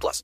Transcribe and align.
plus. 0.00 0.22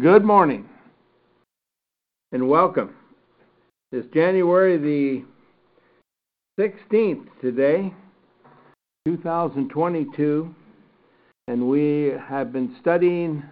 Good 0.00 0.24
morning 0.24 0.66
and 2.32 2.48
welcome. 2.48 2.94
It's 3.92 4.06
January 4.14 4.78
the 4.78 5.24
16th 6.58 7.26
today, 7.42 7.92
2022, 9.04 10.54
and 11.48 11.68
we 11.68 12.12
have 12.26 12.50
been 12.50 12.76
studying 12.80 13.42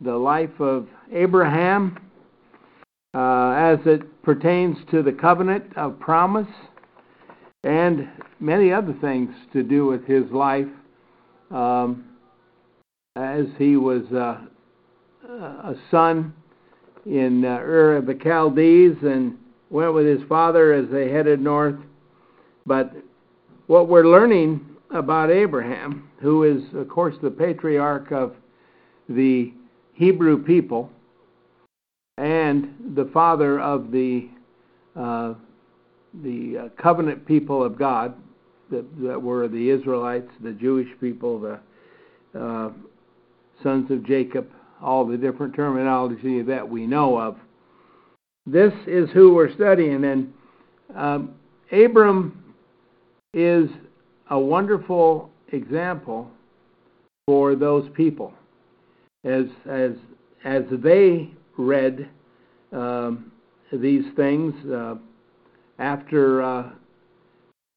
the 0.00 0.14
life 0.16 0.60
of 0.60 0.86
Abraham 1.12 1.98
uh, 3.12 3.50
as 3.50 3.78
it 3.84 4.22
pertains 4.22 4.78
to 4.92 5.02
the 5.02 5.12
covenant 5.12 5.76
of 5.76 6.00
promise 6.00 6.48
and 7.64 8.08
many 8.40 8.72
other 8.72 8.94
things 9.02 9.30
to 9.52 9.62
do 9.62 9.84
with 9.84 10.06
his 10.06 10.24
life 10.30 10.68
um, 11.50 12.06
as 13.16 13.44
he 13.58 13.76
was. 13.76 14.04
Uh, 14.10 14.46
a 15.28 15.74
son 15.90 16.34
in 17.04 17.44
uh, 17.44 17.58
Ur 17.58 17.96
of 17.96 18.06
the 18.06 18.18
Chaldees 18.22 18.96
and 19.02 19.36
went 19.70 19.94
with 19.94 20.06
his 20.06 20.22
father 20.28 20.72
as 20.72 20.88
they 20.90 21.10
headed 21.10 21.40
north. 21.40 21.76
But 22.64 22.92
what 23.66 23.88
we're 23.88 24.06
learning 24.06 24.64
about 24.90 25.30
Abraham, 25.30 26.08
who 26.20 26.44
is, 26.44 26.62
of 26.74 26.88
course, 26.88 27.14
the 27.22 27.30
patriarch 27.30 28.12
of 28.12 28.34
the 29.08 29.52
Hebrew 29.94 30.42
people 30.42 30.90
and 32.18 32.94
the 32.94 33.06
father 33.12 33.60
of 33.60 33.90
the 33.90 34.28
uh, 34.94 35.34
the 36.22 36.56
uh, 36.56 36.82
covenant 36.82 37.26
people 37.26 37.62
of 37.62 37.78
God 37.78 38.14
that, 38.70 38.86
that, 39.02 39.20
were 39.20 39.48
the 39.48 39.68
Israelites, 39.68 40.30
the 40.42 40.52
Jewish 40.52 40.88
people, 40.98 41.38
the 41.38 41.60
uh, 42.38 42.70
sons 43.62 43.90
of 43.90 44.06
Jacob, 44.06 44.48
all 44.82 45.06
the 45.06 45.16
different 45.16 45.54
terminology 45.54 46.42
that 46.42 46.68
we 46.68 46.86
know 46.86 47.18
of. 47.18 47.36
This 48.46 48.72
is 48.86 49.08
who 49.10 49.34
we're 49.34 49.52
studying, 49.54 50.04
and 50.04 50.32
um, 50.94 51.34
Abram 51.72 52.54
is 53.34 53.68
a 54.30 54.38
wonderful 54.38 55.30
example 55.52 56.30
for 57.26 57.56
those 57.56 57.88
people 57.94 58.32
as 59.24 59.44
as 59.68 59.92
as 60.44 60.62
they 60.70 61.30
read 61.58 62.08
um, 62.72 63.32
these 63.72 64.04
things 64.14 64.54
uh, 64.72 64.94
after 65.78 66.42
uh, 66.42 66.70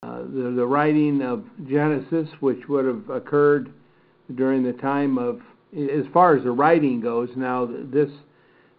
uh, 0.03 0.19
the, 0.19 0.53
the 0.55 0.65
writing 0.65 1.21
of 1.21 1.43
Genesis, 1.67 2.29
which 2.39 2.67
would 2.69 2.85
have 2.85 3.09
occurred 3.09 3.73
during 4.35 4.63
the 4.63 4.73
time 4.73 5.17
of 5.17 5.41
as 5.75 6.05
far 6.13 6.35
as 6.35 6.43
the 6.43 6.51
writing 6.51 6.99
goes, 6.99 7.29
now 7.35 7.65
this 7.65 8.09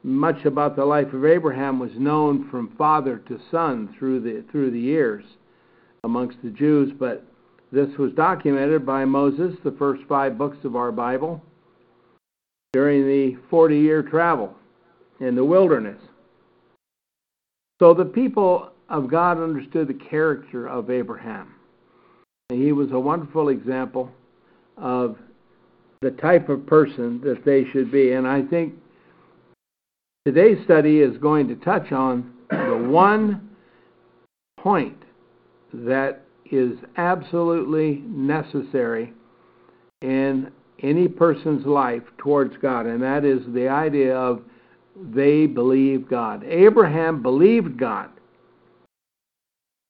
much 0.03 0.45
about 0.45 0.77
the 0.77 0.85
life 0.85 1.13
of 1.13 1.25
Abraham 1.25 1.79
was 1.79 1.91
known 1.97 2.49
from 2.51 2.75
father 2.77 3.19
to 3.29 3.39
son 3.51 3.95
through 3.99 4.21
the 4.21 4.45
through 4.51 4.71
the 4.71 4.81
years 4.81 5.25
amongst 6.05 6.39
the 6.43 6.51
Jews, 6.51 6.93
but 6.99 7.25
this 7.71 7.97
was 7.99 8.13
documented 8.13 8.85
by 8.85 9.05
Moses, 9.05 9.55
the 9.63 9.73
first 9.73 10.03
five 10.09 10.39
books 10.39 10.65
of 10.65 10.75
our 10.75 10.91
Bible, 10.91 11.43
during 12.73 13.07
the 13.07 13.39
40 13.51 13.79
year 13.79 14.03
travel 14.03 14.55
in 15.21 15.35
the 15.35 15.45
wilderness. 15.45 16.01
So 17.79 17.95
the 17.95 18.05
people 18.05 18.71
of 18.89 19.09
God 19.09 19.39
understood 19.39 19.89
the 19.89 19.95
character 19.95 20.67
of 20.67 20.91
Abraham. 20.91 21.55
And 22.51 22.61
he 22.61 22.73
was 22.73 22.91
a 22.91 22.99
wonderful 22.99 23.51
example 23.51 24.11
of 24.77 25.17
the 26.01 26.11
type 26.13 26.49
of 26.49 26.67
person 26.67 27.21
that 27.23 27.45
they 27.45 27.65
should 27.73 27.93
be. 27.93 28.13
And 28.13 28.27
I 28.27 28.43
think 28.43 28.75
today's 30.27 30.59
study 30.65 31.01
is 31.01 31.19
going 31.19 31.47
to 31.49 31.57
touch 31.57 31.93
on 31.93 32.33
the 32.51 32.87
one 32.91 33.51
point 34.59 34.97
that 35.73 36.23
is 36.51 36.73
absolutely 36.97 38.03
necessary 38.07 39.13
in 40.03 40.51
any 40.83 41.07
person's 41.07 41.67
life 41.67 42.03
towards 42.17 42.57
God, 42.63 42.87
and 42.87 43.03
that 43.03 43.25
is 43.25 43.41
the 43.53 43.69
idea 43.69 44.17
of 44.17 44.43
they 45.13 45.47
believe 45.47 46.09
God. 46.09 46.43
Abraham 46.45 47.23
believed 47.23 47.79
God. 47.79 48.09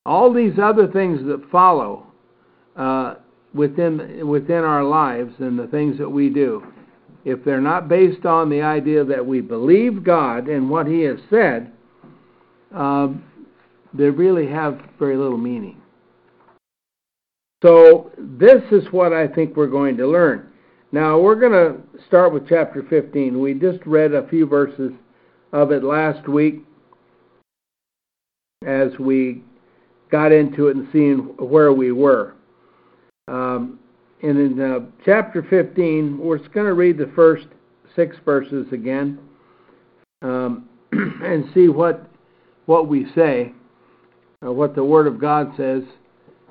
All 0.04 0.32
these 0.32 0.59
other 0.60 0.88
things 0.88 1.21
that 1.27 1.48
follow 1.50 2.06
uh, 2.77 3.15
within 3.54 4.26
within 4.26 4.64
our 4.64 4.84
lives 4.84 5.34
and 5.38 5.58
the 5.58 5.66
things 5.66 5.98
that 5.98 6.08
we 6.08 6.28
do, 6.28 6.64
if 7.24 7.44
they're 7.44 7.60
not 7.60 7.88
based 7.88 8.24
on 8.24 8.48
the 8.48 8.62
idea 8.62 9.04
that 9.04 9.24
we 9.24 9.40
believe 9.40 10.04
God 10.04 10.48
and 10.48 10.70
what 10.70 10.86
He 10.86 11.02
has 11.02 11.18
said, 11.28 11.72
um, 12.74 13.24
they 13.92 14.10
really 14.10 14.48
have 14.48 14.80
very 14.98 15.16
little 15.16 15.38
meaning. 15.38 15.80
So 17.62 18.10
this 18.16 18.62
is 18.70 18.84
what 18.91 19.12
I 19.12 19.28
think 19.28 19.56
we're 19.56 19.66
going 19.66 19.96
to 19.98 20.06
learn. 20.06 20.48
Now 20.92 21.20
we're 21.20 21.38
going 21.38 21.53
to 21.53 21.80
start 22.06 22.32
with 22.32 22.48
chapter 22.48 22.82
15. 22.88 23.38
We 23.38 23.54
just 23.54 23.84
read 23.84 24.14
a 24.14 24.26
few 24.28 24.46
verses 24.46 24.92
of 25.53 25.70
it 25.70 25.84
last 25.84 26.26
week 26.28 26.64
as 28.66 28.91
we 28.98 29.42
got 30.10 30.32
into 30.32 30.68
it 30.68 30.76
and 30.76 30.88
seeing 30.92 31.18
where 31.38 31.72
we 31.72 31.92
were. 31.92 32.34
Um, 33.30 33.78
and 34.22 34.38
in 34.38 34.60
uh, 34.60 34.80
chapter 35.04 35.47
15, 35.48 36.18
we're 36.18 36.38
going 36.38 36.66
to 36.66 36.74
read 36.74 36.98
the 36.98 37.10
first 37.15 37.47
six 37.94 38.16
verses 38.24 38.66
again 38.72 39.18
um, 40.21 40.68
and 40.92 41.44
see 41.54 41.68
what 41.68 42.06
what 42.66 42.86
we 42.86 43.06
say, 43.15 43.53
uh, 44.44 44.53
what 44.53 44.74
the 44.74 44.84
Word 44.84 45.06
of 45.06 45.21
God 45.21 45.53
says 45.56 45.82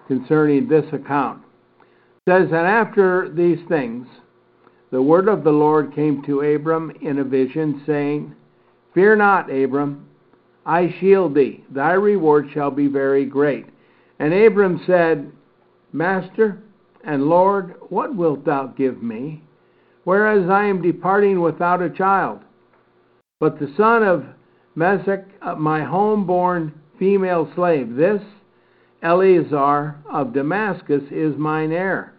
concerning 0.07 0.67
this 0.67 0.85
account. 0.91 1.41
It 2.25 2.31
says, 2.31 2.47
And 2.47 2.67
after 2.67 3.29
these 3.29 3.59
things, 3.69 4.07
the 4.91 5.01
word 5.01 5.29
of 5.29 5.43
the 5.43 5.51
Lord 5.51 5.93
came 5.93 6.23
to 6.23 6.41
Abram 6.41 6.91
in 7.01 7.19
a 7.19 7.23
vision, 7.23 7.83
saying, 7.85 8.35
Fear 8.93 9.17
not, 9.17 9.49
Abram, 9.51 10.07
I 10.65 10.93
shield 10.99 11.35
thee, 11.35 11.63
thy 11.69 11.93
reward 11.93 12.49
shall 12.53 12.71
be 12.71 12.87
very 12.87 13.23
great. 13.23 13.67
And 14.17 14.33
Abram 14.33 14.81
said, 14.85 15.31
Master 15.93 16.61
and 17.03 17.25
Lord, 17.25 17.75
what 17.89 18.15
wilt 18.15 18.45
thou 18.45 18.67
give 18.67 19.01
me, 19.01 19.41
whereas 20.03 20.49
I 20.49 20.65
am 20.65 20.81
departing 20.81 21.41
without 21.41 21.81
a 21.81 21.89
child? 21.89 22.39
But 23.39 23.59
the 23.59 23.73
son 23.77 24.03
of 24.03 24.25
Mesech, 24.75 25.25
uh, 25.41 25.55
my 25.55 25.83
home-born 25.83 26.73
female 26.97 27.49
slave, 27.55 27.95
this 27.95 28.21
Eliezer 29.01 29.95
of 30.11 30.33
Damascus 30.33 31.03
is 31.09 31.37
mine 31.37 31.71
heir. 31.71 32.13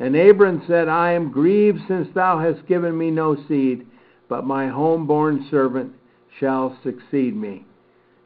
And 0.00 0.14
Abram 0.14 0.62
said, 0.68 0.88
I 0.88 1.12
am 1.12 1.32
grieved 1.32 1.80
since 1.88 2.08
thou 2.14 2.38
hast 2.38 2.66
given 2.68 2.96
me 2.96 3.10
no 3.10 3.36
seed, 3.48 3.86
but 4.28 4.44
my 4.44 4.68
home-born 4.68 5.48
servant 5.50 5.92
shall 6.38 6.78
succeed 6.82 7.34
me. 7.34 7.64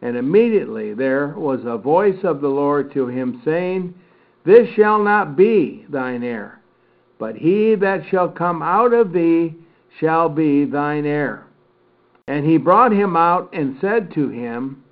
And 0.03 0.17
immediately 0.17 0.93
there 0.93 1.29
was 1.29 1.61
a 1.65 1.79
voice 1.79 2.19
of 2.25 2.41
the 2.41 2.49
Lord 2.49 2.93
to 2.95 3.07
him, 3.07 3.41
saying, 3.45 3.95
This 4.45 4.69
shall 4.75 5.03
not 5.03 5.37
be 5.37 5.85
thine 5.89 6.23
heir, 6.23 6.61
but 7.19 7.37
he 7.37 7.75
that 7.77 8.03
shall 8.11 8.29
come 8.29 8.63
out 8.63 8.93
of 8.93 9.13
thee 9.13 9.55
shall 10.01 10.29
be 10.29 10.65
thine 10.65 11.07
heir. 11.07 11.47
And 12.27 12.45
he 12.45 12.57
brought 12.57 12.93
him 12.93 13.17
out 13.17 13.51
and 13.53 13.79
said 13.81 14.13
to 14.15 14.29
him, 14.29 14.83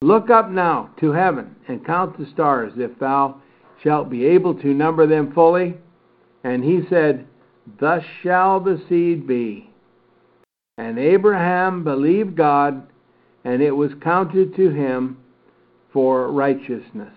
Look 0.00 0.30
up 0.30 0.50
now 0.50 0.90
to 1.00 1.10
heaven 1.10 1.56
and 1.66 1.84
count 1.84 2.18
the 2.18 2.26
stars, 2.26 2.72
if 2.76 2.96
thou 2.98 3.40
shalt 3.82 4.08
be 4.08 4.24
able 4.24 4.54
to 4.54 4.74
number 4.74 5.06
them 5.06 5.32
fully. 5.32 5.76
And 6.44 6.62
he 6.62 6.82
said, 6.88 7.26
Thus 7.80 8.04
shall 8.22 8.60
the 8.60 8.80
seed 8.88 9.26
be. 9.26 9.70
And 10.76 10.98
Abraham 10.98 11.82
believed 11.82 12.36
God, 12.36 12.86
and 13.44 13.60
it 13.60 13.72
was 13.72 13.90
counted 14.00 14.54
to 14.54 14.70
him 14.70 15.18
for 15.92 16.30
righteousness. 16.30 17.14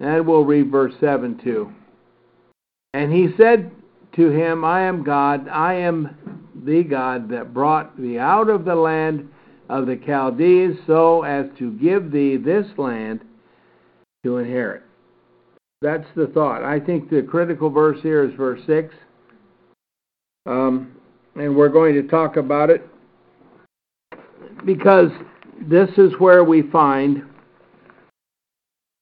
And 0.00 0.26
we'll 0.26 0.44
read 0.44 0.70
verse 0.70 0.94
7 1.00 1.38
too. 1.42 1.72
And 2.94 3.12
he 3.12 3.28
said 3.36 3.70
to 4.16 4.30
him, 4.30 4.64
I 4.64 4.82
am 4.82 5.02
God, 5.02 5.48
I 5.48 5.74
am 5.74 6.46
the 6.64 6.82
God 6.82 7.28
that 7.30 7.54
brought 7.54 7.96
thee 8.00 8.18
out 8.18 8.48
of 8.48 8.64
the 8.64 8.74
land 8.74 9.28
of 9.68 9.86
the 9.86 10.00
Chaldees, 10.04 10.76
so 10.86 11.22
as 11.22 11.46
to 11.58 11.72
give 11.72 12.10
thee 12.10 12.36
this 12.36 12.66
land 12.78 13.20
to 14.24 14.38
inherit. 14.38 14.82
That's 15.82 16.06
the 16.14 16.28
thought. 16.28 16.62
I 16.62 16.80
think 16.80 17.10
the 17.10 17.22
critical 17.22 17.68
verse 17.68 17.98
here 18.02 18.24
is 18.24 18.34
verse 18.34 18.60
6. 18.66 18.94
Um, 20.46 20.92
and 21.34 21.54
we're 21.54 21.68
going 21.68 21.94
to 21.94 22.08
talk 22.08 22.36
about 22.36 22.70
it 22.70 22.88
because 24.64 25.10
this 25.60 25.90
is 25.98 26.12
where 26.18 26.44
we 26.44 26.62
find 26.62 27.22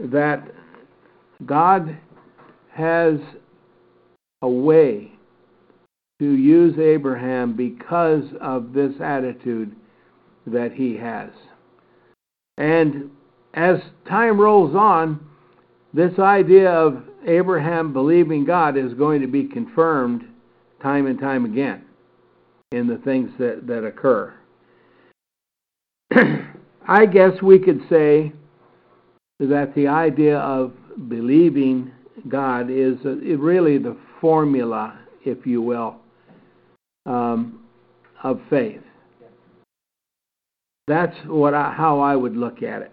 that 0.00 0.42
God 1.44 1.96
has 2.72 3.18
a 4.42 4.48
way 4.48 5.12
to 6.20 6.32
use 6.32 6.78
Abraham 6.78 7.56
because 7.56 8.24
of 8.40 8.72
this 8.72 8.92
attitude 9.00 9.74
that 10.46 10.72
he 10.72 10.96
has. 10.96 11.30
And 12.58 13.10
as 13.54 13.78
time 14.08 14.40
rolls 14.40 14.74
on, 14.74 15.20
this 15.92 16.18
idea 16.18 16.70
of 16.70 17.02
Abraham 17.26 17.92
believing 17.92 18.44
God 18.44 18.76
is 18.76 18.94
going 18.94 19.20
to 19.22 19.26
be 19.26 19.44
confirmed 19.44 20.24
time 20.82 21.06
and 21.06 21.18
time 21.18 21.44
again 21.44 21.84
in 22.72 22.86
the 22.86 22.98
things 22.98 23.30
that, 23.38 23.66
that 23.66 23.84
occur. 23.84 24.34
I 26.86 27.06
guess 27.06 27.40
we 27.42 27.58
could 27.58 27.80
say 27.88 28.32
that 29.40 29.74
the 29.74 29.86
idea 29.88 30.38
of 30.38 30.72
believing 31.08 31.92
God 32.28 32.70
is 32.70 32.96
really 33.04 33.78
the 33.78 33.96
formula, 34.20 34.98
if 35.24 35.46
you 35.46 35.60
will, 35.62 35.96
um, 37.06 37.60
of 38.22 38.40
faith. 38.48 38.80
That's 40.86 41.16
what 41.26 41.54
I, 41.54 41.72
how 41.72 42.00
I 42.00 42.14
would 42.14 42.36
look 42.36 42.62
at 42.62 42.82
it. 42.82 42.92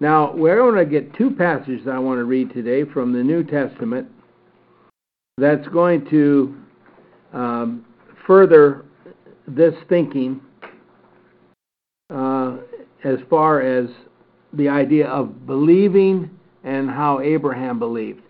Now, 0.00 0.34
we're 0.34 0.56
going 0.56 0.76
to 0.76 0.90
get 0.90 1.14
two 1.16 1.30
passages 1.30 1.86
I 1.90 1.98
want 1.98 2.18
to 2.18 2.24
read 2.24 2.52
today 2.52 2.84
from 2.84 3.12
the 3.12 3.22
New 3.22 3.44
Testament 3.44 4.08
that's 5.38 5.66
going 5.68 6.08
to 6.10 6.56
um, 7.32 7.84
further 8.26 8.84
this 9.46 9.74
thinking 9.88 10.40
uh, 12.10 12.56
as 13.04 13.18
far 13.28 13.60
as 13.60 13.88
the 14.56 14.68
idea 14.68 15.08
of 15.08 15.46
believing 15.46 16.30
and 16.62 16.90
how 16.90 17.20
Abraham 17.20 17.78
believed. 17.78 18.22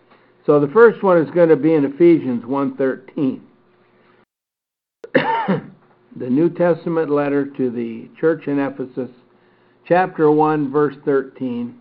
So 0.47 0.61
the 0.61 0.69
first 0.69 1.03
one 1.03 1.19
is 1.19 1.31
going 1.31 1.49
to 1.49 1.57
be 1.57 1.75
in 1.75 1.85
Ephesians 1.85 2.45
1:13. 2.45 3.41
the 6.17 6.31
New 6.31 6.51
Testament 6.51 7.11
letter 7.11 7.47
to 7.47 7.71
the 7.71 8.09
church 8.21 8.47
in 8.47 8.59
Ephesus, 8.59 9.11
chapter 9.87 10.31
1 10.31 10.71
verse 10.71 10.97
13. 11.05 11.77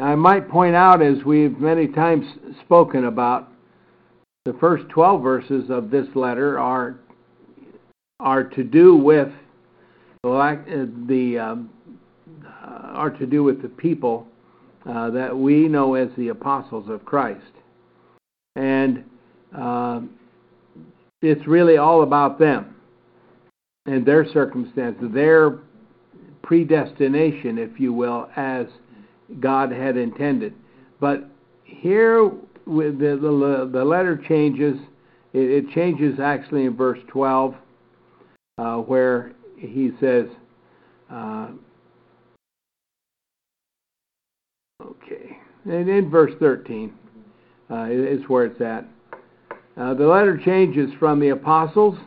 I 0.00 0.14
might 0.14 0.50
point 0.50 0.74
out 0.74 1.00
as 1.00 1.24
we've 1.24 1.58
many 1.58 1.88
times 1.88 2.26
spoken 2.64 3.06
about 3.06 3.48
the 4.44 4.52
first 4.54 4.88
12 4.90 5.22
verses 5.22 5.70
of 5.70 5.90
this 5.90 6.06
letter 6.14 6.58
are 6.58 6.96
are 8.20 8.44
to 8.44 8.62
do 8.62 8.96
with 8.96 9.28
the 10.22 11.38
um, 11.38 11.70
are 12.64 13.10
to 13.10 13.26
do 13.26 13.42
with 13.42 13.62
the 13.62 13.68
people 13.68 14.26
uh, 14.88 15.10
that 15.10 15.36
we 15.36 15.68
know 15.68 15.94
as 15.94 16.08
the 16.16 16.28
apostles 16.28 16.88
of 16.88 17.04
Christ, 17.04 17.40
and 18.56 19.04
uh, 19.56 20.00
it's 21.22 21.46
really 21.46 21.76
all 21.76 22.02
about 22.02 22.38
them 22.38 22.74
and 23.86 24.04
their 24.04 24.26
circumstances, 24.32 25.08
their 25.12 25.58
predestination, 26.42 27.58
if 27.58 27.78
you 27.78 27.92
will, 27.92 28.28
as 28.36 28.66
God 29.38 29.70
had 29.70 29.96
intended. 29.96 30.54
But 31.00 31.28
here, 31.64 32.30
with 32.66 32.98
the, 32.98 33.16
the, 33.20 33.70
the 33.72 33.84
letter 33.84 34.20
changes. 34.28 34.76
It, 35.32 35.64
it, 35.64 35.70
changes 35.70 36.18
actually 36.20 36.64
in 36.64 36.76
verse 36.76 36.98
12, 37.08 37.54
uh, 38.58 38.76
where 38.76 39.32
he 39.56 39.90
says, 40.00 40.26
uh, 41.10 41.48
okay, 44.82 45.38
and 45.64 45.88
in 45.88 46.10
verse 46.10 46.32
13 46.40 46.92
uh, 47.70 47.86
is 47.90 48.20
where 48.28 48.46
it's 48.46 48.60
at. 48.60 48.84
Uh, 49.76 49.94
the 49.94 50.06
letter 50.06 50.40
changes 50.42 50.90
from 50.98 51.20
the 51.20 51.30
apostles, 51.30 51.98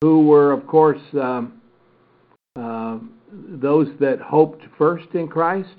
who 0.00 0.26
were, 0.26 0.52
of 0.52 0.66
course, 0.66 1.00
um, 1.14 1.60
uh, 2.56 2.98
those 3.30 3.88
that 4.00 4.20
hoped 4.20 4.62
first 4.76 5.06
in 5.14 5.28
Christ. 5.28 5.76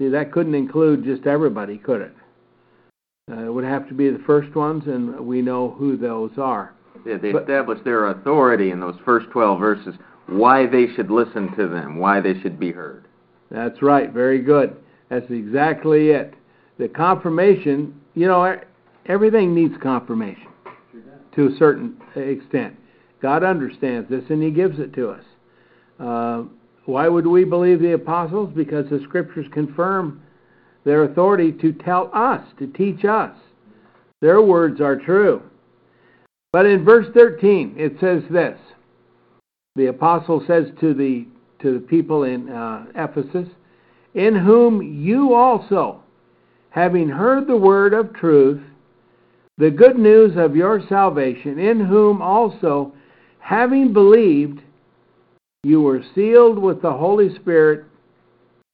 See, 0.00 0.08
that 0.08 0.32
couldn't 0.32 0.54
include 0.54 1.04
just 1.04 1.26
everybody, 1.26 1.78
could 1.78 2.00
it? 2.00 2.14
Uh, 3.30 3.44
it 3.46 3.52
would 3.52 3.64
have 3.64 3.88
to 3.88 3.94
be 3.94 4.10
the 4.10 4.22
first 4.26 4.54
ones, 4.54 4.84
and 4.86 5.20
we 5.20 5.42
know 5.42 5.70
who 5.70 5.96
those 5.96 6.32
are. 6.36 6.75
Yeah, 7.04 7.18
they 7.18 7.32
but, 7.32 7.42
established 7.42 7.84
their 7.84 8.08
authority 8.08 8.70
in 8.70 8.80
those 8.80 8.96
first 9.04 9.30
12 9.30 9.58
verses, 9.58 9.94
why 10.26 10.66
they 10.66 10.86
should 10.94 11.10
listen 11.10 11.54
to 11.56 11.68
them, 11.68 11.98
why 11.98 12.20
they 12.20 12.38
should 12.40 12.58
be 12.58 12.72
heard. 12.72 13.06
That's 13.50 13.80
right, 13.82 14.12
very 14.12 14.42
good. 14.42 14.76
That's 15.08 15.30
exactly 15.30 16.10
it. 16.10 16.34
The 16.78 16.88
confirmation, 16.88 18.00
you 18.14 18.26
know, 18.26 18.58
everything 19.06 19.54
needs 19.54 19.74
confirmation 19.82 20.48
to 21.34 21.48
a 21.48 21.56
certain 21.56 21.96
extent. 22.16 22.76
God 23.22 23.44
understands 23.44 24.08
this 24.10 24.24
and 24.30 24.42
He 24.42 24.50
gives 24.50 24.78
it 24.78 24.92
to 24.94 25.10
us. 25.10 25.24
Uh, 26.00 26.44
why 26.86 27.08
would 27.08 27.26
we 27.26 27.44
believe 27.44 27.80
the 27.80 27.92
apostles? 27.92 28.52
Because 28.54 28.88
the 28.90 29.00
scriptures 29.04 29.46
confirm 29.52 30.22
their 30.84 31.04
authority 31.04 31.52
to 31.52 31.72
tell 31.72 32.10
us, 32.14 32.42
to 32.58 32.66
teach 32.68 33.04
us. 33.04 33.36
Their 34.20 34.40
words 34.40 34.80
are 34.80 34.96
true. 34.96 35.42
But 36.56 36.64
in 36.64 36.86
verse 36.86 37.04
13, 37.12 37.74
it 37.76 38.00
says 38.00 38.22
this 38.30 38.58
the 39.74 39.88
apostle 39.88 40.42
says 40.46 40.64
to 40.80 40.94
the, 40.94 41.26
to 41.60 41.74
the 41.74 41.86
people 41.86 42.22
in 42.22 42.48
uh, 42.48 42.86
Ephesus, 42.94 43.46
In 44.14 44.34
whom 44.34 44.80
you 44.80 45.34
also, 45.34 46.02
having 46.70 47.10
heard 47.10 47.46
the 47.46 47.58
word 47.58 47.92
of 47.92 48.14
truth, 48.14 48.62
the 49.58 49.70
good 49.70 49.98
news 49.98 50.38
of 50.38 50.56
your 50.56 50.80
salvation, 50.88 51.58
in 51.58 51.78
whom 51.78 52.22
also, 52.22 52.94
having 53.38 53.92
believed, 53.92 54.62
you 55.62 55.82
were 55.82 56.02
sealed 56.14 56.58
with 56.58 56.80
the 56.80 56.90
Holy 56.90 57.34
Spirit 57.34 57.84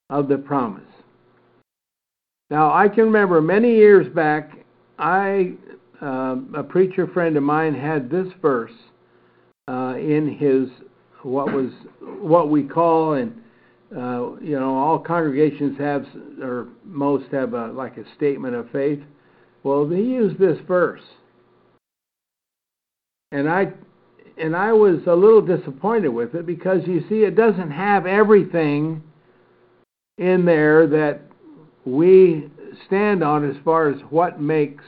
of 0.09 0.29
the 0.29 0.39
promise. 0.39 0.85
Now, 2.49 2.73
I 2.73 2.89
can 2.89 3.07
remember 3.07 3.43
many 3.43 3.75
years 3.75 4.07
back, 4.15 4.53
I 5.01 5.55
uh, 6.02 6.37
a 6.54 6.62
preacher 6.62 7.06
friend 7.06 7.37
of 7.37 7.42
mine 7.42 7.75
had 7.75 8.11
this 8.11 8.26
verse 8.40 8.73
uh, 9.68 9.94
in 9.97 10.37
his 10.38 10.68
what 11.23 11.52
was 11.52 11.71
what 12.21 12.50
we 12.50 12.64
call 12.64 13.14
and 13.14 13.32
uh, 13.97 14.32
you 14.40 14.59
know 14.59 14.75
all 14.75 14.99
congregations 14.99 15.78
have 15.78 16.04
or 16.42 16.68
most 16.85 17.30
have 17.32 17.54
a, 17.54 17.68
like 17.68 17.97
a 17.97 18.04
statement 18.16 18.54
of 18.54 18.71
faith. 18.71 19.00
Well, 19.62 19.87
they 19.87 20.00
used 20.00 20.38
this 20.40 20.59
verse, 20.66 21.02
and 23.30 23.49
I 23.49 23.73
and 24.38 24.56
I 24.56 24.73
was 24.73 25.00
a 25.06 25.14
little 25.14 25.42
disappointed 25.42 26.09
with 26.09 26.35
it 26.35 26.47
because 26.47 26.80
you 26.87 27.04
see 27.09 27.23
it 27.23 27.37
doesn't 27.37 27.71
have 27.71 28.06
everything 28.06 29.02
in 30.18 30.44
there 30.44 30.87
that 30.88 31.21
we 31.85 32.50
stand 32.87 33.23
on 33.23 33.49
as 33.49 33.56
far 33.64 33.88
as 33.88 34.00
what 34.11 34.40
makes 34.40 34.85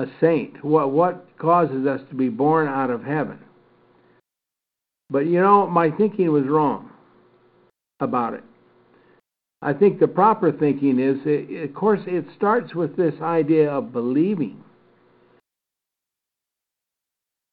a 0.00 0.06
saint, 0.20 0.64
what 0.64 0.90
what 0.90 1.26
causes 1.38 1.86
us 1.86 2.00
to 2.08 2.14
be 2.14 2.28
born 2.28 2.68
out 2.68 2.90
of 2.90 3.04
heaven. 3.04 3.38
But 5.10 5.26
you 5.26 5.40
know, 5.40 5.66
my 5.66 5.90
thinking 5.90 6.30
was 6.32 6.44
wrong 6.44 6.90
about 8.00 8.34
it. 8.34 8.44
I 9.62 9.74
think 9.74 10.00
the 10.00 10.08
proper 10.08 10.52
thinking 10.52 10.98
is, 10.98 11.18
of 11.68 11.74
course, 11.74 12.00
it 12.06 12.24
starts 12.34 12.74
with 12.74 12.96
this 12.96 13.14
idea 13.20 13.70
of 13.70 13.92
believing. 13.92 14.64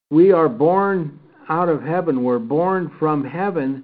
We 0.09 0.31
are 0.31 0.47
born 0.47 1.19
out 1.49 1.67
of 1.67 1.83
heaven. 1.83 2.23
We're 2.23 2.39
born 2.39 2.89
from 2.97 3.25
heaven 3.25 3.83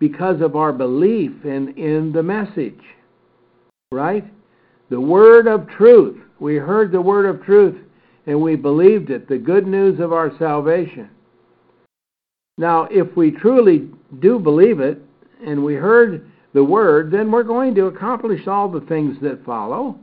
because 0.00 0.40
of 0.40 0.56
our 0.56 0.72
belief 0.72 1.30
in, 1.44 1.74
in 1.76 2.10
the 2.12 2.24
message. 2.24 2.80
Right? 3.92 4.24
The 4.88 5.00
word 5.00 5.46
of 5.46 5.68
truth. 5.68 6.20
We 6.40 6.56
heard 6.56 6.90
the 6.90 7.00
word 7.00 7.26
of 7.26 7.44
truth 7.44 7.76
and 8.26 8.40
we 8.40 8.56
believed 8.56 9.10
it, 9.10 9.28
the 9.28 9.38
good 9.38 9.66
news 9.66 10.00
of 10.00 10.12
our 10.12 10.36
salvation. 10.38 11.08
Now, 12.58 12.84
if 12.90 13.16
we 13.16 13.30
truly 13.30 13.88
do 14.20 14.38
believe 14.38 14.80
it 14.80 15.00
and 15.44 15.64
we 15.64 15.74
heard 15.74 16.30
the 16.52 16.64
word, 16.64 17.10
then 17.10 17.30
we're 17.30 17.42
going 17.42 17.74
to 17.76 17.86
accomplish 17.86 18.46
all 18.46 18.68
the 18.68 18.82
things 18.82 19.16
that 19.22 19.44
follow. 19.44 19.98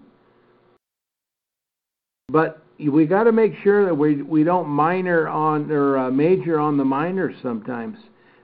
But 2.29 2.63
we 2.79 3.05
got 3.05 3.23
to 3.23 3.31
make 3.31 3.53
sure 3.63 3.85
that 3.85 3.95
we 3.95 4.21
we 4.21 4.43
don't 4.43 4.67
minor 4.67 5.27
on 5.27 5.71
or 5.71 5.97
uh, 5.97 6.11
major 6.11 6.59
on 6.59 6.77
the 6.77 6.85
minors 6.85 7.35
sometimes, 7.41 7.97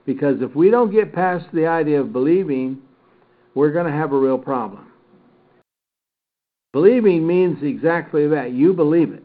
because 0.06 0.40
if 0.40 0.54
we 0.54 0.70
don't 0.70 0.90
get 0.90 1.14
past 1.14 1.46
the 1.52 1.66
idea 1.66 2.00
of 2.00 2.12
believing, 2.12 2.78
we're 3.54 3.72
going 3.72 3.86
to 3.86 3.92
have 3.92 4.12
a 4.12 4.18
real 4.18 4.38
problem. 4.38 4.86
Believing 6.72 7.26
means 7.26 7.62
exactly 7.62 8.26
that. 8.28 8.52
You 8.52 8.72
believe 8.72 9.12
it. 9.12 9.24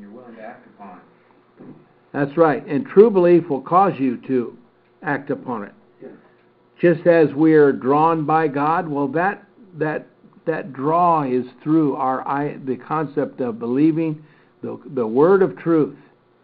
You're 0.00 0.10
willing 0.10 0.34
to 0.36 0.42
act 0.42 0.66
upon 0.66 0.98
it. 0.98 1.66
That's 2.16 2.34
right. 2.38 2.66
And 2.66 2.86
true 2.86 3.10
belief 3.10 3.46
will 3.50 3.60
cause 3.60 3.92
you 3.98 4.16
to 4.26 4.56
act 5.02 5.28
upon 5.28 5.64
it. 5.64 5.72
Just 6.80 7.06
as 7.06 7.32
we 7.34 7.52
are 7.52 7.72
drawn 7.72 8.24
by 8.24 8.48
God, 8.48 8.88
well, 8.88 9.08
that 9.08 9.44
that 9.74 10.06
that 10.46 10.72
draw 10.72 11.24
is 11.24 11.44
through 11.62 11.96
our 11.96 12.26
I, 12.26 12.56
the 12.64 12.76
concept 12.76 13.40
of 13.40 13.58
believing 13.58 14.24
the 14.62 14.80
the 14.94 15.06
word 15.06 15.42
of 15.42 15.58
truth, 15.58 15.96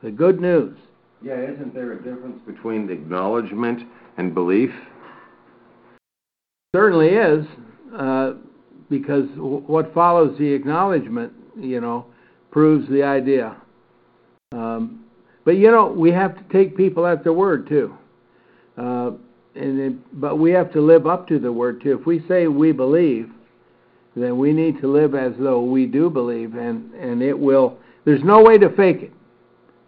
the 0.03 0.11
good 0.11 0.41
news. 0.41 0.77
Yeah, 1.23 1.41
isn't 1.41 1.73
there 1.75 1.93
a 1.93 1.97
difference 1.97 2.41
between 2.47 2.91
acknowledgement 2.91 3.89
and 4.19 4.35
belief? 4.35 4.71
Certainly 6.75 7.09
is, 7.09 7.47
uh, 7.97 8.33
because 8.91 9.27
what 9.37 9.93
follows 9.95 10.37
the 10.39 10.53
acknowledgement, 10.53 11.33
you 11.59 11.81
know, 11.81 12.07
proves 12.51 12.89
the 12.91 13.03
idea. 13.03 13.57
Um, 14.53 15.02
but 15.45 15.53
you 15.53 15.71
know, 15.71 15.87
we 15.87 16.11
have 16.13 16.37
to 16.37 16.53
take 16.53 16.77
people 16.77 17.07
at 17.07 17.25
their 17.25 17.33
word 17.33 17.69
too. 17.69 17.95
Uh, 18.77 19.13
and 19.55 19.81
it, 19.81 20.21
but 20.21 20.39
we 20.39 20.51
have 20.53 20.73
to 20.73 20.81
live 20.81 21.07
up 21.07 21.29
to 21.29 21.39
the 21.39 21.53
word 21.53 21.83
too. 21.83 21.99
If 21.99 22.07
we 22.07 22.25
say 22.27 22.47
we 22.47 22.73
believe, 22.73 23.31
then 24.17 24.39
we 24.39 24.53
need 24.53 24.81
to 24.81 24.91
live 24.91 25.15
as 25.15 25.33
though 25.39 25.63
we 25.63 25.87
do 25.87 26.09
believe, 26.11 26.55
and 26.55 26.93
and 26.95 27.23
it 27.23 27.39
will. 27.39 27.79
There's 28.05 28.23
no 28.25 28.43
way 28.43 28.59
to 28.59 28.71
fake 28.77 29.03
it, 29.03 29.13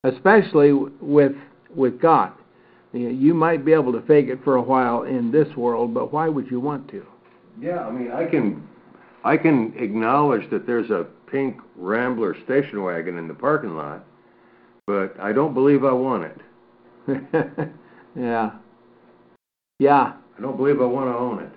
especially 0.05 0.73
with 0.73 1.33
with 1.75 2.01
God. 2.01 2.33
You 2.93 3.35
might 3.35 3.65
be 3.65 3.73
able 3.73 3.93
to 3.93 4.03
fake 4.03 4.29
it 4.29 4.45
for 4.45 4.55
a 4.55 4.63
while 4.63 5.03
in 5.03 5.33
this 5.33 5.49
world, 5.57 5.93
but 5.93 6.13
why 6.13 6.29
would 6.29 6.49
you 6.49 6.61
want 6.61 6.89
to? 6.91 7.05
Yeah, 7.61 7.85
I 7.85 7.91
mean, 7.91 8.13
I 8.13 8.25
can, 8.25 8.69
I 9.25 9.37
can 9.37 9.75
acknowledge 9.77 10.49
that 10.51 10.65
there's 10.65 10.91
a 10.91 11.07
pink 11.31 11.57
Rambler 11.77 12.37
station 12.45 12.83
wagon 12.85 13.19
in 13.19 13.27
the 13.27 13.35
parking 13.35 13.77
lot, 13.77 14.05
but 14.87 15.19
I 15.21 15.33
don't 15.33 15.55
believe 15.55 15.85
I 15.85 15.93
want 15.93 16.25
it. 16.25 16.41
yeah. 18.17 18.51
Yeah. 19.79 20.13
I 20.37 20.41
don't 20.41 20.57
believe 20.57 20.81
I 20.81 20.85
want 20.85 21.09
to 21.11 21.17
own 21.17 21.43
it. 21.43 21.51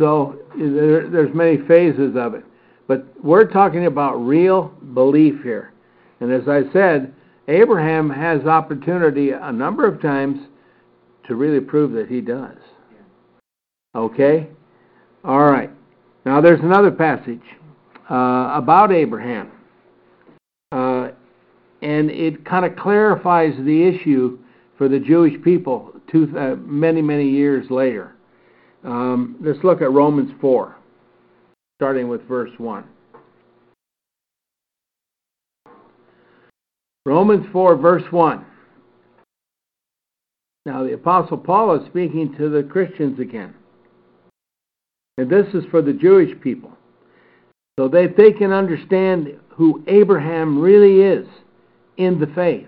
So 0.00 0.38
there, 0.56 1.08
there's 1.08 1.34
many 1.34 1.58
phases 1.68 2.16
of 2.16 2.34
it, 2.34 2.44
but 2.88 3.06
we're 3.22 3.44
talking 3.44 3.86
about 3.86 4.14
real 4.14 4.68
belief 4.94 5.42
here. 5.42 5.72
And 6.20 6.32
as 6.32 6.48
I 6.48 6.62
said, 6.72 7.12
Abraham 7.48 8.08
has 8.08 8.42
opportunity 8.46 9.32
a 9.32 9.52
number 9.52 9.86
of 9.86 10.00
times 10.00 10.38
to 11.26 11.34
really 11.34 11.60
prove 11.60 11.92
that 11.92 12.08
he 12.08 12.20
does. 12.20 12.56
Okay? 13.94 14.48
All 15.24 15.42
right. 15.42 15.70
Now 16.24 16.40
there's 16.40 16.60
another 16.60 16.90
passage 16.90 17.42
uh, 18.10 18.52
about 18.54 18.92
Abraham. 18.92 19.50
And 21.82 22.10
it 22.10 22.44
kind 22.44 22.64
of 22.64 22.76
clarifies 22.76 23.54
the 23.64 23.82
issue 23.86 24.38
for 24.76 24.88
the 24.88 24.98
Jewish 24.98 25.40
people 25.42 25.92
two, 26.10 26.32
uh, 26.36 26.56
many, 26.56 27.02
many 27.02 27.28
years 27.28 27.70
later. 27.70 28.14
Um, 28.84 29.36
let's 29.40 29.62
look 29.62 29.82
at 29.82 29.92
Romans 29.92 30.32
4, 30.40 30.74
starting 31.78 32.08
with 32.08 32.26
verse 32.26 32.50
1. 32.58 32.84
Romans 37.06 37.46
4, 37.52 37.76
verse 37.76 38.04
1. 38.10 38.44
Now, 40.66 40.84
the 40.84 40.92
Apostle 40.92 41.38
Paul 41.38 41.80
is 41.80 41.86
speaking 41.86 42.34
to 42.36 42.50
the 42.50 42.62
Christians 42.62 43.18
again. 43.18 43.54
And 45.16 45.30
this 45.30 45.46
is 45.54 45.64
for 45.70 45.82
the 45.82 45.92
Jewish 45.92 46.38
people. 46.40 46.72
So 47.78 47.88
that 47.88 48.14
they 48.16 48.32
can 48.32 48.52
understand 48.52 49.38
who 49.48 49.82
Abraham 49.86 50.60
really 50.60 51.00
is 51.00 51.26
in 51.96 52.18
the 52.18 52.26
faith 52.34 52.66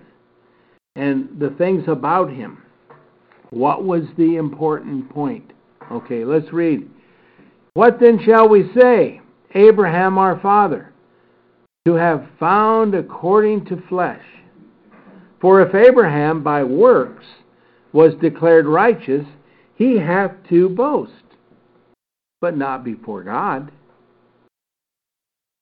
and 0.96 1.28
the 1.38 1.50
things 1.50 1.84
about 1.88 2.30
him. 2.30 2.58
What 3.50 3.84
was 3.84 4.02
the 4.16 4.36
important 4.36 5.10
point? 5.10 5.52
Okay, 5.90 6.24
let's 6.24 6.52
read. 6.52 6.88
What 7.74 8.00
then 8.00 8.18
shall 8.24 8.48
we 8.48 8.70
say? 8.78 9.20
Abraham 9.54 10.16
our 10.16 10.40
father, 10.40 10.92
to 11.84 11.94
have 11.94 12.26
found 12.40 12.94
according 12.94 13.66
to 13.66 13.82
flesh. 13.88 14.24
For 15.40 15.60
if 15.60 15.74
Abraham 15.74 16.42
by 16.42 16.62
works 16.62 17.24
was 17.92 18.14
declared 18.20 18.66
righteous, 18.66 19.26
he 19.74 19.98
hath 19.98 20.32
to 20.48 20.68
boast, 20.68 21.12
but 22.40 22.56
not 22.56 22.84
before 22.84 23.22
God. 23.22 23.70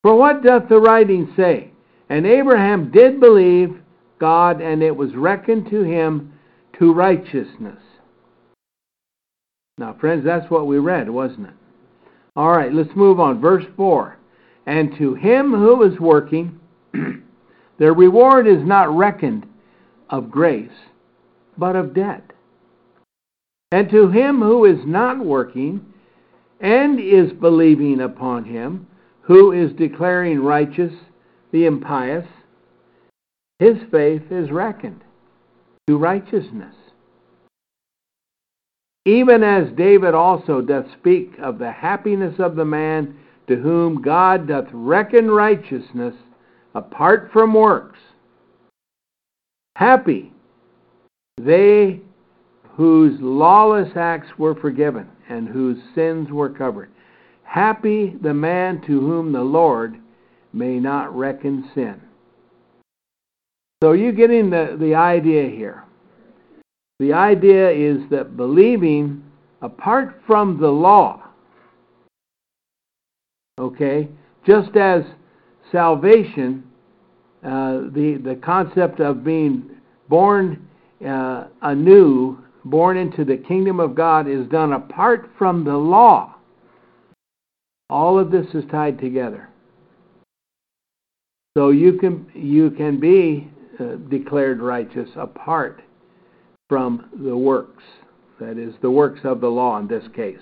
For 0.02 0.14
what 0.14 0.42
doth 0.42 0.68
the 0.68 0.78
writing 0.78 1.32
say? 1.36 1.69
And 2.10 2.26
Abraham 2.26 2.90
did 2.90 3.20
believe 3.20 3.80
God, 4.18 4.60
and 4.60 4.82
it 4.82 4.94
was 4.94 5.14
reckoned 5.14 5.70
to 5.70 5.82
him 5.82 6.34
to 6.78 6.92
righteousness. 6.92 7.80
Now, 9.78 9.96
friends, 9.98 10.24
that's 10.24 10.50
what 10.50 10.66
we 10.66 10.78
read, 10.78 11.08
wasn't 11.08 11.46
it? 11.46 11.54
All 12.36 12.50
right, 12.50 12.72
let's 12.72 12.94
move 12.96 13.20
on. 13.20 13.40
Verse 13.40 13.64
4. 13.76 14.18
And 14.66 14.96
to 14.98 15.14
him 15.14 15.52
who 15.52 15.82
is 15.84 15.98
working, 16.00 16.60
their 17.78 17.94
reward 17.94 18.46
is 18.46 18.62
not 18.62 18.94
reckoned 18.94 19.46
of 20.10 20.30
grace, 20.30 20.68
but 21.56 21.76
of 21.76 21.94
debt. 21.94 22.32
And 23.72 23.88
to 23.90 24.08
him 24.08 24.40
who 24.40 24.64
is 24.64 24.84
not 24.84 25.24
working, 25.24 25.86
and 26.60 26.98
is 26.98 27.32
believing 27.32 28.00
upon 28.00 28.44
him, 28.44 28.88
who 29.22 29.52
is 29.52 29.72
declaring 29.72 30.40
righteous 30.40 30.92
the 31.52 31.66
impious, 31.66 32.26
his 33.58 33.76
faith 33.90 34.22
is 34.30 34.50
reckoned 34.50 35.02
to 35.86 35.96
righteousness. 35.96 36.74
Even 39.04 39.42
as 39.42 39.72
David 39.76 40.14
also 40.14 40.60
doth 40.60 40.86
speak 40.98 41.32
of 41.42 41.58
the 41.58 41.72
happiness 41.72 42.34
of 42.38 42.56
the 42.56 42.64
man 42.64 43.16
to 43.48 43.56
whom 43.56 44.02
God 44.02 44.46
doth 44.46 44.66
reckon 44.72 45.30
righteousness 45.30 46.14
apart 46.74 47.30
from 47.32 47.54
works. 47.54 47.98
Happy 49.76 50.32
they 51.38 52.00
whose 52.76 53.18
lawless 53.20 53.90
acts 53.96 54.28
were 54.38 54.54
forgiven 54.54 55.08
and 55.28 55.48
whose 55.48 55.78
sins 55.94 56.30
were 56.30 56.50
covered. 56.50 56.90
Happy 57.42 58.14
the 58.22 58.34
man 58.34 58.80
to 58.82 59.00
whom 59.00 59.32
the 59.32 59.42
Lord 59.42 59.96
may 60.52 60.78
not 60.78 61.14
reckon 61.16 61.68
sin. 61.74 62.00
So 63.82 63.92
you 63.92 64.12
getting 64.12 64.50
the, 64.50 64.76
the 64.78 64.94
idea 64.94 65.48
here. 65.48 65.84
The 66.98 67.14
idea 67.14 67.70
is 67.70 67.98
that 68.10 68.36
believing 68.36 69.24
apart 69.62 70.20
from 70.26 70.60
the 70.60 70.68
law, 70.68 71.22
okay, 73.58 74.08
just 74.46 74.76
as 74.76 75.02
salvation, 75.72 76.64
uh, 77.42 77.88
the, 77.92 78.20
the 78.22 78.38
concept 78.44 79.00
of 79.00 79.24
being 79.24 79.70
born 80.08 80.68
uh, 81.06 81.46
anew, 81.62 82.38
born 82.64 82.98
into 82.98 83.24
the 83.24 83.36
kingdom 83.36 83.80
of 83.80 83.94
God, 83.94 84.28
is 84.28 84.46
done 84.48 84.74
apart 84.74 85.30
from 85.38 85.64
the 85.64 85.76
law. 85.76 86.34
All 87.88 88.18
of 88.18 88.30
this 88.30 88.46
is 88.52 88.64
tied 88.70 88.98
together. 88.98 89.49
So 91.56 91.70
you 91.70 91.94
can 91.94 92.26
you 92.34 92.70
can 92.70 93.00
be 93.00 93.50
uh, 93.78 93.96
declared 94.08 94.60
righteous 94.60 95.08
apart 95.16 95.82
from 96.68 97.10
the 97.24 97.36
works. 97.36 97.82
That 98.38 98.56
is 98.56 98.74
the 98.82 98.90
works 98.90 99.20
of 99.24 99.40
the 99.40 99.48
law 99.48 99.78
in 99.78 99.88
this 99.88 100.04
case. 100.14 100.38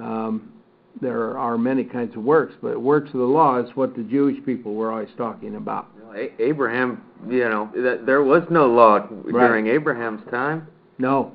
Um, 0.00 0.52
there 1.00 1.38
are 1.38 1.56
many 1.56 1.84
kinds 1.84 2.16
of 2.16 2.22
works, 2.22 2.54
but 2.60 2.80
works 2.80 3.08
of 3.08 3.20
the 3.20 3.24
law 3.26 3.60
is 3.60 3.70
what 3.76 3.96
the 3.96 4.02
Jewish 4.02 4.44
people 4.44 4.74
were 4.74 4.90
always 4.90 5.08
talking 5.16 5.54
about. 5.54 5.88
A- 6.14 6.42
Abraham, 6.42 7.02
you 7.28 7.48
know, 7.48 7.70
that 7.76 8.04
there 8.04 8.22
was 8.24 8.42
no 8.50 8.66
law 8.66 9.06
during 9.30 9.68
Abraham's 9.68 10.28
time. 10.30 10.66
No. 10.98 11.32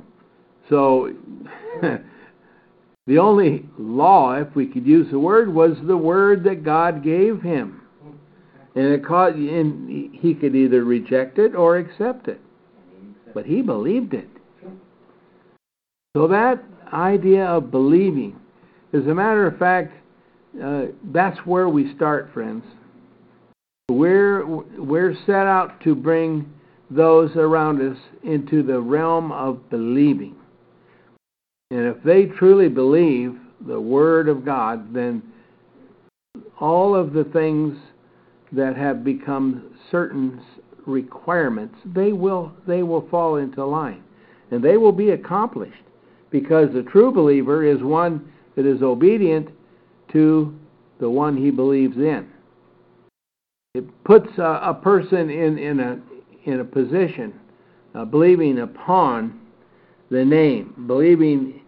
So 0.70 1.14
the 3.08 3.18
only 3.18 3.66
law, 3.78 4.34
if 4.34 4.54
we 4.56 4.68
could 4.68 4.86
use 4.86 5.10
the 5.12 5.20
word, 5.20 5.54
was 5.54 5.78
the 5.86 5.98
word 5.98 6.44
that 6.44 6.64
God 6.64 7.04
gave 7.04 7.42
him. 7.42 7.83
And 8.76 8.86
it 8.86 9.06
caused, 9.06 9.36
and 9.36 10.16
he 10.16 10.34
could 10.34 10.56
either 10.56 10.84
reject 10.84 11.38
it 11.38 11.56
or 11.56 11.78
accept 11.78 12.28
it. 12.28 12.42
But 13.34 13.46
he 13.46 13.62
believed 13.62 14.14
it. 14.14 14.28
So 16.16 16.28
that 16.28 16.64
idea 16.92 17.46
of 17.46 17.72
believing, 17.72 18.40
as 18.94 19.06
a 19.08 19.14
matter 19.14 19.48
of 19.48 19.58
fact, 19.58 19.94
uh, 20.64 20.86
that's 21.06 21.40
where 21.46 21.68
we 21.70 21.96
start, 21.96 22.32
friends. 22.34 22.64
We're 23.90 24.46
we're 24.46 25.16
set 25.26 25.48
out 25.48 25.82
to 25.82 25.96
bring 25.96 26.52
those 26.90 27.36
around 27.36 27.82
us 27.82 27.98
into 28.24 28.64
the 28.64 28.80
realm 28.80 29.32
of 29.32 29.70
believing. 29.70 30.36
And 31.72 31.88
if 31.88 32.04
they 32.04 32.26
truly 32.26 32.70
believe 32.70 33.36
the 33.66 33.82
Word 33.82 34.30
of 34.30 34.46
God, 34.46 34.94
then 34.94 35.24
all 36.60 36.96
of 36.96 37.14
the 37.14 37.24
things 37.24 37.78
that 38.54 38.78
have 38.78 39.04
become 39.04 39.76
certain 39.92 40.42
requirements, 40.86 41.76
they 41.86 42.14
will 42.14 42.52
they 42.68 42.84
will 42.84 43.08
fall 43.10 43.38
into 43.38 43.66
line, 43.66 44.04
and 44.52 44.64
they 44.64 44.78
will 44.78 44.92
be 44.92 45.12
accomplished, 45.12 45.84
because 46.30 46.72
the 46.74 46.84
true 46.84 47.12
believer 47.12 47.66
is 47.66 47.82
one 47.82 48.32
that 48.56 48.66
is 48.66 48.82
obedient 48.82 49.50
to 50.12 50.54
the 51.00 51.10
one 51.10 51.36
he 51.36 51.50
believes 51.50 51.98
in. 51.98 52.28
It 53.74 54.04
puts 54.04 54.30
a, 54.38 54.60
a 54.64 54.80
person 54.82 55.30
in, 55.30 55.58
in 55.58 55.80
a 55.80 56.00
in 56.46 56.60
a 56.60 56.66
position, 56.66 57.34
uh, 57.96 58.06
believing 58.06 58.60
upon 58.60 59.40
the 60.12 60.24
name, 60.24 60.86
believing 60.86 61.62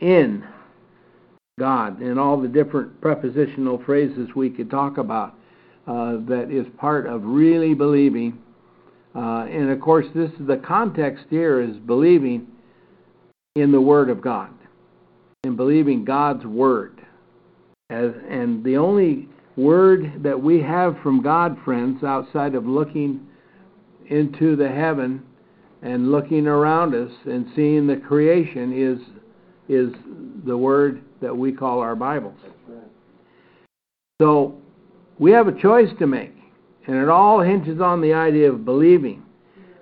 in 0.00 0.44
God, 1.58 2.00
and 2.00 2.18
all 2.18 2.40
the 2.40 2.48
different 2.48 3.00
prepositional 3.00 3.80
phrases 3.84 4.30
we 4.34 4.50
could 4.50 4.70
talk 4.70 4.98
about. 4.98 5.34
Uh, 5.86 6.16
that 6.26 6.48
is 6.50 6.66
part 6.78 7.06
of 7.06 7.22
really 7.24 7.74
believing. 7.74 8.38
Uh, 9.14 9.44
and 9.44 9.70
of 9.70 9.80
course, 9.80 10.06
this 10.14 10.30
is 10.40 10.46
the 10.46 10.56
context 10.56 11.24
here 11.28 11.60
is 11.60 11.76
believing 11.76 12.46
in 13.54 13.70
the 13.70 13.80
Word 13.80 14.08
of 14.08 14.20
God, 14.22 14.50
and 15.44 15.56
believing 15.56 16.04
God's 16.04 16.44
Word. 16.46 17.00
As, 17.90 18.12
and 18.28 18.64
the 18.64 18.78
only 18.78 19.28
word 19.56 20.22
that 20.22 20.40
we 20.40 20.60
have 20.60 20.96
from 21.02 21.22
God, 21.22 21.56
friends, 21.64 22.02
outside 22.02 22.54
of 22.54 22.66
looking 22.66 23.26
into 24.08 24.56
the 24.56 24.68
heaven 24.68 25.22
and 25.82 26.10
looking 26.10 26.46
around 26.46 26.94
us 26.94 27.12
and 27.26 27.46
seeing 27.54 27.86
the 27.86 27.96
creation 27.96 28.72
is 28.72 28.98
is 29.68 29.94
the 30.46 30.56
word 30.56 31.02
that 31.22 31.34
we 31.34 31.52
call 31.52 31.80
our 31.80 31.96
Bibles. 31.96 32.36
So 34.20 34.60
we 35.18 35.30
have 35.32 35.48
a 35.48 35.60
choice 35.60 35.90
to 35.98 36.06
make, 36.06 36.34
and 36.86 36.96
it 36.96 37.08
all 37.08 37.40
hinges 37.40 37.80
on 37.80 38.00
the 38.00 38.12
idea 38.12 38.50
of 38.50 38.64
believing. 38.64 39.22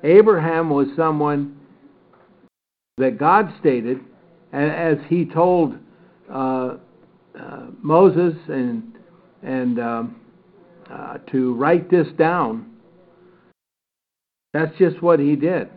Abraham 0.05 0.71
was 0.71 0.89
someone 0.97 1.59
that 2.99 3.19
God 3.19 3.53
stated, 3.61 3.99
and 4.53 4.71
as 4.71 4.99
he 5.09 5.25
told 5.25 5.75
uh, 6.31 6.77
uh, 7.39 7.67
Moses 7.81 8.35
and 8.49 8.93
and 9.43 9.81
um, 9.81 10.21
uh, 10.91 11.19
to 11.31 11.55
write 11.55 11.91
this 11.91 12.07
down. 12.19 12.67
That's 14.53 14.77
just 14.79 15.03
what 15.03 15.19
he 15.19 15.35
did. 15.35 15.69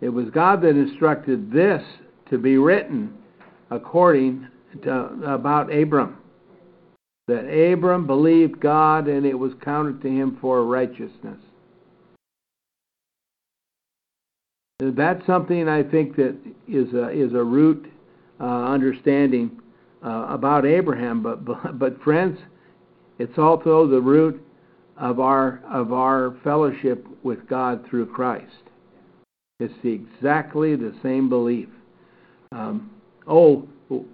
It 0.00 0.08
was 0.08 0.28
God 0.30 0.62
that 0.62 0.70
instructed 0.70 1.52
this 1.52 1.82
to 2.30 2.38
be 2.38 2.58
written 2.58 3.14
according 3.70 4.48
to, 4.82 4.92
about 5.24 5.72
Abram 5.72 6.18
that 7.28 7.44
Abram 7.48 8.06
believed 8.06 8.60
God 8.60 9.08
and 9.08 9.24
it 9.24 9.38
was 9.38 9.52
counted 9.62 10.02
to 10.02 10.08
him 10.08 10.38
for 10.40 10.64
righteousness. 10.64 11.38
That's 14.80 15.24
something 15.26 15.68
I 15.68 15.84
think 15.84 16.16
that 16.16 16.36
is 16.66 16.92
a, 16.92 17.10
is 17.10 17.32
a 17.34 17.44
root 17.44 17.86
uh, 18.40 18.44
understanding 18.44 19.60
uh, 20.04 20.26
about 20.28 20.66
Abraham. 20.66 21.22
But, 21.22 21.44
but, 21.44 21.78
but 21.78 22.02
friends, 22.02 22.38
it's 23.18 23.38
also 23.38 23.86
the 23.86 24.00
root 24.00 24.44
of 24.96 25.20
our 25.20 25.60
of 25.70 25.92
our 25.92 26.36
fellowship 26.44 27.06
with 27.22 27.46
God 27.48 27.86
through 27.88 28.06
Christ. 28.06 28.52
It's 29.58 29.72
the, 29.82 29.90
exactly 29.90 30.76
the 30.76 30.94
same 31.02 31.28
belief. 31.28 31.68
Um, 32.50 32.90
oh, 33.26 33.68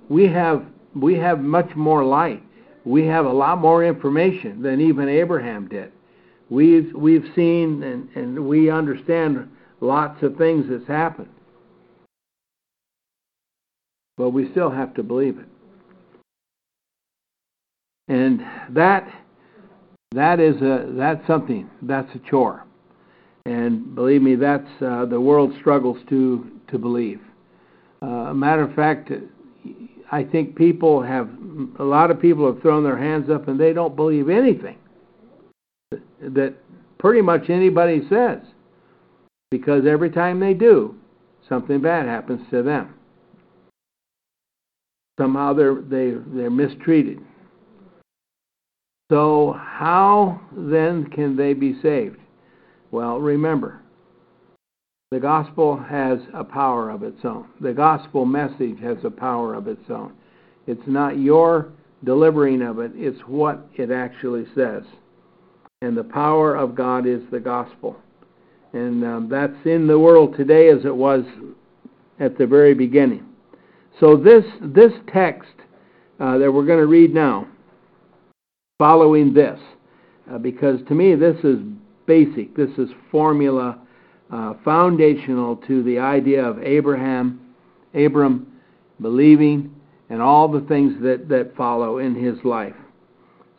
we 0.09 0.29
have 0.29 0.67
we 0.95 1.15
have 1.15 1.41
much 1.41 1.75
more 1.75 2.05
light 2.05 2.43
we 2.89 3.07
have 3.07 3.27
a 3.27 3.33
lot 3.33 3.59
more 3.59 3.85
information 3.85 4.63
than 4.63 4.81
even 4.81 5.09
Abraham 5.09 5.69
did. 5.69 5.93
We've 6.49 6.93
we've 6.95 7.27
seen 7.37 7.83
and, 7.83 8.09
and 8.17 8.49
we 8.49 8.71
understand 8.71 9.49
lots 9.81 10.23
of 10.23 10.37
things 10.37 10.67
that's 10.69 10.89
happened. 10.89 11.29
But 14.17 14.31
we 14.31 14.51
still 14.51 14.71
have 14.71 14.95
to 14.95 15.03
believe 15.03 15.39
it. 15.39 15.47
And 18.09 18.41
that 18.71 19.07
that 20.13 20.41
is 20.41 20.57
a 20.63 20.91
that's 20.97 21.27
something. 21.27 21.69
That's 21.83 22.09
a 22.15 22.19
chore. 22.31 22.65
And 23.45 23.95
believe 23.95 24.23
me, 24.23 24.35
that's 24.35 24.69
uh, 24.83 25.05
the 25.05 25.21
world 25.21 25.53
struggles 25.61 25.99
to 26.09 26.51
to 26.69 26.79
believe. 26.79 27.21
Uh, 28.03 28.07
a 28.07 28.35
matter 28.35 28.63
of 28.63 28.75
fact, 28.75 29.11
I 30.11 30.25
think 30.25 30.57
people 30.57 31.03
have 31.03 31.29
a 31.79 31.85
lot 31.85 32.11
of 32.11 32.21
people 32.21 32.51
have 32.51 32.63
thrown 32.63 32.83
their 32.83 32.97
hands 32.97 33.29
up 33.31 33.49
and 33.49 33.61
they 33.61 33.73
don't 33.73 33.95
believe 33.95 34.29
anything 34.31 34.79
that 36.21 36.55
pretty 36.99 37.21
much 37.21 37.51
anybody 37.51 38.03
says 38.09 38.39
because 39.51 39.87
every 39.87 40.11
time 40.11 40.41
they 40.41 40.55
do 40.55 40.95
something 41.49 41.81
bad 41.81 42.07
happens 42.07 42.41
to 42.51 42.63
them. 42.63 42.95
Somehow 45.19 45.53
they're 45.53 45.75
they 45.75 46.15
they're 46.29 46.51
mistreated. 46.51 47.21
So 49.11 49.59
how 49.59 50.41
then 50.53 51.07
can 51.07 51.37
they 51.37 51.55
be 51.55 51.81
saved? 51.83 52.19
Well 52.91 53.19
remember 53.19 53.83
the 55.11 55.19
gospel 55.19 55.77
has 55.77 56.19
a 56.35 56.45
power 56.45 56.91
of 56.91 57.03
its 57.03 57.25
own. 57.25 57.49
The 57.61 57.73
gospel 57.73 58.27
message 58.27 58.79
has 58.83 58.99
a 59.05 59.11
power 59.11 59.55
of 59.55 59.67
its 59.67 59.89
own. 59.89 60.13
It's 60.67 60.87
not 60.87 61.19
your 61.19 61.71
delivering 62.05 62.63
of 62.63 62.79
it, 62.79 62.93
it's 62.95 63.21
what 63.23 63.67
it 63.77 63.91
actually 63.91 64.47
says. 64.55 64.83
And 65.81 65.97
the 65.97 66.05
power 66.05 66.57
of 66.57 66.75
God 66.75 67.07
is 67.07 67.23
the 67.31 67.41
gospel. 67.41 67.97
And 68.75 69.03
um, 69.03 69.29
that's 69.31 69.57
in 69.65 69.87
the 69.87 69.99
world 69.99 70.37
today 70.37 70.69
as 70.69 70.85
it 70.85 70.95
was 70.95 71.25
at 72.21 72.37
the 72.37 72.47
very 72.47 72.75
beginning. 72.75 73.25
So 73.99 74.17
this 74.17 74.45
this 74.61 74.93
text 75.13 75.49
uh, 76.21 76.37
that 76.39 76.53
we're 76.53 76.67
going 76.67 76.81
to 76.81 76.87
read 76.87 77.15
now, 77.15 77.49
following 78.79 79.33
this, 79.33 79.59
uh, 80.31 80.39
because 80.39 80.81
to 80.89 80.95
me 80.95 81.15
this 81.15 81.37
is 81.45 81.59
basic. 82.07 82.55
This 82.55 82.71
is 82.77 82.91
formula 83.11 83.79
uh, 84.33 84.55
foundational 84.65 85.57
to 85.57 85.83
the 85.83 85.99
idea 85.99 86.45
of 86.45 86.63
Abraham, 86.63 87.41
Abram 87.95 88.47
believing, 89.01 89.75
and 90.11 90.21
all 90.21 90.49
the 90.49 90.61
things 90.63 90.95
that, 91.03 91.29
that 91.29 91.55
follow 91.57 91.99
in 91.99 92.15
his 92.15 92.43
life. 92.45 92.75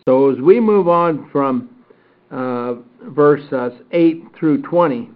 So 0.07 0.31
as 0.31 0.39
we 0.39 0.59
move 0.59 0.87
on 0.87 1.29
from 1.31 1.69
uh, 2.31 2.75
verse 3.09 3.43
uh, 3.51 3.69
8 3.91 4.23
through 4.37 4.61
20, 4.63 5.09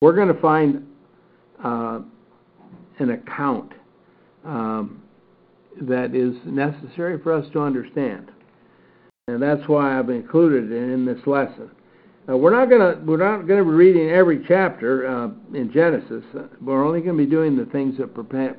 we're 0.00 0.14
going 0.14 0.28
to 0.28 0.40
find 0.40 0.86
uh, 1.62 2.00
an 2.98 3.10
account 3.10 3.72
um, 4.44 5.02
that 5.80 6.14
is 6.14 6.34
necessary 6.44 7.20
for 7.20 7.32
us 7.32 7.46
to 7.52 7.60
understand. 7.60 8.30
And 9.26 9.42
that's 9.42 9.66
why 9.68 9.98
I've 9.98 10.10
included 10.10 10.72
it 10.72 10.92
in 10.92 11.04
this 11.04 11.18
lesson. 11.26 11.70
Uh, 12.28 12.36
we're 12.36 12.50
not 12.50 12.68
going 12.68 12.80
to 12.80 13.02
we're 13.04 13.16
not 13.16 13.46
going 13.46 13.58
to 13.58 13.64
be 13.64 13.70
reading 13.70 14.10
every 14.10 14.44
chapter 14.46 15.08
uh, 15.08 15.28
in 15.56 15.70
Genesis. 15.72 16.22
Uh, 16.36 16.42
we're 16.60 16.84
only 16.84 17.00
going 17.00 17.16
to 17.16 17.24
be 17.24 17.30
doing 17.30 17.56
the 17.56 17.64
things 17.66 17.96
that 17.96 18.12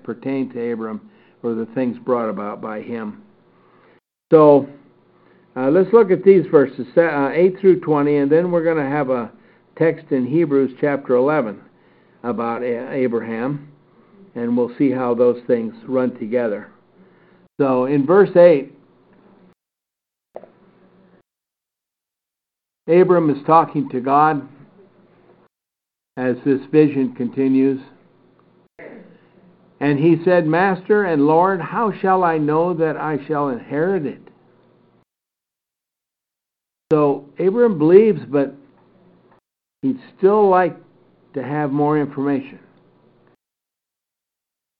pertain 0.03 0.51
to 0.51 0.71
Abram 0.71 1.09
or 1.43 1.53
the 1.53 1.67
things 1.75 1.97
brought 1.99 2.29
about 2.29 2.61
by 2.61 2.81
him. 2.81 3.21
So 4.31 4.67
uh, 5.55 5.69
let's 5.69 5.91
look 5.93 6.09
at 6.09 6.23
these 6.23 6.45
verses 6.51 6.87
uh, 6.97 7.29
8 7.31 7.59
through 7.59 7.81
20, 7.81 8.17
and 8.17 8.31
then 8.31 8.51
we're 8.51 8.63
going 8.63 8.83
to 8.83 8.89
have 8.89 9.09
a 9.09 9.31
text 9.77 10.11
in 10.11 10.25
Hebrews 10.25 10.71
chapter 10.81 11.15
11 11.15 11.59
about 12.23 12.63
Abraham, 12.63 13.71
and 14.35 14.55
we'll 14.55 14.75
see 14.77 14.91
how 14.91 15.15
those 15.15 15.41
things 15.47 15.73
run 15.87 16.17
together. 16.19 16.69
So 17.59 17.85
in 17.85 18.05
verse 18.05 18.35
8, 18.35 18.73
Abram 22.89 23.29
is 23.29 23.37
talking 23.45 23.87
to 23.89 24.01
God 24.01 24.47
as 26.17 26.35
this 26.43 26.59
vision 26.71 27.13
continues. 27.15 27.79
And 29.79 29.97
he 29.97 30.17
said, 30.25 30.45
Master 30.45 31.05
and 31.05 31.25
Lord, 31.25 31.61
how 31.61 31.93
shall 32.01 32.23
I 32.23 32.37
know 32.37 32.73
that 32.73 32.97
I 32.97 33.17
shall 33.27 33.49
inherit 33.49 34.05
it? 34.05 34.21
So 36.91 37.29
Abram 37.39 37.77
believes, 37.77 38.21
but 38.27 38.53
he'd 39.81 39.99
still 40.17 40.49
like 40.49 40.75
to 41.35 41.43
have 41.43 41.71
more 41.71 41.99
information. 41.99 42.59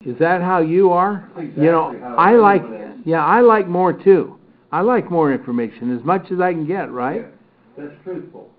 Is 0.05 0.17
that 0.19 0.41
how 0.41 0.59
you 0.59 0.91
are? 0.91 1.29
Exactly 1.37 1.63
you 1.65 1.71
know, 1.71 2.15
I 2.17 2.33
like 2.33 2.61
yeah, 3.05 3.23
I 3.23 3.41
like 3.41 3.67
more 3.67 3.93
too. 3.93 4.37
I 4.71 4.81
like 4.81 5.11
more 5.11 5.33
information 5.33 5.95
as 5.95 6.03
much 6.03 6.31
as 6.31 6.39
I 6.39 6.53
can 6.53 6.65
get, 6.65 6.91
right? 6.91 7.21
Yeah. 7.21 7.38
That's 7.79 7.93
truthful. 8.03 8.49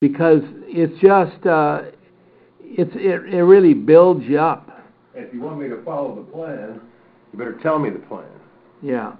Because 0.00 0.42
it's 0.66 0.98
just 1.00 1.46
uh, 1.46 1.82
it's 2.62 2.92
it, 2.94 3.34
it 3.34 3.42
really 3.42 3.74
builds 3.74 4.24
you 4.24 4.38
up. 4.38 4.84
If 5.14 5.34
you 5.34 5.40
want 5.40 5.58
me 5.58 5.68
to 5.68 5.82
follow 5.84 6.14
the 6.14 6.22
plan, 6.30 6.80
you 7.32 7.38
better 7.38 7.58
tell 7.60 7.78
me 7.78 7.90
the 7.90 7.98
plan. 7.98 8.28
Yeah. 8.82 9.14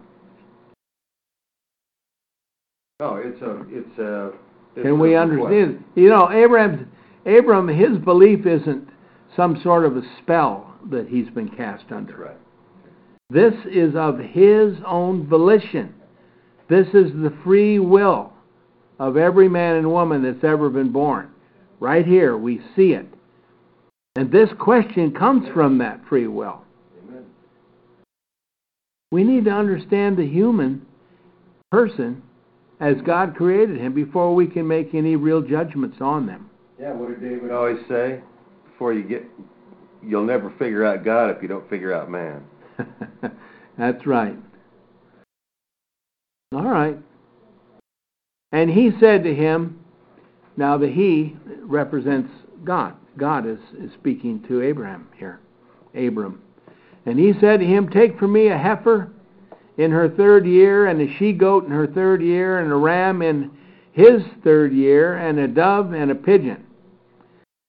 No, 3.00 3.16
it's 3.16 3.42
a 3.42 3.64
it's 3.68 3.98
a. 3.98 4.32
It's 4.76 4.84
Can 4.84 5.00
we 5.00 5.16
understand? 5.16 5.82
You 5.96 6.10
know, 6.10 6.30
Abraham's 6.30 6.86
Abram, 7.26 7.66
his 7.66 7.98
belief 7.98 8.46
isn't 8.46 8.88
some 9.34 9.60
sort 9.62 9.84
of 9.84 9.96
a 9.96 10.02
spell 10.22 10.74
that 10.90 11.08
he's 11.08 11.28
been 11.30 11.48
cast 11.48 11.90
under. 11.90 12.16
Right. 12.16 12.36
This 13.28 13.54
is 13.70 13.96
of 13.96 14.18
his 14.18 14.74
own 14.86 15.26
volition. 15.26 15.94
This 16.70 16.86
is 16.94 17.10
the 17.12 17.36
free 17.42 17.80
will 17.80 18.32
of 19.00 19.16
every 19.16 19.48
man 19.48 19.74
and 19.74 19.90
woman 19.90 20.22
that's 20.22 20.44
ever 20.44 20.70
been 20.70 20.92
born. 20.92 21.28
Right 21.80 22.06
here, 22.06 22.36
we 22.36 22.60
see 22.76 22.92
it. 22.92 23.06
And 24.14 24.30
this 24.30 24.48
question 24.60 25.12
comes 25.12 25.48
from 25.52 25.78
that 25.78 26.00
free 26.08 26.28
will. 26.28 26.62
Amen. 27.02 27.24
We 29.10 29.24
need 29.24 29.46
to 29.46 29.50
understand 29.50 30.16
the 30.16 30.26
human 30.26 30.86
person 31.72 32.22
as 32.78 32.94
God 33.04 33.34
created 33.34 33.78
him 33.78 33.92
before 33.92 34.32
we 34.32 34.46
can 34.46 34.66
make 34.68 34.94
any 34.94 35.16
real 35.16 35.42
judgments 35.42 35.98
on 36.00 36.24
them. 36.26 36.50
Yeah, 36.78 36.92
what 36.92 37.08
did 37.08 37.20
David 37.20 37.50
always 37.50 37.78
say? 37.88 38.20
Before 38.70 38.92
you 38.92 39.02
get, 39.02 39.24
you'll 40.04 40.24
never 40.24 40.50
figure 40.58 40.84
out 40.86 41.04
God 41.04 41.30
if 41.30 41.42
you 41.42 41.48
don't 41.48 41.68
figure 41.68 41.92
out 41.92 42.08
man. 42.08 42.44
That's 43.78 44.06
right. 44.06 44.36
All 46.52 46.64
right. 46.64 46.98
And 48.52 48.68
he 48.68 48.90
said 48.98 49.22
to 49.24 49.34
him, 49.34 49.80
now 50.56 50.76
the 50.76 50.88
he 50.88 51.36
represents 51.62 52.30
God. 52.64 52.94
God 53.16 53.46
is, 53.46 53.58
is 53.78 53.92
speaking 53.94 54.42
to 54.48 54.62
Abraham 54.62 55.08
here. 55.16 55.40
Abram. 55.94 56.42
And 57.06 57.18
he 57.18 57.32
said 57.40 57.60
to 57.60 57.66
him, 57.66 57.88
Take 57.88 58.18
for 58.18 58.28
me 58.28 58.48
a 58.48 58.58
heifer 58.58 59.10
in 59.78 59.90
her 59.90 60.08
third 60.08 60.46
year, 60.46 60.86
and 60.86 61.00
a 61.00 61.16
she 61.18 61.32
goat 61.32 61.64
in 61.64 61.70
her 61.70 61.86
third 61.86 62.22
year, 62.22 62.58
and 62.58 62.70
a 62.70 62.76
ram 62.76 63.22
in 63.22 63.50
his 63.92 64.22
third 64.44 64.72
year, 64.72 65.16
and 65.16 65.38
a 65.38 65.48
dove 65.48 65.92
and 65.92 66.10
a 66.10 66.14
pigeon. 66.14 66.66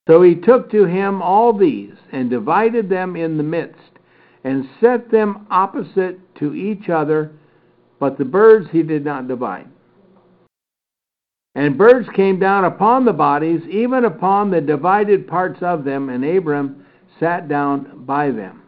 So 0.07 0.21
he 0.21 0.35
took 0.35 0.71
to 0.71 0.85
him 0.85 1.21
all 1.21 1.53
these, 1.57 1.93
and 2.11 2.29
divided 2.29 2.89
them 2.89 3.15
in 3.15 3.37
the 3.37 3.43
midst, 3.43 3.79
and 4.43 4.67
set 4.81 5.11
them 5.11 5.45
opposite 5.49 6.19
to 6.35 6.53
each 6.55 6.89
other 6.89 7.31
but 8.01 8.17
the 8.17 8.25
birds 8.25 8.67
he 8.71 8.81
did 8.81 9.05
not 9.05 9.27
divide. 9.27 9.67
And 11.53 11.77
birds 11.77 12.09
came 12.15 12.39
down 12.39 12.65
upon 12.65 13.05
the 13.05 13.13
bodies, 13.13 13.61
even 13.69 14.05
upon 14.05 14.49
the 14.49 14.59
divided 14.59 15.27
parts 15.27 15.61
of 15.61 15.83
them, 15.83 16.09
and 16.09 16.25
Abram 16.25 16.83
sat 17.19 17.47
down 17.47 18.03
by 18.05 18.31
them. 18.31 18.63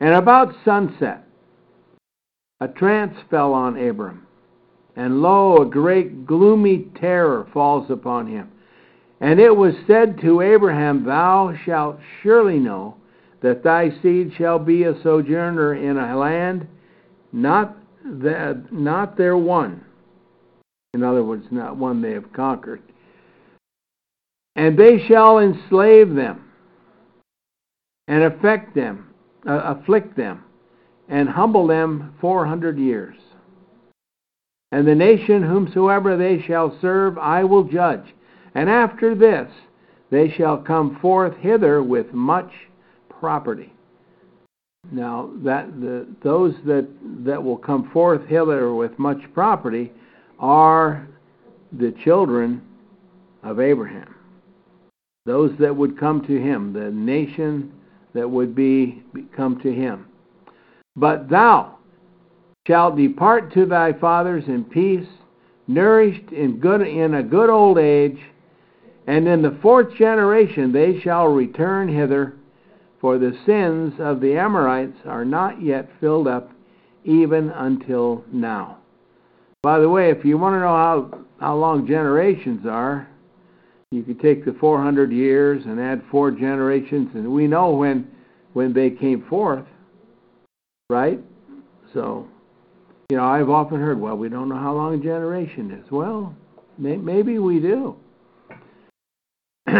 And 0.00 0.14
about 0.14 0.56
sunset, 0.64 1.24
a 2.60 2.66
trance 2.66 3.16
fell 3.30 3.52
on 3.52 3.78
Abram, 3.78 4.26
and 4.96 5.22
lo, 5.22 5.62
a 5.62 5.66
great 5.66 6.26
gloomy 6.26 6.88
terror 7.00 7.46
falls 7.52 7.90
upon 7.90 8.26
him. 8.26 8.50
And 9.20 9.38
it 9.38 9.54
was 9.54 9.74
said 9.86 10.20
to 10.22 10.40
Abraham, 10.40 11.04
Thou 11.04 11.54
shalt 11.64 12.00
surely 12.22 12.58
know 12.58 12.96
that 13.40 13.62
thy 13.62 13.90
seed 14.02 14.32
shall 14.36 14.58
be 14.58 14.84
a 14.84 15.00
sojourner 15.02 15.74
in 15.74 15.96
a 15.96 16.16
land 16.16 16.66
not 17.32 17.76
that 18.04 18.72
not 18.72 19.16
their 19.16 19.36
one. 19.36 19.84
In 20.94 21.02
other 21.02 21.22
words, 21.22 21.46
not 21.50 21.76
one 21.76 22.00
they 22.00 22.12
have 22.12 22.32
conquered. 22.32 22.82
And 24.56 24.78
they 24.78 25.04
shall 25.06 25.38
enslave 25.38 26.14
them 26.14 26.50
and 28.08 28.22
affect 28.22 28.74
them, 28.74 29.10
uh, 29.46 29.76
afflict 29.76 30.16
them, 30.16 30.42
and 31.08 31.28
humble 31.28 31.66
them 31.66 32.14
four 32.20 32.46
hundred 32.46 32.78
years. 32.78 33.16
And 34.72 34.86
the 34.86 34.94
nation 34.94 35.42
whomsoever 35.42 36.16
they 36.16 36.42
shall 36.42 36.78
serve 36.80 37.18
I 37.18 37.44
will 37.44 37.64
judge. 37.64 38.14
And 38.54 38.68
after 38.68 39.14
this 39.14 39.50
they 40.10 40.30
shall 40.30 40.56
come 40.56 40.98
forth 41.00 41.36
hither 41.36 41.82
with 41.82 42.12
much 42.12 42.50
property. 43.20 43.72
Now, 44.90 45.30
that 45.44 45.80
the, 45.80 46.06
those 46.22 46.54
that, 46.64 46.88
that 47.24 47.42
will 47.42 47.56
come 47.56 47.90
forth 47.90 48.26
hither 48.26 48.74
with 48.74 48.98
much 48.98 49.18
property 49.34 49.92
are 50.38 51.06
the 51.72 51.94
children 52.04 52.62
of 53.42 53.60
Abraham. 53.60 54.14
Those 55.26 55.52
that 55.58 55.76
would 55.76 55.98
come 55.98 56.24
to 56.26 56.40
him, 56.40 56.72
the 56.72 56.90
nation 56.90 57.72
that 58.14 58.28
would 58.28 58.54
be 58.54 59.02
come 59.36 59.60
to 59.60 59.72
him. 59.72 60.06
But 60.96 61.28
thou 61.28 61.78
shalt 62.66 62.96
depart 62.96 63.52
to 63.54 63.66
thy 63.66 63.92
fathers 63.92 64.44
in 64.46 64.64
peace, 64.64 65.06
nourished 65.66 66.32
in 66.32 66.60
good 66.60 66.80
in 66.80 67.14
a 67.14 67.22
good 67.22 67.50
old 67.50 67.78
age, 67.78 68.18
and 69.06 69.28
in 69.28 69.42
the 69.42 69.58
fourth 69.60 69.94
generation 69.96 70.72
they 70.72 71.00
shall 71.00 71.26
return 71.26 71.88
hither 71.88 72.37
for 73.00 73.18
the 73.18 73.36
sins 73.46 73.94
of 74.00 74.20
the 74.20 74.36
Amorites 74.36 74.98
are 75.04 75.24
not 75.24 75.62
yet 75.62 75.88
filled 76.00 76.26
up 76.26 76.50
even 77.04 77.50
until 77.50 78.24
now. 78.32 78.78
By 79.62 79.78
the 79.78 79.88
way, 79.88 80.10
if 80.10 80.24
you 80.24 80.38
want 80.38 80.54
to 80.54 80.60
know 80.60 80.66
how, 80.68 81.24
how 81.40 81.56
long 81.56 81.86
generations 81.86 82.66
are, 82.66 83.08
you 83.90 84.02
could 84.02 84.20
take 84.20 84.44
the 84.44 84.52
400 84.60 85.10
years 85.10 85.64
and 85.64 85.80
add 85.80 86.02
four 86.10 86.30
generations, 86.30 87.08
and 87.14 87.32
we 87.32 87.46
know 87.46 87.70
when 87.70 88.10
when 88.52 88.72
they 88.72 88.90
came 88.90 89.24
forth, 89.28 89.64
right? 90.90 91.20
So, 91.94 92.26
you 93.08 93.16
know, 93.16 93.24
I've 93.24 93.48
often 93.48 93.78
heard, 93.80 94.00
well, 94.00 94.16
we 94.16 94.28
don't 94.28 94.48
know 94.48 94.56
how 94.56 94.74
long 94.74 94.94
a 94.94 94.98
generation 94.98 95.70
is. 95.70 95.90
Well, 95.90 96.34
may, 96.76 96.96
maybe 96.96 97.38
we 97.38 97.60
do. 97.60 97.96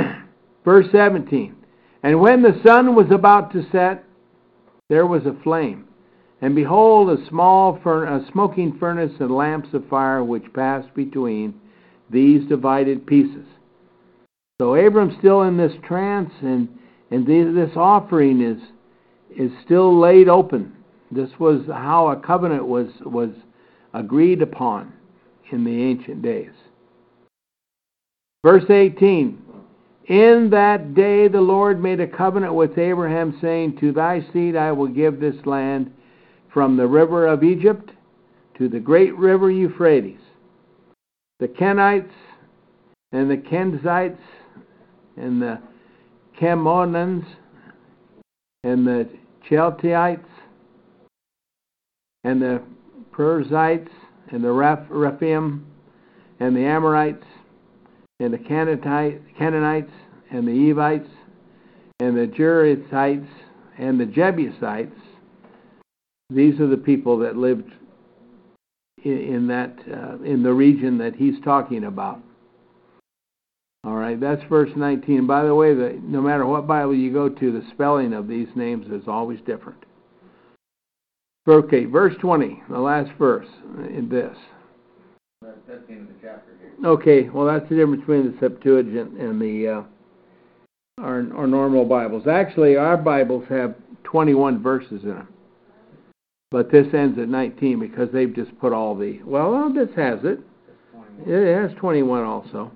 Verse 0.64 0.86
17. 0.92 1.57
And 2.02 2.20
when 2.20 2.42
the 2.42 2.60
sun 2.64 2.94
was 2.94 3.10
about 3.10 3.52
to 3.52 3.66
set, 3.72 4.04
there 4.88 5.06
was 5.06 5.26
a 5.26 5.36
flame. 5.42 5.86
And 6.40 6.54
behold, 6.54 7.10
a 7.10 7.26
small 7.28 7.80
a 7.84 8.24
smoking 8.30 8.78
furnace 8.78 9.12
and 9.18 9.30
lamps 9.30 9.68
of 9.72 9.88
fire 9.88 10.22
which 10.22 10.52
passed 10.52 10.94
between 10.94 11.54
these 12.10 12.48
divided 12.48 13.06
pieces. 13.06 13.44
So 14.60 14.76
Abram's 14.76 15.14
still 15.18 15.42
in 15.42 15.56
this 15.56 15.72
trance, 15.86 16.32
and, 16.42 16.68
and 17.10 17.26
this 17.26 17.76
offering 17.76 18.40
is, 18.40 18.60
is 19.36 19.50
still 19.64 19.98
laid 19.98 20.28
open. 20.28 20.74
This 21.10 21.30
was 21.38 21.62
how 21.66 22.08
a 22.08 22.16
covenant 22.16 22.66
was, 22.66 22.88
was 23.02 23.30
agreed 23.94 24.42
upon 24.42 24.92
in 25.50 25.64
the 25.64 25.82
ancient 25.82 26.22
days. 26.22 26.52
Verse 28.44 28.68
18 28.70 29.42
In 30.08 30.48
that 30.50 30.94
day 30.94 31.28
the 31.28 31.40
Lord 31.40 31.82
made 31.82 32.00
a 32.00 32.06
covenant 32.06 32.54
with 32.54 32.78
Abraham, 32.78 33.38
saying, 33.42 33.76
To 33.78 33.92
thy 33.92 34.24
seed 34.32 34.56
I 34.56 34.72
will 34.72 34.88
give 34.88 35.20
this 35.20 35.36
land 35.44 35.92
from 36.52 36.76
the 36.76 36.86
river 36.86 37.26
of 37.26 37.44
Egypt 37.44 37.90
to 38.56 38.68
the 38.70 38.80
great 38.80 39.16
river 39.16 39.50
Euphrates. 39.50 40.20
The 41.40 41.48
Kenites 41.48 42.10
and 43.12 43.30
the 43.30 43.36
Kenzites 43.36 44.18
and 45.18 45.42
the 45.42 45.60
Chemonans 46.40 47.26
and 48.64 48.86
the 48.86 49.08
Cheltites 49.48 50.24
and 52.24 52.40
the 52.40 52.62
Perizzites 53.12 53.90
and 54.30 54.42
the 54.42 54.48
Reph- 54.48 54.86
Rephaim 54.88 55.66
and 56.40 56.56
the 56.56 56.64
Amorites 56.64 57.24
and 58.20 58.32
the 58.32 58.38
Canaanites 58.38 59.92
and 60.30 60.46
the 60.46 60.70
Evites 60.70 61.08
and 62.00 62.16
the 62.16 62.26
Jerizzites 62.26 63.28
and 63.78 63.98
the 63.98 64.06
Jebusites. 64.06 64.94
These 66.30 66.60
are 66.60 66.66
the 66.66 66.76
people 66.76 67.18
that 67.20 67.36
lived 67.36 67.70
in, 69.04 69.18
in 69.18 69.46
that 69.48 69.76
uh, 69.90 70.22
in 70.22 70.42
the 70.42 70.52
region 70.52 70.98
that 70.98 71.14
he's 71.14 71.40
talking 71.44 71.84
about. 71.84 72.20
All 73.84 73.94
right, 73.94 74.20
that's 74.20 74.42
verse 74.48 74.70
19. 74.76 75.26
By 75.26 75.44
the 75.44 75.54
way, 75.54 75.72
the, 75.72 75.98
no 76.02 76.20
matter 76.20 76.44
what 76.44 76.66
Bible 76.66 76.94
you 76.94 77.12
go 77.12 77.28
to, 77.28 77.52
the 77.52 77.66
spelling 77.72 78.12
of 78.12 78.26
these 78.26 78.48
names 78.56 78.86
is 78.88 79.06
always 79.06 79.38
different. 79.46 79.84
Okay, 81.48 81.86
verse 81.86 82.14
20, 82.20 82.62
the 82.68 82.78
last 82.78 83.10
verse 83.18 83.46
in 83.88 84.08
this. 84.10 84.36
That's 85.68 85.86
the 85.86 85.92
end 85.92 86.08
of 86.08 86.14
the 86.14 86.20
chapter 86.20 86.52
here. 86.60 86.72
Okay, 86.84 87.28
well, 87.28 87.46
that's 87.46 87.68
the 87.68 87.76
difference 87.76 88.00
between 88.00 88.32
the 88.32 88.38
Septuagint 88.40 89.18
and 89.18 89.40
the 89.40 89.68
uh, 89.68 89.82
our, 91.02 91.26
our 91.36 91.46
normal 91.46 91.84
Bibles. 91.84 92.26
Actually, 92.26 92.76
our 92.76 92.96
Bibles 92.96 93.44
have 93.48 93.74
21 94.04 94.62
verses 94.62 95.02
in 95.04 95.10
them, 95.10 95.28
but 96.50 96.72
this 96.72 96.86
ends 96.92 97.18
at 97.18 97.28
19 97.28 97.78
because 97.78 98.08
they've 98.12 98.34
just 98.34 98.58
put 98.58 98.72
all 98.72 98.96
the. 98.96 99.20
Well, 99.24 99.72
this 99.72 99.90
has 99.94 100.18
it. 100.24 100.40
It 101.26 101.54
has 101.54 101.76
21 101.78 102.24
also. 102.24 102.72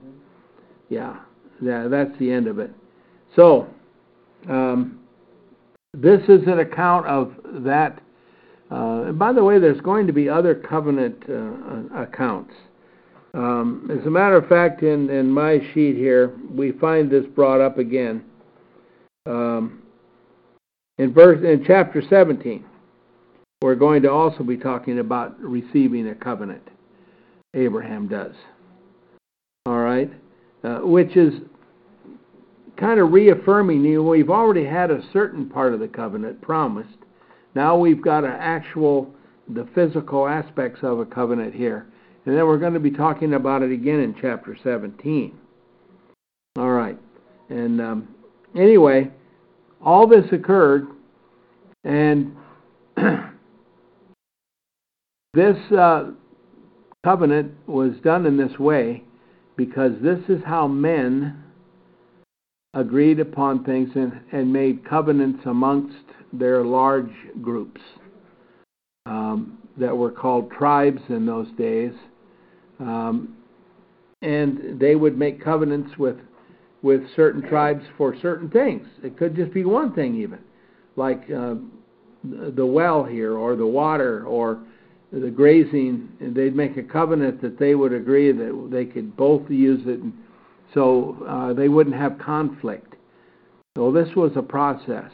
Yeah, 0.88 1.20
yeah, 1.60 1.88
that's 1.88 2.16
the 2.18 2.30
end 2.30 2.46
of 2.46 2.58
it. 2.58 2.70
So, 3.34 3.68
um, 4.48 5.00
this 5.94 6.20
is 6.28 6.46
an 6.46 6.60
account 6.60 7.06
of 7.06 7.34
that. 7.64 8.00
Uh, 8.72 9.08
and 9.08 9.18
by 9.18 9.32
the 9.32 9.44
way, 9.44 9.58
there's 9.58 9.80
going 9.82 10.06
to 10.06 10.12
be 10.14 10.28
other 10.28 10.54
covenant 10.54 11.22
uh, 11.28 12.00
accounts. 12.00 12.54
Um, 13.34 13.90
as 13.90 14.06
a 14.06 14.10
matter 14.10 14.36
of 14.36 14.48
fact, 14.48 14.82
in, 14.82 15.10
in 15.10 15.30
my 15.30 15.58
sheet 15.72 15.96
here, 15.96 16.34
we 16.50 16.72
find 16.72 17.10
this 17.10 17.26
brought 17.34 17.60
up 17.60 17.78
again 17.78 18.24
um, 19.26 19.82
in 20.98 21.12
verse 21.12 21.42
in 21.44 21.64
chapter 21.66 22.02
17. 22.08 22.64
We're 23.60 23.74
going 23.74 24.02
to 24.02 24.10
also 24.10 24.42
be 24.42 24.56
talking 24.56 24.98
about 24.98 25.38
receiving 25.40 26.08
a 26.08 26.14
covenant. 26.14 26.68
Abraham 27.54 28.08
does. 28.08 28.34
All 29.66 29.78
right, 29.78 30.10
uh, 30.64 30.78
which 30.78 31.16
is 31.16 31.34
kind 32.76 32.98
of 32.98 33.12
reaffirming 33.12 33.84
you. 33.84 34.02
We've 34.02 34.30
already 34.30 34.64
had 34.64 34.90
a 34.90 35.02
certain 35.12 35.48
part 35.48 35.74
of 35.74 35.80
the 35.80 35.88
covenant 35.88 36.40
promised. 36.40 36.96
Now 37.54 37.76
we've 37.76 38.02
got 38.02 38.24
an 38.24 38.36
actual, 38.38 39.12
the 39.48 39.68
physical 39.74 40.26
aspects 40.26 40.80
of 40.82 41.00
a 41.00 41.04
covenant 41.04 41.54
here. 41.54 41.86
And 42.24 42.36
then 42.36 42.46
we're 42.46 42.58
going 42.58 42.74
to 42.74 42.80
be 42.80 42.90
talking 42.90 43.34
about 43.34 43.62
it 43.62 43.72
again 43.72 44.00
in 44.00 44.14
chapter 44.20 44.56
17. 44.62 45.36
All 46.56 46.70
right. 46.70 46.98
And 47.48 47.80
um, 47.80 48.08
anyway, 48.54 49.10
all 49.84 50.06
this 50.06 50.24
occurred, 50.32 50.86
and 51.84 52.36
this 55.34 55.56
uh, 55.76 56.10
covenant 57.04 57.52
was 57.66 57.92
done 58.04 58.26
in 58.26 58.36
this 58.36 58.58
way 58.58 59.02
because 59.56 59.92
this 60.02 60.20
is 60.28 60.42
how 60.44 60.68
men 60.68 61.42
agreed 62.74 63.20
upon 63.20 63.64
things 63.64 63.90
and, 63.94 64.20
and 64.32 64.52
made 64.52 64.88
covenants 64.88 65.40
amongst 65.46 66.04
their 66.32 66.64
large 66.64 67.12
groups 67.42 67.80
um, 69.06 69.58
that 69.76 69.96
were 69.96 70.10
called 70.10 70.50
tribes 70.50 71.00
in 71.08 71.26
those 71.26 71.48
days. 71.58 71.92
Um, 72.80 73.36
and 74.22 74.80
they 74.80 74.94
would 74.94 75.18
make 75.18 75.42
covenants 75.42 75.98
with 75.98 76.16
with 76.82 77.02
certain 77.14 77.42
tribes 77.48 77.84
for 77.96 78.16
certain 78.20 78.50
things. 78.50 78.86
It 79.04 79.16
could 79.16 79.36
just 79.36 79.54
be 79.54 79.64
one 79.64 79.94
thing, 79.94 80.16
even 80.16 80.40
like 80.96 81.22
uh, 81.30 81.54
the 82.24 82.66
well 82.66 83.04
here, 83.04 83.36
or 83.36 83.54
the 83.54 83.66
water, 83.66 84.24
or 84.24 84.58
the 85.12 85.30
grazing. 85.30 86.08
And 86.20 86.34
they'd 86.34 86.56
make 86.56 86.76
a 86.76 86.82
covenant 86.82 87.40
that 87.42 87.58
they 87.58 87.76
would 87.76 87.92
agree 87.92 88.32
that 88.32 88.68
they 88.72 88.84
could 88.84 89.16
both 89.16 89.48
use 89.48 89.82
it, 89.86 90.00
and 90.00 90.12
so 90.74 91.16
uh, 91.28 91.52
they 91.52 91.68
wouldn't 91.68 91.96
have 91.96 92.18
conflict. 92.18 92.94
So 93.76 93.90
this 93.90 94.08
was 94.16 94.32
a 94.36 94.42
process 94.42 95.10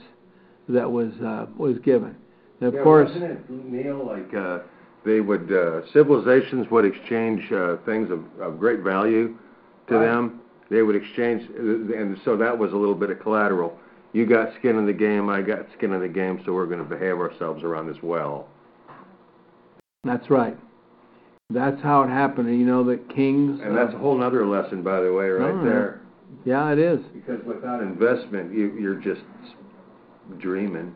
that 0.68 0.90
was 0.90 1.12
uh, 1.25 1.47
was 1.57 1.79
given. 1.85 2.16
And 2.61 2.68
of 2.68 2.75
yeah, 2.75 2.83
course, 2.83 3.09
wasn't 3.09 3.25
it, 3.33 3.51
Neil, 3.51 4.05
like 4.05 4.35
uh, 4.35 4.61
they 5.05 5.21
would 5.21 5.51
uh, 5.53 5.83
civilizations 5.92 6.66
would 6.71 6.85
exchange 6.85 7.51
uh, 7.53 7.77
things 7.87 8.11
of, 8.11 8.25
of 8.40 8.59
great 8.59 8.81
value 8.81 9.37
to 9.88 9.94
Right. 9.97 10.07
them. 10.07 10.40
They 10.71 10.83
would 10.83 10.97
exchange, 10.97 11.49
uh, 11.59 11.97
and 11.97 12.18
so 12.25 12.37
that 12.37 12.57
was 12.59 12.73
a 12.73 12.77
little 12.77 12.94
bit 12.94 13.09
of 13.11 13.21
collateral. 13.21 13.79
You 14.12 14.27
got 14.27 14.49
skin 14.59 14.77
in 14.77 14.85
the 14.87 14.92
game, 14.92 15.29
I 15.31 15.40
got 15.40 15.61
skin 15.77 15.92
in 15.92 16.01
the 16.01 16.09
game, 16.09 16.42
so 16.44 16.53
we're 16.53 16.66
going 16.66 16.79
to 16.79 16.85
behave 16.85 17.18
ourselves 17.18 17.62
around 17.62 17.87
this 17.87 18.03
well. 18.03 18.49
that's 20.05 20.29
right. 20.31 20.57
That's 21.50 21.80
how 21.82 22.02
it 22.02 22.08
happened. 22.08 22.48
You 22.48 22.66
know 22.66 22.84
that 22.84 23.08
kings. 23.14 23.61
And 23.64 23.74
that's 23.74 23.94
a 23.94 23.98
whole 23.98 24.22
other 24.22 24.46
lesson, 24.46 24.82
by 24.82 25.00
the 25.00 25.12
way, 25.12 25.28
right 25.28 25.54
Oh, 25.54 25.64
there. 25.64 26.02
yeah, 26.44 26.70
it 26.72 26.78
is. 26.78 27.00
Because 27.14 27.42
without 27.46 27.80
investment, 27.82 28.52
you, 28.52 28.76
you're 28.78 29.00
just 29.00 29.22
dreaming. 30.38 30.94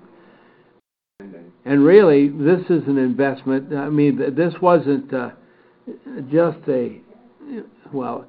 And 1.64 1.84
really, 1.84 2.28
this 2.28 2.60
is 2.68 2.86
an 2.86 2.98
investment. 2.98 3.74
I 3.74 3.88
mean, 3.88 4.18
this 4.36 4.54
wasn't 4.60 5.14
uh, 5.14 5.30
just 6.30 6.58
a, 6.68 7.00
well, 7.92 8.26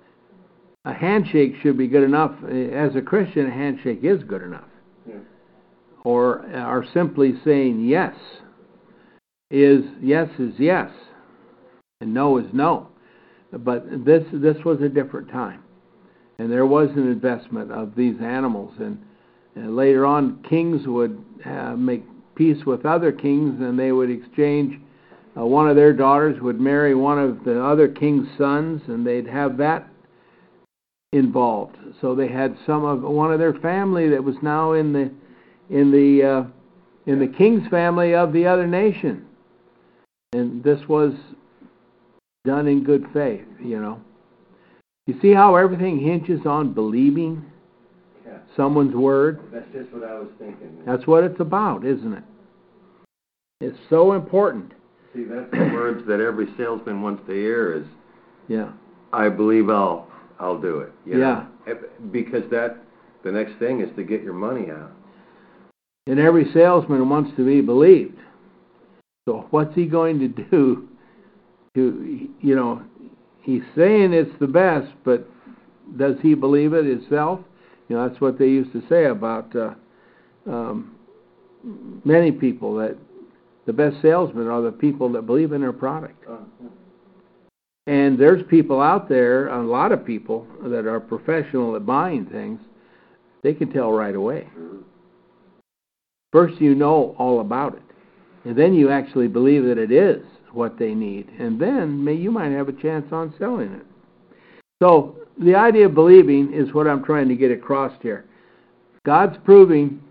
a 0.85 0.93
handshake 0.93 1.55
should 1.61 1.77
be 1.77 1.87
good 1.87 2.03
enough. 2.03 2.31
As 2.45 2.95
a 2.95 3.01
Christian, 3.01 3.47
a 3.47 3.51
handshake 3.51 3.99
is 4.03 4.23
good 4.23 4.43
enough. 4.43 4.69
Yeah. 5.05 5.15
Or, 6.05 6.45
or 6.55 6.85
simply 6.93 7.33
saying 7.43 7.85
yes 7.85 8.15
is 9.49 9.83
yes 10.01 10.29
is 10.39 10.53
yes, 10.57 10.89
and 12.03 12.13
no 12.13 12.37
is 12.37 12.45
no. 12.53 12.89
But 13.51 14.05
this 14.05 14.23
this 14.33 14.57
was 14.65 14.81
a 14.81 14.89
different 14.89 15.29
time, 15.29 15.63
and 16.37 16.51
there 16.51 16.65
was 16.65 16.89
an 16.91 17.09
investment 17.09 17.71
of 17.71 17.95
these 17.95 18.15
animals, 18.21 18.73
and, 18.79 18.99
and 19.55 19.75
later 19.75 20.05
on, 20.05 20.43
kings 20.49 20.85
would 20.85 21.23
uh, 21.45 21.75
make 21.75 22.03
peace 22.35 22.65
with 22.65 22.85
other 22.85 23.11
kings, 23.11 23.61
and 23.61 23.79
they 23.79 23.91
would 23.91 24.09
exchange. 24.09 24.79
Uh, 25.37 25.45
one 25.45 25.69
of 25.69 25.75
their 25.75 25.93
daughters 25.93 26.39
would 26.41 26.59
marry 26.59 26.93
one 26.93 27.19
of 27.19 27.43
the 27.43 27.63
other 27.63 27.87
king's 27.87 28.27
sons, 28.37 28.81
and 28.87 29.05
they'd 29.05 29.27
have 29.27 29.57
that 29.57 29.87
involved. 31.11 31.77
So 32.01 32.15
they 32.15 32.27
had 32.27 32.57
some 32.65 32.83
of 32.83 33.01
one 33.01 33.31
of 33.31 33.39
their 33.39 33.53
family 33.53 34.09
that 34.09 34.23
was 34.23 34.35
now 34.41 34.73
in 34.73 34.93
the 34.93 35.11
in 35.69 35.91
the 35.91 36.23
uh, 36.27 36.43
in 37.05 37.19
the 37.19 37.27
king's 37.27 37.67
family 37.69 38.15
of 38.15 38.33
the 38.33 38.47
other 38.47 38.65
nation, 38.65 39.25
and 40.33 40.63
this 40.63 40.79
was 40.89 41.13
done 42.45 42.67
in 42.67 42.83
good 42.83 43.05
faith. 43.13 43.45
You 43.63 43.79
know, 43.81 44.01
you 45.07 45.15
see 45.21 45.33
how 45.33 45.55
everything 45.55 45.99
hinges 45.99 46.45
on 46.45 46.73
believing 46.73 47.45
Yeah. 48.25 48.39
someone's 48.55 48.95
word. 48.95 49.39
That's 49.51 49.71
just 49.71 49.91
what 49.93 50.03
I 50.03 50.15
was 50.19 50.29
thinking. 50.37 50.77
That's 50.85 51.07
what 51.07 51.23
it's 51.23 51.39
about, 51.39 51.85
isn't 51.85 52.13
it? 52.13 52.23
It's 53.61 53.77
so 53.89 54.13
important. 54.13 54.73
See, 55.15 55.23
that's 55.23 55.49
the 55.51 55.57
words 55.73 56.05
that 56.07 56.19
every 56.19 56.47
salesman 56.57 57.01
wants 57.01 57.23
to 57.27 57.33
hear 57.33 57.73
is, 57.73 57.85
Yeah. 58.47 58.71
I 59.13 59.29
believe 59.29 59.69
I'll, 59.69 60.07
I'll 60.39 60.59
do 60.59 60.79
it. 60.79 60.91
you 61.05 61.15
know? 61.15 61.19
Yeah. 61.65 61.73
If- 61.73 62.11
Because 62.11 62.43
that, 62.51 62.77
the 63.23 63.31
next 63.31 63.57
thing 63.59 63.79
is 63.79 63.95
to 63.95 64.03
get 64.03 64.21
your 64.23 64.33
money 64.33 64.69
out. 64.69 64.91
And 66.07 66.19
every 66.19 66.51
salesman 66.51 67.07
wants 67.07 67.31
to 67.37 67.45
be 67.45 67.61
believed. 67.61 68.17
So 69.29 69.47
what's 69.51 69.73
he 69.75 69.85
going 69.85 70.19
to 70.19 70.27
do 70.27 70.89
to, 71.75 72.29
you 72.39 72.55
know, 72.55 72.83
he's 73.41 73.63
saying 73.75 74.13
it's 74.13 74.31
the 74.39 74.47
best, 74.47 74.91
but 75.03 75.27
does 75.97 76.15
he 76.21 76.33
believe 76.33 76.73
it 76.73 76.85
himself? 76.85 77.39
You 77.89 77.95
know, 77.95 78.07
that's 78.07 78.21
what 78.21 78.39
they 78.39 78.47
used 78.47 78.71
to 78.73 78.83
say 78.87 79.05
about 79.05 79.55
uh, 79.55 79.73
um, 80.49 80.95
many 82.03 82.31
people 82.31 82.75
that 82.75 82.97
the 83.65 83.73
best 83.73 84.01
salesmen 84.01 84.47
are 84.47 84.61
the 84.61 84.71
people 84.71 85.11
that 85.13 85.23
believe 85.23 85.51
in 85.51 85.61
their 85.61 85.73
product. 85.73 86.25
And 87.87 88.17
there's 88.17 88.43
people 88.49 88.81
out 88.81 89.09
there, 89.09 89.47
a 89.49 89.65
lot 89.65 89.91
of 89.91 90.05
people 90.05 90.47
that 90.63 90.85
are 90.85 90.99
professional 90.99 91.75
at 91.75 91.85
buying 91.85 92.25
things, 92.25 92.59
they 93.41 93.53
can 93.53 93.71
tell 93.71 93.91
right 93.91 94.15
away. 94.15 94.47
First, 96.31 96.61
you 96.61 96.75
know 96.75 97.15
all 97.17 97.41
about 97.41 97.75
it. 97.75 97.83
And 98.45 98.57
then 98.57 98.73
you 98.73 98.89
actually 98.89 99.27
believe 99.27 99.65
that 99.65 99.77
it 99.77 99.91
is 99.91 100.23
what 100.53 100.77
they 100.77 100.93
need. 100.93 101.29
And 101.39 101.59
then 101.59 102.03
may, 102.03 102.13
you 102.13 102.31
might 102.31 102.51
have 102.51 102.69
a 102.69 102.73
chance 102.73 103.05
on 103.11 103.33
selling 103.37 103.73
it. 103.73 103.85
So, 104.81 105.17
the 105.41 105.55
idea 105.55 105.87
of 105.87 105.95
believing 105.95 106.53
is 106.53 106.73
what 106.73 106.87
I'm 106.87 107.03
trying 107.03 107.27
to 107.29 107.35
get 107.35 107.51
across 107.51 107.93
here. 108.01 108.25
God's 109.05 109.37
proving 109.43 110.01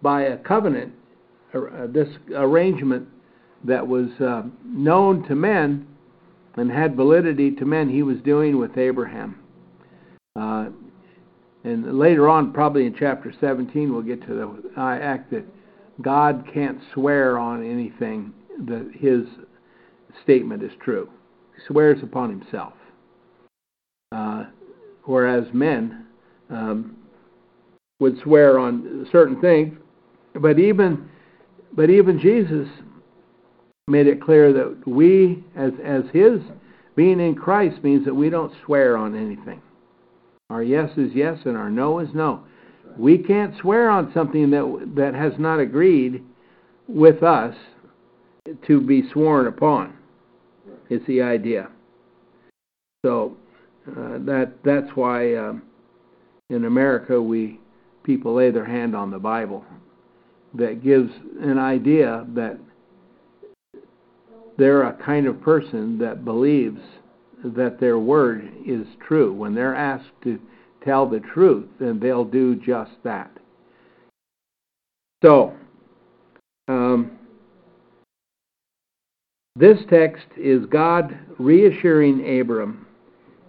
by 0.00 0.22
a 0.22 0.36
covenant, 0.38 0.92
uh, 1.54 1.86
this 1.88 2.08
arrangement 2.34 3.06
that 3.64 3.86
was 3.86 4.08
uh, 4.20 4.42
known 4.64 5.26
to 5.28 5.34
men 5.34 5.86
and 6.56 6.70
had 6.70 6.96
validity 6.96 7.50
to 7.52 7.64
men, 7.64 7.88
he 7.88 8.02
was 8.02 8.18
doing 8.24 8.58
with 8.58 8.76
Abraham. 8.76 9.38
Uh, 10.34 10.66
and 11.64 11.98
later 11.98 12.28
on, 12.28 12.52
probably 12.52 12.86
in 12.86 12.94
chapter 12.98 13.32
17, 13.40 13.92
we'll 13.92 14.02
get 14.02 14.26
to 14.26 14.34
the 14.34 14.80
act 14.80 15.30
that 15.30 15.44
God 16.00 16.44
can't 16.52 16.78
swear 16.92 17.38
on 17.38 17.64
anything 17.64 18.32
that 18.66 18.90
his 18.94 19.22
statement 20.22 20.62
is 20.62 20.72
true. 20.82 21.08
He 21.56 21.62
swears 21.66 22.02
upon 22.02 22.30
himself. 22.30 22.74
Uh, 24.12 24.44
whereas 25.04 25.44
men 25.52 26.06
um, 26.50 26.96
would 28.00 28.18
swear 28.22 28.58
on 28.58 29.06
certain 29.10 29.40
things, 29.40 29.76
but 30.40 30.58
even 30.58 31.08
but 31.74 31.88
even 31.88 32.20
Jesus 32.20 32.68
made 33.88 34.06
it 34.06 34.20
clear 34.20 34.52
that 34.52 34.86
we, 34.86 35.42
as 35.56 35.72
as 35.84 36.02
His 36.12 36.40
being 36.94 37.20
in 37.20 37.34
Christ, 37.34 37.82
means 37.82 38.04
that 38.04 38.14
we 38.14 38.28
don't 38.28 38.52
swear 38.64 38.96
on 38.96 39.16
anything. 39.16 39.62
Our 40.50 40.62
yes 40.62 40.90
is 40.98 41.10
yes, 41.14 41.38
and 41.46 41.56
our 41.56 41.70
no 41.70 41.98
is 42.00 42.08
no. 42.14 42.44
We 42.98 43.16
can't 43.16 43.54
swear 43.60 43.88
on 43.88 44.12
something 44.12 44.50
that 44.50 44.92
that 44.96 45.14
has 45.14 45.32
not 45.38 45.58
agreed 45.58 46.22
with 46.86 47.22
us 47.22 47.54
to 48.66 48.80
be 48.80 49.08
sworn 49.12 49.46
upon. 49.46 49.94
It's 50.92 51.06
the 51.06 51.22
idea. 51.22 51.70
So 53.04 53.34
uh, 53.88 54.18
that 54.26 54.52
that's 54.62 54.90
why 54.94 55.34
um, 55.36 55.62
in 56.50 56.66
America 56.66 57.20
we 57.20 57.58
people 58.04 58.34
lay 58.34 58.50
their 58.50 58.66
hand 58.66 58.94
on 58.94 59.10
the 59.10 59.18
Bible. 59.18 59.64
That 60.54 60.84
gives 60.84 61.10
an 61.40 61.58
idea 61.58 62.26
that 62.34 62.58
they're 64.58 64.82
a 64.82 64.92
kind 64.92 65.26
of 65.26 65.40
person 65.40 65.96
that 65.98 66.26
believes 66.26 66.80
that 67.42 67.80
their 67.80 67.98
word 67.98 68.52
is 68.66 68.86
true. 69.06 69.32
When 69.32 69.54
they're 69.54 69.74
asked 69.74 70.12
to 70.24 70.38
tell 70.84 71.08
the 71.08 71.20
truth, 71.20 71.68
then 71.80 71.98
they'll 72.00 72.26
do 72.26 72.54
just 72.56 72.92
that. 73.02 73.30
So, 75.24 75.54
um, 76.68 77.18
this 79.54 79.78
text 79.90 80.26
is 80.36 80.64
God 80.66 81.18
reassuring 81.38 82.40
Abram 82.40 82.86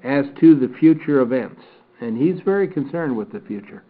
as 0.03 0.25
to 0.41 0.59
the 0.59 0.73
future 0.79 1.21
events, 1.21 1.61
and 2.01 2.17
he's 2.17 2.43
very 2.43 2.67
concerned 2.67 3.15
with 3.15 3.31
the 3.31 3.39
future, 3.39 3.83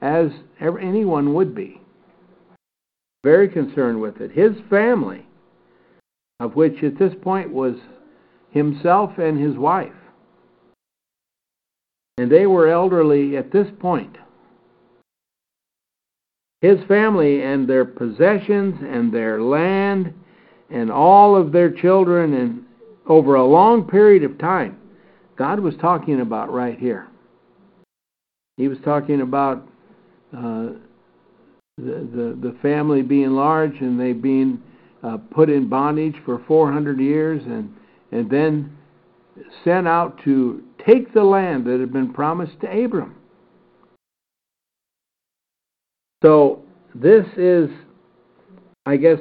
as 0.00 0.28
anyone 0.60 1.34
would 1.34 1.54
be. 1.54 1.80
Very 3.24 3.48
concerned 3.48 4.00
with 4.00 4.20
it. 4.20 4.30
His 4.30 4.52
family, 4.70 5.26
of 6.38 6.54
which 6.54 6.84
at 6.84 6.98
this 6.98 7.14
point 7.22 7.50
was 7.52 7.74
himself 8.50 9.18
and 9.18 9.40
his 9.40 9.56
wife, 9.56 9.92
and 12.18 12.30
they 12.30 12.46
were 12.46 12.68
elderly 12.68 13.36
at 13.36 13.50
this 13.50 13.66
point. 13.80 14.16
His 16.60 16.78
family 16.86 17.42
and 17.42 17.68
their 17.68 17.84
possessions 17.84 18.76
and 18.80 19.12
their 19.12 19.42
land 19.42 20.14
and 20.70 20.90
all 20.90 21.36
of 21.36 21.52
their 21.52 21.70
children 21.70 22.34
and 22.34 22.62
over 23.06 23.36
a 23.36 23.44
long 23.44 23.86
period 23.86 24.24
of 24.24 24.38
time 24.38 24.78
God 25.36 25.60
was 25.60 25.74
talking 25.80 26.20
about 26.20 26.52
right 26.52 26.78
here. 26.78 27.08
He 28.56 28.68
was 28.68 28.78
talking 28.84 29.20
about 29.20 29.68
uh, 30.34 30.70
the, 31.76 32.08
the, 32.10 32.38
the 32.42 32.56
family 32.62 33.02
being 33.02 33.32
large 33.32 33.74
and 33.80 34.00
they 34.00 34.14
being 34.14 34.62
uh, 35.02 35.18
put 35.30 35.50
in 35.50 35.68
bondage 35.68 36.16
for 36.24 36.42
400 36.48 36.98
years 36.98 37.42
and, 37.44 37.70
and 38.12 38.30
then 38.30 38.76
sent 39.62 39.86
out 39.86 40.18
to 40.24 40.62
take 40.86 41.12
the 41.12 41.22
land 41.22 41.66
that 41.66 41.80
had 41.80 41.92
been 41.92 42.14
promised 42.14 42.58
to 42.62 42.84
Abram. 42.84 43.14
So 46.22 46.62
this 46.94 47.26
is, 47.36 47.68
I 48.86 48.96
guess, 48.96 49.18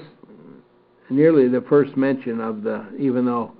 nearly 1.10 1.48
the 1.48 1.62
first 1.62 1.96
mention 1.96 2.42
of 2.42 2.64
the, 2.64 2.86
even 3.00 3.26
though 3.26 3.54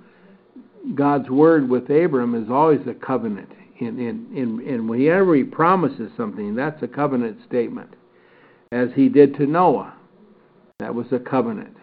God's 0.94 1.28
word 1.30 1.68
with 1.68 1.90
Abram 1.90 2.34
is 2.34 2.50
always 2.50 2.80
a 2.86 2.94
covenant. 2.94 3.50
In, 3.78 3.98
in, 3.98 4.26
in, 4.34 4.60
in 4.66 4.88
whenever 4.88 5.34
he 5.34 5.44
promises 5.44 6.10
something, 6.16 6.54
that's 6.54 6.82
a 6.82 6.88
covenant 6.88 7.38
statement. 7.46 7.90
As 8.72 8.88
he 8.94 9.08
did 9.08 9.34
to 9.36 9.46
Noah, 9.46 9.94
that 10.78 10.94
was 10.94 11.06
a 11.12 11.18
covenant. 11.18 11.76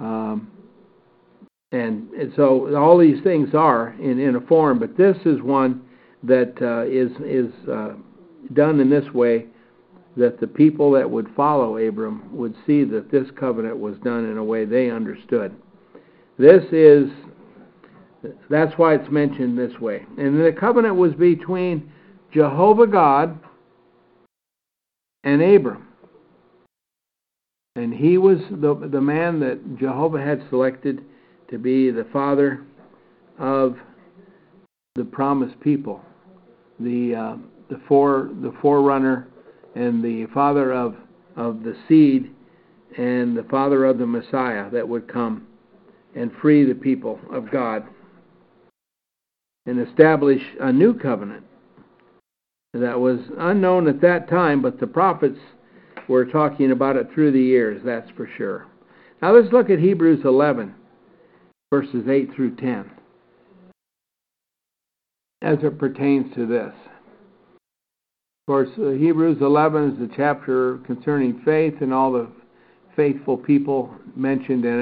Um, 0.00 0.50
and, 1.72 2.10
and 2.10 2.32
so 2.36 2.76
all 2.76 2.98
these 2.98 3.22
things 3.22 3.54
are 3.54 3.94
in, 4.00 4.20
in 4.20 4.36
a 4.36 4.40
form, 4.42 4.78
but 4.78 4.96
this 4.96 5.16
is 5.24 5.40
one 5.40 5.82
that 6.22 6.54
uh, 6.62 6.84
is 6.86 7.10
is 7.24 7.52
uh, 7.68 7.94
done 8.52 8.80
in 8.80 8.88
this 8.88 9.12
way 9.12 9.46
that 10.16 10.40
the 10.40 10.46
people 10.46 10.92
that 10.92 11.10
would 11.10 11.28
follow 11.36 11.76
Abram 11.76 12.34
would 12.36 12.54
see 12.66 12.84
that 12.84 13.10
this 13.10 13.28
covenant 13.38 13.78
was 13.78 13.96
done 13.98 14.24
in 14.24 14.38
a 14.38 14.44
way 14.44 14.64
they 14.64 14.90
understood. 14.90 15.54
This 16.38 16.64
is 16.72 17.10
that's 18.48 18.72
why 18.78 18.94
it's 18.94 19.10
mentioned 19.10 19.58
this 19.58 19.78
way. 19.80 20.06
And 20.16 20.40
the 20.40 20.52
covenant 20.58 20.96
was 20.96 21.12
between 21.14 21.92
Jehovah 22.32 22.86
God 22.86 23.38
and 25.24 25.42
Abram. 25.42 25.88
And 27.76 27.92
he 27.92 28.18
was 28.18 28.38
the, 28.50 28.88
the 28.90 29.00
man 29.00 29.40
that 29.40 29.78
Jehovah 29.78 30.22
had 30.22 30.42
selected 30.48 31.04
to 31.50 31.58
be 31.58 31.90
the 31.90 32.06
father 32.12 32.64
of 33.38 33.76
the 34.94 35.04
promised 35.04 35.58
people, 35.60 36.00
the 36.78 37.14
uh, 37.14 37.36
the 37.68 37.80
fore 37.88 38.30
the 38.42 38.54
forerunner, 38.62 39.26
and 39.74 40.02
the 40.02 40.26
father 40.32 40.72
of 40.72 40.96
of 41.36 41.62
the 41.64 41.76
seed, 41.88 42.30
and 42.96 43.36
the 43.36 43.42
father 43.44 43.84
of 43.84 43.98
the 43.98 44.06
Messiah 44.06 44.70
that 44.70 44.88
would 44.88 45.12
come 45.12 45.46
and 46.14 46.30
free 46.40 46.64
the 46.64 46.74
people 46.74 47.18
of 47.32 47.50
God 47.50 47.84
and 49.66 49.86
establish 49.88 50.42
a 50.60 50.72
new 50.72 50.94
covenant 50.94 51.44
that 52.72 52.98
was 52.98 53.18
unknown 53.38 53.88
at 53.88 54.00
that 54.00 54.28
time, 54.28 54.60
but 54.60 54.78
the 54.78 54.86
prophets 54.86 55.38
were 56.08 56.24
talking 56.24 56.70
about 56.70 56.96
it 56.96 57.08
through 57.14 57.32
the 57.32 57.40
years, 57.40 57.80
that's 57.84 58.10
for 58.10 58.28
sure. 58.36 58.66
Now 59.22 59.34
let's 59.34 59.52
look 59.52 59.70
at 59.70 59.78
Hebrews 59.78 60.20
11, 60.24 60.74
verses 61.72 62.06
8 62.08 62.34
through 62.34 62.56
10, 62.56 62.90
as 65.42 65.58
it 65.62 65.78
pertains 65.78 66.34
to 66.34 66.46
this. 66.46 66.74
Of 68.46 68.52
course, 68.52 68.68
uh, 68.78 68.90
Hebrews 68.90 69.38
11 69.40 69.92
is 69.92 69.98
the 69.98 70.14
chapter 70.14 70.76
concerning 70.84 71.40
faith 71.46 71.76
and 71.80 71.94
all 71.94 72.12
the 72.12 72.28
faithful 72.94 73.38
people 73.38 73.90
mentioned 74.14 74.66
in 74.66 74.80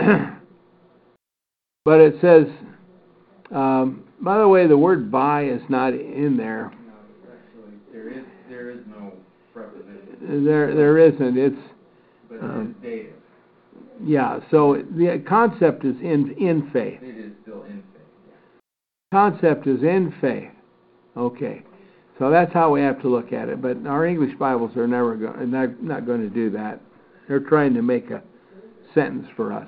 but 1.84 2.00
it 2.00 2.14
says, 2.20 2.46
um, 3.54 4.02
by 4.20 4.38
the 4.38 4.48
way, 4.48 4.66
the 4.66 4.76
word 4.76 5.12
by 5.12 5.44
is 5.44 5.60
not 5.68 5.94
in 5.94 6.36
there. 6.36 6.72
No, 6.84 6.94
actually, 7.32 7.78
there 7.92 8.10
is 8.10 8.24
there 8.48 8.70
is 8.70 8.80
no 8.88 9.12
preposition. 9.52 10.44
There 10.44 10.74
there 10.74 10.98
isn't. 10.98 11.38
It's 11.38 11.56
but 12.28 12.40
um, 12.40 12.74
it 12.82 12.88
is 12.88 12.96
dative. 12.96 13.14
yeah. 14.02 14.40
So 14.50 14.82
the 14.90 15.22
concept 15.28 15.84
is 15.84 15.94
in 16.00 16.34
in 16.36 16.68
faith. 16.72 16.98
It 17.00 17.16
is 17.16 17.32
still 17.42 17.62
in 17.62 17.84
faith. 17.92 18.34
Concept 19.12 19.68
is 19.68 19.84
in 19.84 20.12
faith. 20.20 20.50
Okay. 21.16 21.62
So 22.18 22.30
that's 22.30 22.52
how 22.52 22.70
we 22.70 22.80
have 22.80 23.00
to 23.02 23.08
look 23.08 23.32
at 23.32 23.48
it. 23.48 23.60
But 23.60 23.86
our 23.86 24.06
English 24.06 24.36
Bibles 24.38 24.76
are 24.76 24.86
never 24.86 25.16
going 25.16 25.50
not, 25.50 25.82
not 25.82 26.06
going 26.06 26.20
to 26.20 26.28
do 26.28 26.50
that. 26.50 26.80
They're 27.26 27.40
trying 27.40 27.74
to 27.74 27.82
make 27.82 28.10
a 28.10 28.22
sentence 28.94 29.26
for 29.34 29.52
us. 29.52 29.66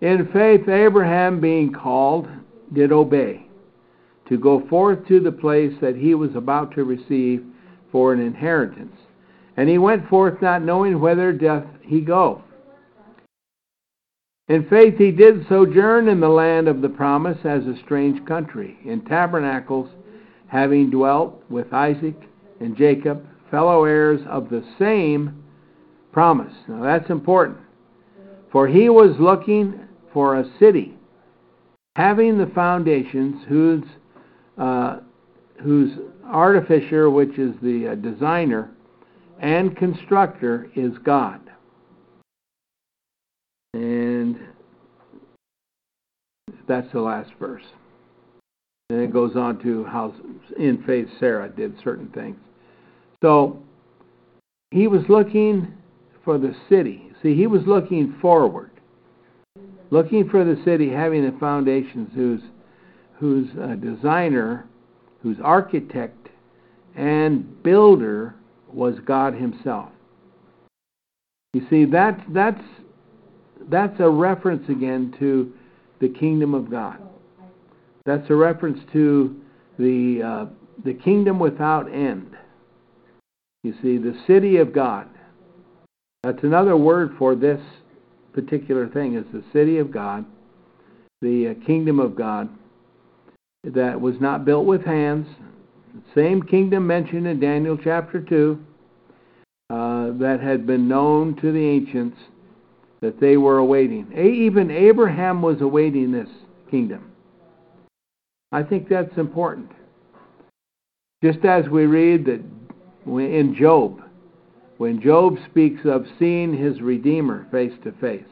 In 0.00 0.28
faith, 0.32 0.68
Abraham 0.68 1.40
being 1.40 1.72
called 1.72 2.28
did 2.72 2.92
obey, 2.92 3.46
to 4.28 4.36
go 4.36 4.66
forth 4.68 5.06
to 5.08 5.20
the 5.20 5.32
place 5.32 5.72
that 5.80 5.96
he 5.96 6.14
was 6.14 6.34
about 6.34 6.74
to 6.74 6.84
receive 6.84 7.44
for 7.90 8.12
an 8.12 8.20
inheritance. 8.20 8.94
And 9.56 9.68
he 9.68 9.78
went 9.78 10.08
forth 10.08 10.42
not 10.42 10.62
knowing 10.62 11.00
whither 11.00 11.32
doth 11.32 11.64
he 11.82 12.00
go. 12.00 12.42
In 14.48 14.68
faith, 14.68 14.96
he 14.98 15.10
did 15.10 15.48
sojourn 15.48 16.08
in 16.08 16.20
the 16.20 16.28
land 16.28 16.68
of 16.68 16.82
the 16.82 16.88
promise 16.88 17.38
as 17.44 17.66
a 17.66 17.76
strange 17.84 18.24
country, 18.26 18.78
in 18.84 19.04
tabernacles, 19.04 19.88
having 20.48 20.90
dwelt 20.90 21.42
with 21.48 21.72
Isaac 21.72 22.16
and 22.60 22.76
Jacob, 22.76 23.26
fellow 23.50 23.84
heirs 23.84 24.20
of 24.28 24.48
the 24.48 24.64
same 24.78 25.42
promise. 26.12 26.54
Now 26.68 26.82
that's 26.82 27.10
important. 27.10 27.58
For 28.50 28.66
he 28.66 28.88
was 28.88 29.16
looking 29.18 29.80
for 30.12 30.36
a 30.36 30.44
city 30.58 30.96
having 31.96 32.36
the 32.36 32.46
foundations, 32.54 33.42
whose 33.48 33.84
uh, 34.58 34.98
whose 35.62 35.98
artificer, 36.26 37.08
which 37.08 37.38
is 37.38 37.54
the 37.62 37.88
uh, 37.88 37.94
designer 37.94 38.70
and 39.40 39.74
constructor, 39.76 40.70
is 40.76 40.92
God. 40.98 41.40
And 43.72 44.38
that's 46.68 46.90
the 46.92 47.00
last 47.00 47.30
verse. 47.38 47.64
And 48.90 49.00
it 49.00 49.12
goes 49.12 49.34
on 49.34 49.60
to 49.62 49.84
how 49.84 50.14
in 50.58 50.82
faith 50.86 51.08
Sarah 51.18 51.48
did 51.48 51.74
certain 51.82 52.08
things. 52.08 52.36
So 53.22 53.60
he 54.70 54.86
was 54.86 55.02
looking 55.08 55.74
for 56.24 56.38
the 56.38 56.54
city. 56.68 57.10
See, 57.22 57.34
he 57.34 57.46
was 57.46 57.62
looking 57.66 58.16
forward, 58.20 58.70
looking 59.90 60.28
for 60.28 60.44
the 60.44 60.60
city 60.64 60.90
having 60.90 61.24
the 61.24 61.36
foundations, 61.38 62.10
whose 62.14 62.42
whose 63.18 63.48
uh, 63.60 63.74
designer, 63.76 64.66
whose 65.22 65.38
architect 65.42 66.28
and 66.94 67.62
builder 67.62 68.34
was 68.72 68.96
God 69.06 69.34
Himself. 69.34 69.90
You 71.54 71.66
see, 71.70 71.84
that 71.86 72.22
that's 72.28 72.62
that's 73.68 73.98
a 74.00 74.08
reference 74.08 74.68
again 74.68 75.14
to 75.18 75.52
the 76.00 76.08
kingdom 76.08 76.54
of 76.54 76.70
God. 76.70 76.98
That's 78.06 78.28
a 78.30 78.34
reference 78.34 78.78
to 78.92 79.36
the 79.78 80.22
uh, 80.24 80.46
the 80.84 80.94
kingdom 80.94 81.38
without 81.38 81.92
end. 81.92 82.36
You 83.64 83.74
see, 83.82 83.98
the 83.98 84.16
city 84.26 84.58
of 84.58 84.72
God. 84.72 85.08
That's 86.22 86.42
another 86.42 86.76
word 86.76 87.12
for 87.18 87.34
this 87.34 87.60
particular 88.32 88.88
thing 88.88 89.16
is 89.16 89.24
the 89.32 89.44
city 89.52 89.78
of 89.78 89.90
God, 89.90 90.24
the 91.20 91.48
uh, 91.48 91.66
kingdom 91.66 91.98
of 91.98 92.14
God 92.14 92.48
that 93.64 94.00
was 94.00 94.14
not 94.20 94.44
built 94.44 94.66
with 94.66 94.84
hands. 94.84 95.26
Same 96.14 96.42
kingdom 96.42 96.86
mentioned 96.86 97.26
in 97.26 97.40
Daniel 97.40 97.76
chapter 97.82 98.20
2 98.20 98.58
uh, 99.70 99.74
that 100.18 100.38
had 100.40 100.66
been 100.66 100.86
known 100.86 101.34
to 101.40 101.50
the 101.50 101.58
ancients 101.58 102.18
that 103.00 103.20
they 103.20 103.36
were 103.36 103.58
awaiting. 103.58 104.12
Even 104.12 104.70
Abraham 104.70 105.42
was 105.42 105.60
awaiting 105.60 106.12
this 106.12 106.28
kingdom. 106.70 107.10
I 108.52 108.62
think 108.62 108.88
that's 108.88 109.16
important. 109.16 109.70
Just 111.22 111.44
as 111.44 111.68
we 111.68 111.86
read 111.86 112.26
that 112.26 112.42
in 113.06 113.56
Job, 113.58 114.02
when 114.78 115.00
Job 115.00 115.36
speaks 115.50 115.80
of 115.84 116.04
seeing 116.18 116.56
his 116.56 116.80
Redeemer 116.80 117.46
face 117.50 117.72
to 117.84 117.92
face. 117.92 118.24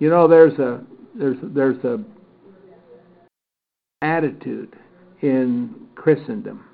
You 0.00 0.08
know, 0.10 0.26
there's 0.26 0.58
a 0.58 0.82
there's 1.14 1.36
there's 1.42 1.84
a 1.84 2.02
attitude 4.02 4.74
in 5.20 5.74
Christendom 5.94 6.64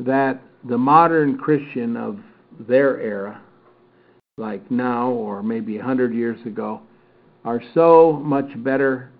that 0.00 0.40
the 0.64 0.78
modern 0.78 1.38
Christian 1.38 1.96
of 1.96 2.18
their 2.58 3.00
era, 3.00 3.42
like 4.38 4.70
now 4.70 5.10
or 5.10 5.42
maybe 5.42 5.76
a 5.76 5.82
hundred 5.82 6.14
years 6.14 6.44
ago, 6.46 6.80
are 7.46 7.62
so 7.74 8.20
much 8.24 8.46
better 8.62 9.12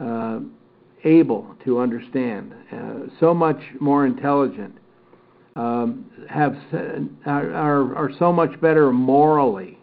uh, 0.00 0.38
able 1.04 1.54
to 1.64 1.80
understand, 1.80 2.54
uh, 2.72 2.94
so 3.18 3.34
much 3.34 3.60
more 3.80 4.06
intelligent, 4.06 4.72
um, 5.56 6.06
have 6.30 6.56
are, 7.26 7.52
are, 7.94 8.10
so 8.18 8.32
much 8.32 8.58
better 8.60 8.90
morally. 8.90 9.78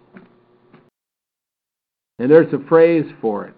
And 2.18 2.32
there's 2.32 2.52
a 2.54 2.68
phrase 2.68 3.06
for 3.22 3.46
it, 3.46 3.56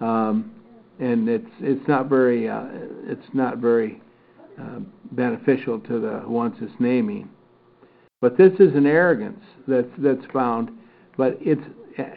um, 0.00 0.52
and 0.98 1.28
it's 1.28 1.48
it's 1.60 1.88
not 1.88 2.08
very 2.08 2.48
uh, 2.48 2.66
it's 3.04 3.26
not 3.32 3.58
very 3.58 4.02
uh, 4.60 4.80
beneficial 5.12 5.80
to 5.80 6.00
the 6.00 6.28
ones 6.28 6.56
it's 6.60 6.72
naming. 6.78 7.30
But 8.20 8.36
this 8.36 8.52
is 8.58 8.74
an 8.74 8.86
arrogance 8.86 9.42
that's 9.66 9.88
that's 9.98 10.24
found, 10.32 10.70
but 11.16 11.38
it's 11.40 11.64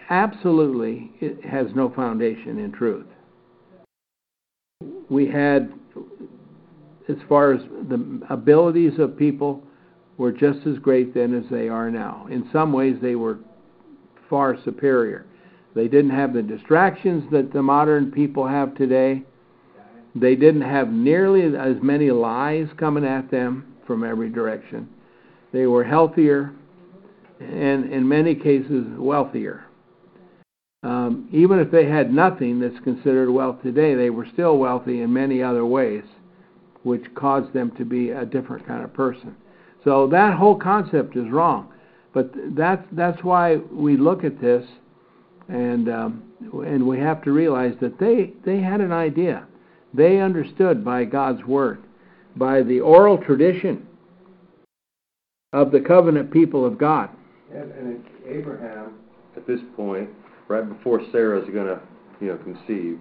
absolutely 0.10 1.12
it 1.20 1.44
has 1.44 1.68
no 1.76 1.90
foundation 1.90 2.60
in 2.60 2.72
truth. 2.72 3.06
We 5.10 5.28
had, 5.28 5.72
as 7.10 7.18
far 7.30 7.54
as 7.54 7.62
the 7.90 8.22
abilities 8.30 9.00
of 9.00 9.18
people, 9.18 9.64
were 10.18 10.32
just 10.32 10.66
as 10.66 10.78
great 10.80 11.14
then 11.14 11.34
as 11.36 11.50
they 11.52 11.70
are 11.70 11.92
now. 11.92 12.28
In 12.30 12.50
some 12.52 12.74
ways, 12.74 12.98
they 13.02 13.16
were 13.16 13.40
far 14.30 14.58
superior. 14.66 15.26
They 15.76 15.88
didn't 15.88 16.12
have 16.12 16.34
the 16.34 16.42
distractions 16.42 17.24
that 17.32 17.54
the 17.54 17.62
modern 17.62 18.12
people 18.12 18.48
have 18.48 18.76
today. 18.76 19.24
They 20.16 20.36
didn't 20.36 20.64
have 20.64 20.90
nearly 20.90 21.44
as 21.56 21.76
many 21.84 22.10
lies 22.10 22.68
coming 22.78 23.06
at 23.06 23.30
them 23.30 23.76
from 23.86 24.04
every 24.04 24.30
direction. 24.30 24.90
They 25.54 25.68
were 25.68 25.84
healthier 25.84 26.52
and, 27.40 27.92
in 27.94 28.08
many 28.08 28.34
cases, 28.34 28.86
wealthier. 28.98 29.67
Um, 30.84 31.28
even 31.32 31.60
if 31.60 31.72
they 31.72 31.86
had 31.88 32.14
nothing 32.14 32.60
that's 32.60 32.80
considered 32.84 33.32
wealth 33.32 33.62
today, 33.64 33.96
they 33.96 34.10
were 34.10 34.28
still 34.34 34.58
wealthy 34.58 35.02
in 35.02 35.12
many 35.12 35.42
other 35.42 35.66
ways, 35.66 36.04
which 36.84 37.04
caused 37.16 37.52
them 37.54 37.72
to 37.78 37.86
be 37.86 38.12
a 38.12 38.26
different 38.26 38.66
kind 38.68 38.84
of 38.84 38.94
person. 38.94 39.36
So 39.84 40.08
that 40.08 40.36
whole 40.36 40.56
concept 40.56 41.16
is 41.16 41.30
wrong. 41.30 41.72
But 42.14 42.32
that's 42.56 42.84
that's 42.94 43.24
why 43.24 43.58
we 43.72 43.98
look 43.98 44.24
at 44.24 44.42
this, 44.42 44.66
and 45.50 45.90
um, 45.90 46.24
and 46.66 46.88
we 46.88 47.00
have 47.00 47.24
to 47.24 47.32
realize 47.32 47.76
that 47.82 48.00
they 48.00 48.34
they 48.46 48.60
had 48.60 48.82
an 48.82 48.92
idea. 48.92 49.46
They 49.94 50.20
understood 50.20 50.84
by 50.84 51.06
God's 51.06 51.44
word, 51.44 51.84
by 52.36 52.62
the 52.64 52.80
oral 52.80 53.18
tradition 53.18 53.86
of 55.54 55.72
the 55.72 55.80
covenant 55.80 56.32
people 56.32 56.66
of 56.66 56.78
God. 56.78 57.10
And, 57.54 57.72
and 57.72 58.06
Abraham, 58.28 58.96
at 59.36 59.48
this 59.48 59.62
point, 59.76 60.10
right 60.48 60.68
before 60.68 61.02
Sarah's 61.12 61.50
going 61.50 61.68
to, 61.68 61.80
you 62.22 62.28
know, 62.28 62.38
conceive, 62.38 63.00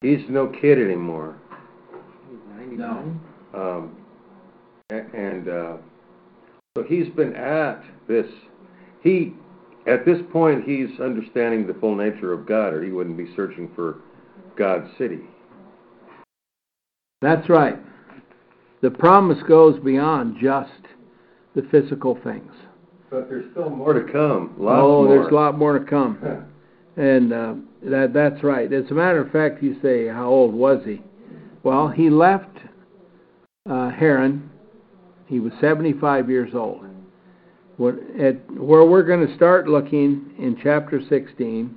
he's 0.00 0.28
no 0.28 0.46
kid 0.48 0.78
anymore. 0.78 1.36
No. 2.70 3.14
Um, 3.54 3.96
and 4.90 5.48
uh, 5.48 5.76
so 6.76 6.84
he's 6.84 7.08
been 7.14 7.34
at 7.34 7.82
this. 8.08 8.26
He, 9.02 9.34
at 9.86 10.04
this 10.04 10.18
point, 10.32 10.64
he's 10.64 11.00
understanding 11.00 11.66
the 11.66 11.74
full 11.74 11.96
nature 11.96 12.32
of 12.32 12.46
God, 12.46 12.74
or 12.74 12.84
he 12.84 12.90
wouldn't 12.90 13.16
be 13.16 13.32
searching 13.34 13.70
for 13.74 14.00
God's 14.56 14.88
city. 14.98 15.20
That's 17.22 17.48
right. 17.48 17.76
The 18.82 18.90
promise 18.90 19.42
goes 19.46 19.78
beyond 19.80 20.36
just 20.40 20.70
the 21.54 21.62
physical 21.70 22.18
things. 22.22 22.52
But 23.10 23.28
there's 23.28 23.50
still 23.52 23.70
more 23.70 23.92
to 23.92 24.12
come. 24.12 24.54
Lots 24.56 24.80
oh, 24.82 25.04
more. 25.04 25.08
there's 25.08 25.32
a 25.32 25.34
lot 25.34 25.58
more 25.58 25.78
to 25.78 25.84
come. 25.84 26.46
and 26.96 27.32
uh, 27.32 27.54
that 27.82 28.12
that's 28.12 28.42
right. 28.44 28.72
As 28.72 28.90
a 28.90 28.94
matter 28.94 29.20
of 29.20 29.32
fact, 29.32 29.62
you 29.62 29.76
say, 29.82 30.06
how 30.06 30.28
old 30.28 30.54
was 30.54 30.80
he? 30.84 31.02
Well, 31.62 31.88
he 31.88 32.08
left 32.08 32.56
uh, 33.68 33.90
Haran. 33.90 34.50
He 35.26 35.40
was 35.40 35.52
75 35.60 36.30
years 36.30 36.54
old. 36.54 36.84
What, 37.76 37.94
at, 38.20 38.50
where 38.52 38.84
we're 38.84 39.02
going 39.02 39.26
to 39.26 39.34
start 39.36 39.66
looking 39.66 40.34
in 40.38 40.58
chapter 40.62 41.00
16 41.08 41.74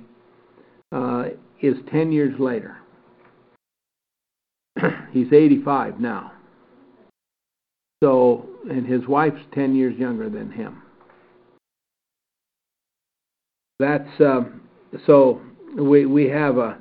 uh, 0.92 1.24
is 1.60 1.76
10 1.90 2.12
years 2.12 2.38
later. 2.38 2.76
He's 5.12 5.32
85 5.32 6.00
now. 6.00 6.32
So, 8.02 8.46
and 8.70 8.86
his 8.86 9.06
wife's 9.08 9.40
10 9.54 9.74
years 9.74 9.98
younger 9.98 10.28
than 10.28 10.50
him. 10.50 10.82
That's 13.78 14.20
um, 14.20 14.62
so 15.06 15.40
we 15.76 16.06
we 16.06 16.28
have 16.28 16.58
a 16.58 16.78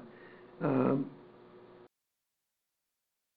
uh, 0.64 0.96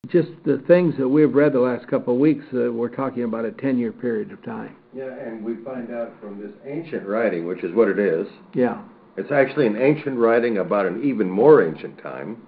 just 0.09 0.29
the 0.45 0.63
things 0.67 0.95
that 0.99 1.09
we've 1.09 1.35
read 1.35 1.53
the 1.53 1.61
last 1.61 1.89
couple 1.89 2.15
of 2.15 2.21
weeks. 2.21 2.45
Uh, 2.53 2.73
we're 2.73 2.95
talking 2.95 3.25
about 3.25 3.45
a 3.45 3.53
10 3.53 3.79
year 3.79 3.93
period 3.93 4.31
of 4.31 4.43
time. 4.45 4.77
Yeah, 4.95 5.13
and 5.13 5.45
we 5.45 5.57
find 5.65 5.91
out 5.93 6.13
from 6.21 6.41
this 6.41 6.53
ancient 6.65 7.07
writing, 7.07 7.47
which 7.47 7.65
is 7.65 7.75
what 7.75 7.89
it 7.89 7.99
is. 7.99 8.27
Yeah. 8.55 8.83
It's 9.17 9.33
actually 9.33 9.67
an 9.67 9.77
ancient 9.77 10.19
writing 10.19 10.59
about 10.59 10.87
an 10.87 11.03
even 11.03 11.29
more 11.29 11.67
ancient 11.67 12.01
time. 12.03 12.43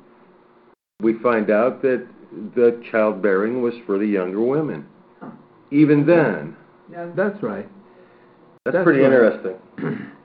We 1.01 1.15
find 1.23 1.51
out 1.51 1.83
that 1.83 2.07
the 2.55 2.83
childbearing 2.91 3.63
was 3.63 3.75
for 3.87 3.99
the 3.99 4.07
younger 4.07 4.41
women. 4.41 4.87
Even 5.71 6.07
then. 6.07 6.57
Yeah, 6.91 7.11
that's 7.17 7.43
right. 7.43 7.69
That's, 8.65 8.77
That's 8.77 8.85
pretty 8.85 9.01
right. 9.01 9.13
interesting. 9.13 10.13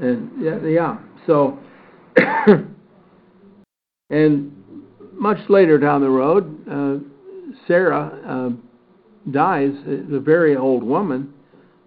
And 0.00 0.30
yeah, 0.42 0.58
yeah. 0.64 0.98
So, 1.26 1.58
and 4.10 4.52
much 5.12 5.38
later 5.48 5.78
down 5.78 6.00
the 6.00 6.10
road, 6.10 6.68
uh, 6.70 6.96
Sarah 7.66 8.20
uh, 8.26 8.50
dies, 9.30 9.72
a 10.12 10.20
very 10.20 10.56
old 10.56 10.82
woman, 10.82 11.32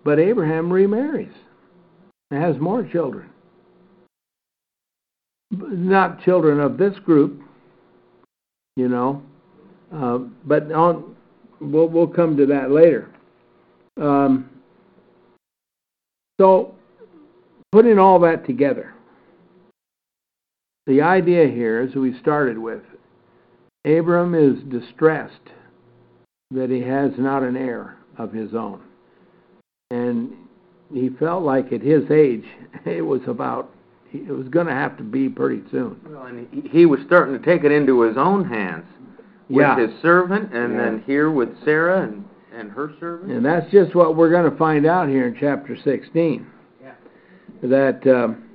but 0.03 0.19
Abraham 0.19 0.71
remarries 0.71 1.33
and 2.31 2.41
has 2.41 2.59
more 2.59 2.83
children. 2.83 3.29
Not 5.51 6.23
children 6.23 6.59
of 6.59 6.77
this 6.77 6.97
group, 6.99 7.41
you 8.75 8.87
know, 8.87 9.23
uh, 9.93 10.19
but 10.45 10.71
on 10.71 11.15
we'll 11.59 11.89
we'll 11.89 12.07
come 12.07 12.37
to 12.37 12.45
that 12.45 12.71
later. 12.71 13.09
Um, 13.97 14.49
so 16.39 16.75
putting 17.71 17.99
all 17.99 18.19
that 18.19 18.45
together, 18.45 18.93
the 20.87 21.01
idea 21.01 21.47
here 21.47 21.81
is 21.81 21.93
we 21.95 22.17
started 22.19 22.57
with, 22.57 22.81
Abram 23.85 24.33
is 24.35 24.61
distressed 24.69 25.33
that 26.51 26.69
he 26.69 26.81
has 26.81 27.11
not 27.17 27.43
an 27.43 27.55
heir 27.55 27.97
of 28.17 28.33
his 28.33 28.53
own. 28.55 28.81
And 29.91 30.33
he 30.93 31.09
felt 31.09 31.43
like 31.43 31.71
at 31.71 31.81
his 31.81 32.09
age, 32.09 32.45
it 32.85 33.01
was 33.05 33.21
about, 33.27 33.69
it 34.11 34.31
was 34.31 34.47
going 34.47 34.67
to 34.67 34.73
have 34.73 34.97
to 34.97 35.03
be 35.03 35.29
pretty 35.29 35.61
soon. 35.69 35.99
Well, 36.09 36.25
and 36.25 36.47
he, 36.51 36.67
he 36.69 36.85
was 36.85 36.99
starting 37.05 37.37
to 37.37 37.45
take 37.45 37.63
it 37.63 37.71
into 37.71 38.01
his 38.01 38.17
own 38.17 38.45
hands 38.45 38.85
with 39.47 39.61
Yeah. 39.61 39.79
his 39.79 39.91
servant, 40.01 40.53
and 40.53 40.73
Yeah. 40.73 40.79
then 40.79 41.03
here 41.05 41.29
with 41.29 41.49
Sarah 41.63 42.01
and, 42.01 42.25
and 42.51 42.71
her 42.71 42.91
servant. 42.99 43.31
And 43.31 43.45
that's 43.45 43.69
just 43.71 43.93
what 43.93 44.15
we're 44.15 44.31
going 44.31 44.49
to 44.49 44.57
find 44.57 44.87
out 44.87 45.07
here 45.07 45.27
in 45.27 45.35
chapter 45.39 45.75
16. 45.75 46.47
That 47.61 48.01
um, 48.07 48.49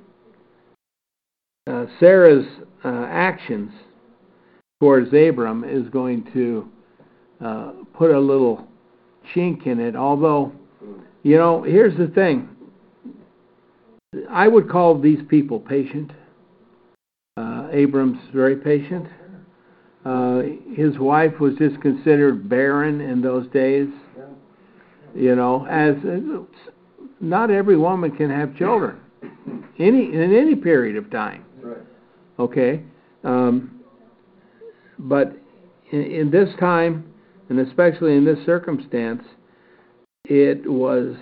uh, 1.67 1.85
Sarah's 1.99 2.45
uh, 2.83 3.05
actions 3.09 3.71
towards 4.79 5.13
Abram 5.13 5.63
is 5.63 5.87
going 5.89 6.27
to 6.33 6.69
uh, 7.43 7.71
put 7.93 8.11
a 8.11 8.19
little 8.19 8.67
chink 9.33 9.67
in 9.67 9.79
it. 9.79 9.95
Although, 9.95 10.51
you 11.23 11.37
know, 11.37 11.63
here's 11.63 11.97
the 11.97 12.07
thing 12.07 12.49
I 14.29 14.47
would 14.47 14.69
call 14.69 14.99
these 14.99 15.19
people 15.27 15.59
patient. 15.59 16.11
Uh, 17.37 17.67
Abram's 17.71 18.19
very 18.33 18.55
patient. 18.55 19.07
Uh, 20.05 20.43
his 20.75 20.97
wife 20.99 21.39
was 21.39 21.55
just 21.55 21.81
considered 21.81 22.47
barren 22.47 23.01
in 23.01 23.21
those 23.21 23.47
days. 23.47 23.89
You 25.15 25.35
know, 25.35 25.65
as 25.65 25.95
uh, 26.05 26.43
not 27.19 27.51
every 27.51 27.77
woman 27.77 28.15
can 28.15 28.29
have 28.29 28.55
children, 28.57 28.99
any 29.79 30.13
in 30.13 30.33
any 30.35 30.55
period 30.55 30.95
of 30.97 31.09
time. 31.09 31.45
Right. 31.61 31.77
Okay, 32.39 32.83
um, 33.23 33.79
but 34.99 35.33
in, 35.91 36.01
in 36.01 36.31
this 36.31 36.49
time, 36.59 37.11
and 37.49 37.59
especially 37.59 38.15
in 38.15 38.25
this 38.25 38.43
circumstance, 38.45 39.23
it 40.25 40.69
was 40.69 41.15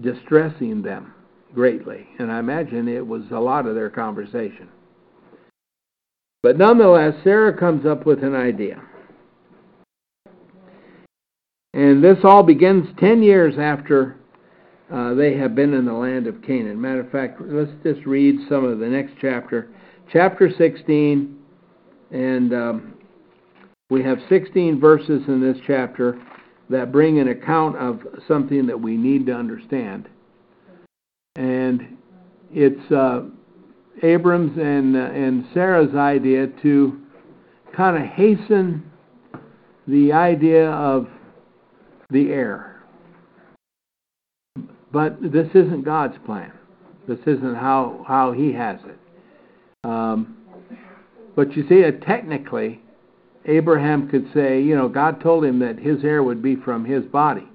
distressing 0.00 0.82
them 0.82 1.12
greatly, 1.54 2.06
and 2.18 2.32
I 2.32 2.38
imagine 2.38 2.88
it 2.88 3.06
was 3.06 3.22
a 3.30 3.38
lot 3.38 3.66
of 3.66 3.74
their 3.74 3.90
conversation. 3.90 4.68
But 6.42 6.58
nonetheless, 6.58 7.14
Sarah 7.24 7.56
comes 7.56 7.86
up 7.86 8.04
with 8.04 8.22
an 8.22 8.34
idea. 8.34 8.82
And 11.72 12.04
this 12.04 12.18
all 12.22 12.42
begins 12.42 12.86
10 13.00 13.22
years 13.22 13.54
after 13.58 14.16
uh, 14.92 15.14
they 15.14 15.36
have 15.36 15.54
been 15.54 15.72
in 15.72 15.84
the 15.84 15.92
land 15.92 16.26
of 16.26 16.42
Canaan. 16.42 16.80
Matter 16.80 17.00
of 17.00 17.10
fact, 17.10 17.40
let's 17.40 17.70
just 17.82 18.04
read 18.06 18.36
some 18.48 18.64
of 18.64 18.78
the 18.78 18.86
next 18.86 19.14
chapter. 19.20 19.70
Chapter 20.12 20.50
16, 20.56 21.38
and 22.10 22.52
um, 22.52 22.94
we 23.90 24.02
have 24.02 24.18
16 24.28 24.78
verses 24.80 25.22
in 25.28 25.40
this 25.40 25.56
chapter 25.66 26.20
that 26.70 26.92
bring 26.92 27.18
an 27.18 27.28
account 27.28 27.76
of 27.76 28.00
something 28.26 28.66
that 28.66 28.78
we 28.78 28.96
need 28.96 29.26
to 29.26 29.32
understand. 29.32 30.08
And 31.36 31.96
it's 32.52 32.92
uh, 32.92 33.22
Abram's 34.02 34.56
and, 34.58 34.96
uh, 34.96 35.00
and 35.00 35.46
Sarah's 35.54 35.94
idea 35.94 36.48
to 36.62 37.00
kind 37.76 37.96
of 37.96 38.08
hasten 38.10 38.90
the 39.86 40.12
idea 40.12 40.70
of 40.70 41.08
the 42.10 42.30
heir. 42.30 42.73
But 44.94 45.20
this 45.20 45.48
isn't 45.54 45.84
God's 45.84 46.14
plan. 46.24 46.52
This 47.08 47.18
isn't 47.26 47.56
how, 47.56 48.04
how 48.06 48.30
He 48.30 48.52
has 48.52 48.78
it. 48.86 48.98
Um, 49.82 50.36
but 51.34 51.56
you 51.56 51.68
see, 51.68 51.84
uh, 51.84 51.90
technically, 52.06 52.80
Abraham 53.44 54.08
could 54.08 54.30
say, 54.32 54.62
you 54.62 54.76
know, 54.76 54.88
God 54.88 55.20
told 55.20 55.44
him 55.44 55.58
that 55.58 55.80
his 55.80 56.04
heir 56.04 56.22
would 56.22 56.40
be 56.40 56.54
from 56.54 56.84
his 56.84 57.04
body. 57.06 57.46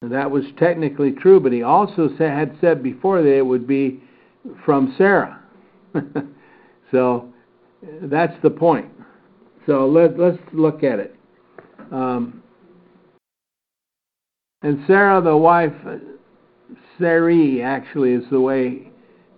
And 0.00 0.10
that 0.10 0.30
was 0.30 0.44
technically 0.58 1.12
true, 1.12 1.38
but 1.38 1.52
he 1.52 1.62
also 1.62 2.08
had 2.18 2.56
said 2.60 2.82
before 2.82 3.22
that 3.22 3.36
it 3.36 3.46
would 3.46 3.68
be 3.68 4.02
from 4.64 4.94
Sarah. 4.96 5.40
so 6.90 7.28
that's 8.04 8.34
the 8.42 8.50
point. 8.50 8.88
So 9.66 9.86
let, 9.86 10.18
let's 10.18 10.42
look 10.54 10.82
at 10.82 10.98
it. 10.98 11.14
Um, 11.92 12.41
and 14.62 14.82
Sarah, 14.86 15.20
the 15.20 15.36
wife, 15.36 15.72
Sarai 16.98 17.62
actually 17.62 18.12
is 18.12 18.24
the 18.30 18.40
way 18.40 18.88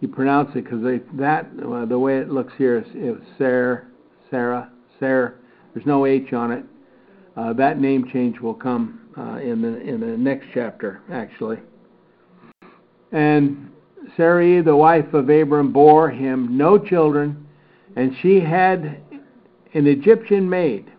you 0.00 0.08
pronounce 0.08 0.50
it, 0.54 0.64
because 0.64 0.82
that 1.14 1.46
uh, 1.64 1.86
the 1.86 1.98
way 1.98 2.18
it 2.18 2.30
looks 2.30 2.52
here 2.58 2.78
is, 2.78 2.86
is 2.94 3.22
Sarah, 3.38 3.86
Sarah, 4.30 4.70
Sarah. 5.00 5.34
There's 5.72 5.86
no 5.86 6.06
H 6.06 6.32
on 6.32 6.52
it. 6.52 6.64
Uh, 7.36 7.52
that 7.54 7.80
name 7.80 8.08
change 8.12 8.38
will 8.38 8.54
come 8.54 9.00
uh, 9.16 9.38
in 9.38 9.62
the 9.62 9.80
in 9.80 10.00
the 10.00 10.16
next 10.16 10.46
chapter, 10.52 11.00
actually. 11.10 11.58
And 13.12 13.70
Sarai, 14.16 14.60
the 14.60 14.76
wife 14.76 15.14
of 15.14 15.30
Abram, 15.30 15.72
bore 15.72 16.10
him 16.10 16.56
no 16.56 16.78
children, 16.78 17.46
and 17.96 18.12
she 18.20 18.40
had 18.40 19.00
an 19.72 19.86
Egyptian 19.86 20.48
maid 20.48 20.90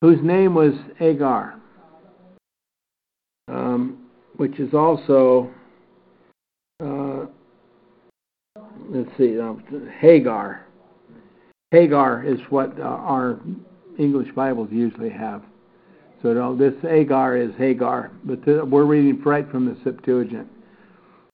whose 0.00 0.22
name 0.22 0.54
was 0.54 0.72
Agar, 1.00 1.60
um, 3.48 4.06
which 4.36 4.58
is 4.58 4.74
also, 4.74 5.50
uh, 6.82 7.26
let's 8.88 9.10
see, 9.16 9.38
uh, 9.38 9.54
Hagar. 10.00 10.66
Hagar 11.70 12.24
is 12.24 12.38
what 12.50 12.78
uh, 12.78 12.84
our 12.84 13.40
English 13.98 14.28
Bibles 14.34 14.68
usually 14.70 15.10
have. 15.10 15.42
So 16.22 16.56
this 16.58 16.72
Agar 16.88 17.36
is 17.36 17.50
Hagar, 17.58 18.10
but 18.24 18.42
th- 18.44 18.62
we're 18.62 18.86
reading 18.86 19.20
right 19.22 19.48
from 19.50 19.66
the 19.66 19.76
Septuagint. 19.84 20.48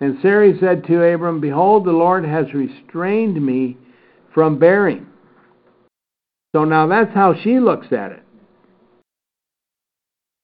And 0.01 0.19
Sarai 0.21 0.59
said 0.59 0.85
to 0.87 1.03
Abram, 1.05 1.41
Behold, 1.41 1.85
the 1.85 1.93
Lord 1.93 2.25
has 2.25 2.53
restrained 2.55 3.45
me 3.45 3.77
from 4.35 4.59
bearing. 4.59 5.07
So 6.57 6.65
now 6.65 6.87
that's 6.89 7.15
how 7.15 7.35
she 7.35 7.61
looks 7.61 7.93
at 7.93 8.13
it. 8.13 8.23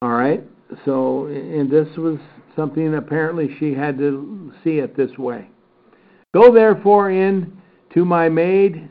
All 0.03 0.11
right? 0.11 0.45
So, 0.85 1.27
and 1.27 1.70
this 1.70 1.89
was 1.97 2.18
something 2.55 2.95
apparently 2.95 3.55
she 3.59 3.74
had 3.74 3.99
to 3.99 4.53
see 4.62 4.79
it 4.79 4.97
this 4.97 5.16
way. 5.18 5.49
Go 6.35 6.53
therefore 6.53 7.11
in 7.11 7.57
to 7.95 8.05
my 8.05 8.29
maid 8.29 8.89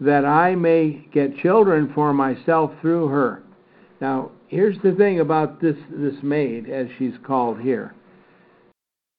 that 0.00 0.24
I 0.24 0.54
may 0.54 1.06
get 1.12 1.36
children 1.38 1.92
for 1.94 2.12
myself 2.12 2.72
through 2.80 3.08
her. 3.08 3.42
Now, 4.00 4.30
here's 4.48 4.78
the 4.82 4.92
thing 4.92 5.20
about 5.20 5.60
this, 5.60 5.76
this 5.90 6.22
maid, 6.22 6.68
as 6.68 6.88
she's 6.98 7.14
called 7.24 7.60
here. 7.60 7.94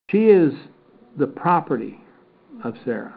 She 0.09 0.26
is 0.26 0.53
the 1.18 1.28
property 1.28 2.01
of 2.64 2.76
Sarah. 2.84 3.16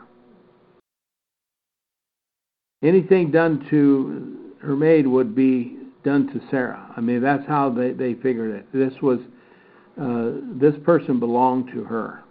Anything 2.83 3.31
done 3.31 3.67
to 3.71 4.53
her 4.65 4.77
maid 4.77 5.07
would 5.07 5.35
be 5.35 5.79
done 6.05 6.29
to 6.29 6.41
Sarah. 6.51 6.93
I 6.97 7.01
mean, 7.01 7.21
that's 7.21 7.47
how 7.47 7.71
they, 7.71 7.93
they 7.93 8.15
figured 8.15 8.55
it. 8.55 8.67
This 8.73 8.93
was 9.03 9.19
uh, 10.01 10.41
this 10.61 10.75
person 10.85 11.21
belonged 11.21 11.71
to 11.73 11.85
her. 11.85 12.25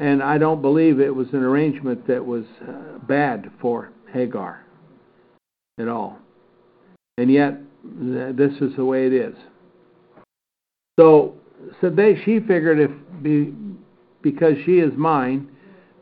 And 0.00 0.22
I 0.22 0.38
don't 0.38 0.60
believe 0.60 1.00
it 1.00 1.14
was 1.14 1.28
an 1.32 1.42
arrangement 1.42 2.06
that 2.06 2.24
was 2.24 2.44
uh, 2.68 2.98
bad 3.06 3.50
for 3.60 3.90
Hagar 4.12 4.64
at 5.78 5.88
all. 5.88 6.18
And 7.16 7.32
yet, 7.32 7.58
th- 8.00 8.36
this 8.36 8.52
is 8.60 8.76
the 8.76 8.84
way 8.84 9.06
it 9.06 9.12
is. 9.12 9.34
So, 10.98 11.34
so 11.80 11.88
they, 11.88 12.20
she 12.24 12.40
figured 12.40 12.80
if 12.80 12.90
be, 13.22 13.54
because 14.22 14.54
she 14.66 14.78
is 14.78 14.92
mine, 14.96 15.48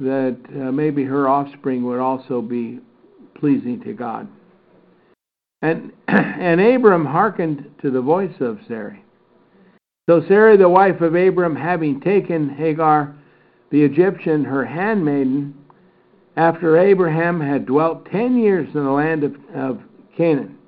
that 0.00 0.36
uh, 0.50 0.72
maybe 0.72 1.04
her 1.04 1.28
offspring 1.28 1.84
would 1.84 2.00
also 2.00 2.40
be 2.40 2.80
pleasing 3.38 3.80
to 3.84 3.92
God. 3.92 4.26
And 5.64 5.92
and 6.08 6.60
Abram 6.60 7.06
hearkened 7.06 7.70
to 7.80 7.90
the 7.90 8.02
voice 8.02 8.34
of 8.40 8.58
Sarai. 8.68 9.02
So 10.08 10.22
Sarai, 10.28 10.58
the 10.58 10.68
wife 10.68 11.00
of 11.00 11.14
Abram, 11.14 11.56
having 11.56 12.02
taken 12.02 12.50
Hagar, 12.50 13.16
the 13.70 13.82
Egyptian, 13.82 14.44
her 14.44 14.66
handmaiden, 14.66 15.54
after 16.36 16.76
Abraham 16.76 17.40
had 17.40 17.64
dwelt 17.64 18.04
ten 18.12 18.36
years 18.36 18.68
in 18.74 18.84
the 18.84 18.90
land 18.90 19.24
of, 19.24 19.34
of 19.54 19.80
Canaan. 20.14 20.58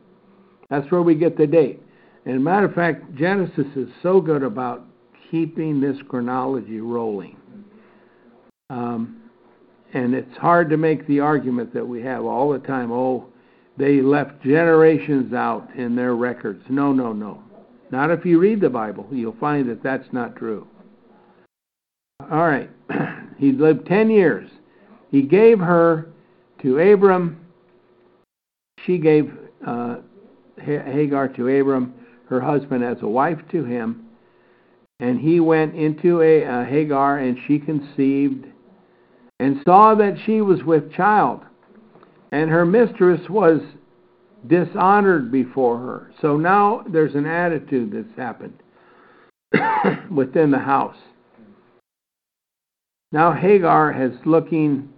That's 0.71 0.91
where 0.91 1.03
we 1.03 1.15
get 1.15 1.37
the 1.37 1.47
date. 1.47 1.83
And 2.25 2.43
matter 2.43 2.65
of 2.65 2.75
fact, 2.75 3.15
Genesis 3.15 3.67
is 3.77 3.89
so 4.03 4.21
good 4.23 4.43
about 4.43 4.87
keeping 5.31 5.79
this 5.79 5.99
chronology 6.09 6.81
rolling. 6.81 7.37
Um, 8.71 9.31
and 9.93 10.15
it's 10.15 10.37
hard 10.39 10.71
to 10.71 10.79
make 10.79 11.07
the 11.07 11.21
argument 11.21 11.75
that 11.75 11.87
we 11.87 12.03
have 12.03 12.25
all 12.25 12.51
the 12.51 12.59
time 12.61 12.91
oh, 12.91 13.27
they 13.79 14.01
left 14.01 14.43
generations 14.43 15.33
out 15.35 15.69
in 15.77 15.95
their 15.95 16.15
records. 16.15 16.63
No, 16.69 16.93
no, 16.93 17.13
no. 17.13 17.43
Not 17.91 18.11
if 18.11 18.25
you 18.25 18.39
read 18.39 18.61
the 18.61 18.71
Bible. 18.71 19.07
You'll 19.11 19.37
find 19.39 19.69
that 19.69 19.83
that's 19.83 20.13
not 20.13 20.37
true. 20.37 20.67
All 22.21 22.47
right. 22.47 22.71
he 23.39 23.53
lived 23.53 23.87
10 23.87 24.11
years. 24.11 24.51
He 25.11 25.23
gave 25.23 25.59
her 25.59 26.09
to 26.63 26.79
Abram. 26.79 27.39
She 28.85 28.99
gave 28.99 29.33
uh, 29.67 29.97
Hagar 30.59 31.29
to 31.29 31.61
Abram, 31.61 31.95
her 32.29 32.41
husband, 32.41 32.83
as 32.83 32.97
a 33.03 33.09
wife 33.09 33.39
to 33.53 33.65
him. 33.65 34.07
And 34.99 35.21
he 35.21 35.41
went 35.41 35.75
into 35.75 36.23
a, 36.23 36.45
uh, 36.45 36.65
Hagar, 36.65 37.19
and 37.19 37.37
she 37.47 37.59
conceived 37.59 38.47
and 39.39 39.61
saw 39.65 39.95
that 39.95 40.17
she 40.25 40.41
was 40.41 40.63
with 40.65 40.93
child. 40.93 41.43
And 42.33 42.51
her 42.51 42.67
mistress 42.67 43.21
was 43.29 43.61
dishonored 44.47 45.31
before 45.31 45.79
her. 45.79 46.13
So 46.21 46.37
now 46.37 46.85
there's 46.89 47.15
an 47.15 47.27
attitude 47.27 47.93
that's 47.93 48.19
happened 48.19 48.59
within 50.11 50.51
the 50.51 50.59
house. 50.59 50.97
Now 53.13 53.33
Hagar 53.33 53.93
has 53.93 54.13
looking 54.25 54.89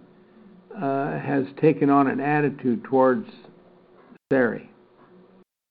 uh, 0.75 1.19
has 1.19 1.45
taken 1.59 1.89
on 1.89 2.07
an 2.07 2.19
attitude 2.19 2.83
towards 2.83 3.27
Sarai, 4.31 4.69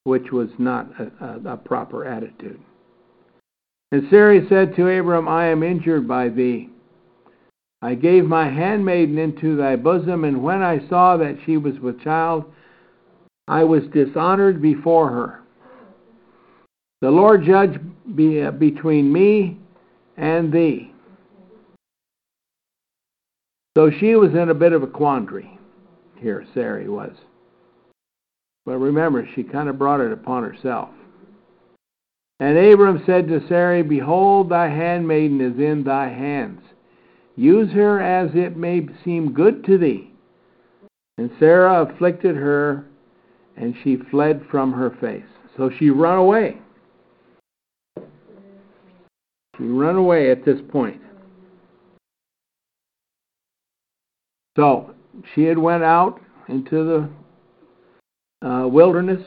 which 0.04 0.30
was 0.32 0.48
not 0.58 0.88
a, 1.00 1.24
a, 1.24 1.54
a 1.54 1.56
proper 1.56 2.04
attitude. 2.04 2.60
And 3.90 4.02
Sarai 4.10 4.46
said 4.48 4.76
to 4.76 4.88
Abram, 4.88 5.28
I 5.28 5.46
am 5.46 5.62
injured 5.62 6.06
by 6.06 6.28
thee. 6.28 6.68
I 7.80 7.94
gave 7.94 8.24
my 8.24 8.48
handmaiden 8.48 9.18
into 9.18 9.56
thy 9.56 9.76
bosom, 9.76 10.24
and 10.24 10.42
when 10.42 10.62
I 10.62 10.86
saw 10.88 11.16
that 11.16 11.36
she 11.46 11.56
was 11.56 11.78
with 11.78 12.02
child, 12.02 12.44
I 13.46 13.64
was 13.64 13.84
dishonored 13.92 14.60
before 14.60 15.10
her. 15.10 15.40
The 17.00 17.10
Lord 17.10 17.44
judge 17.44 17.78
be, 18.14 18.42
uh, 18.42 18.50
between 18.50 19.12
me 19.12 19.58
and 20.16 20.52
thee. 20.52 20.92
So 23.76 23.90
she 23.90 24.16
was 24.16 24.34
in 24.34 24.48
a 24.48 24.54
bit 24.54 24.72
of 24.72 24.82
a 24.82 24.88
quandary 24.88 25.56
here, 26.16 26.44
Sarai 26.52 26.88
was. 26.88 27.12
But 28.66 28.78
remember, 28.78 29.26
she 29.34 29.44
kind 29.44 29.68
of 29.68 29.78
brought 29.78 30.00
it 30.00 30.10
upon 30.10 30.42
herself. 30.42 30.88
And 32.40 32.58
Abram 32.58 33.02
said 33.06 33.28
to 33.28 33.46
Sarai, 33.48 33.82
Behold, 33.82 34.50
thy 34.50 34.68
handmaiden 34.68 35.40
is 35.40 35.58
in 35.58 35.84
thy 35.84 36.08
hands. 36.08 36.60
Use 37.38 37.70
her 37.70 38.00
as 38.00 38.32
it 38.34 38.56
may 38.56 38.84
seem 39.04 39.32
good 39.32 39.64
to 39.66 39.78
thee. 39.78 40.10
And 41.18 41.30
Sarah 41.38 41.84
afflicted 41.84 42.34
her, 42.34 42.84
and 43.56 43.76
she 43.84 43.96
fled 44.10 44.42
from 44.50 44.72
her 44.72 44.90
face. 45.00 45.22
So 45.56 45.70
she 45.78 45.90
run 45.90 46.18
away. 46.18 46.58
She 49.56 49.62
run 49.62 49.94
away 49.94 50.32
at 50.32 50.44
this 50.44 50.58
point. 50.68 51.00
So 54.56 54.96
she 55.36 55.44
had 55.44 55.58
went 55.58 55.84
out 55.84 56.20
into 56.48 57.08
the 58.42 58.48
uh, 58.48 58.66
wilderness. 58.66 59.24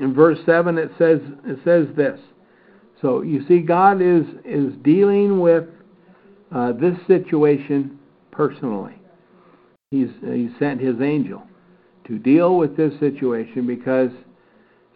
In 0.00 0.14
verse 0.14 0.38
seven, 0.44 0.76
it 0.78 0.90
says 0.98 1.20
it 1.46 1.60
says 1.64 1.86
this. 1.96 2.18
So 3.00 3.22
you 3.22 3.46
see, 3.46 3.60
God 3.60 4.02
is 4.02 4.24
is 4.44 4.72
dealing 4.82 5.38
with 5.38 5.64
uh, 6.54 6.72
this 6.72 6.96
situation 7.06 7.98
personally. 8.30 8.94
He's 9.90 10.10
he 10.22 10.50
sent 10.58 10.80
his 10.80 11.00
angel 11.00 11.42
to 12.06 12.18
deal 12.18 12.56
with 12.56 12.76
this 12.76 12.92
situation 13.00 13.66
because 13.66 14.10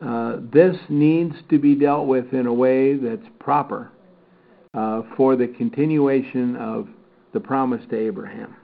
uh, 0.05 0.39
this 0.53 0.77
needs 0.89 1.35
to 1.51 1.59
be 1.59 1.75
dealt 1.75 2.07
with 2.07 2.33
in 2.33 2.47
a 2.47 2.53
way 2.53 2.97
that's 2.97 3.27
proper 3.39 3.91
uh, 4.75 5.03
for 5.17 5.37
the 5.37 5.47
continuation 5.47 6.57
of 6.57 6.89
the 7.33 7.41
promise 7.41 7.83
to 7.91 7.97
Abraham. 7.97 8.57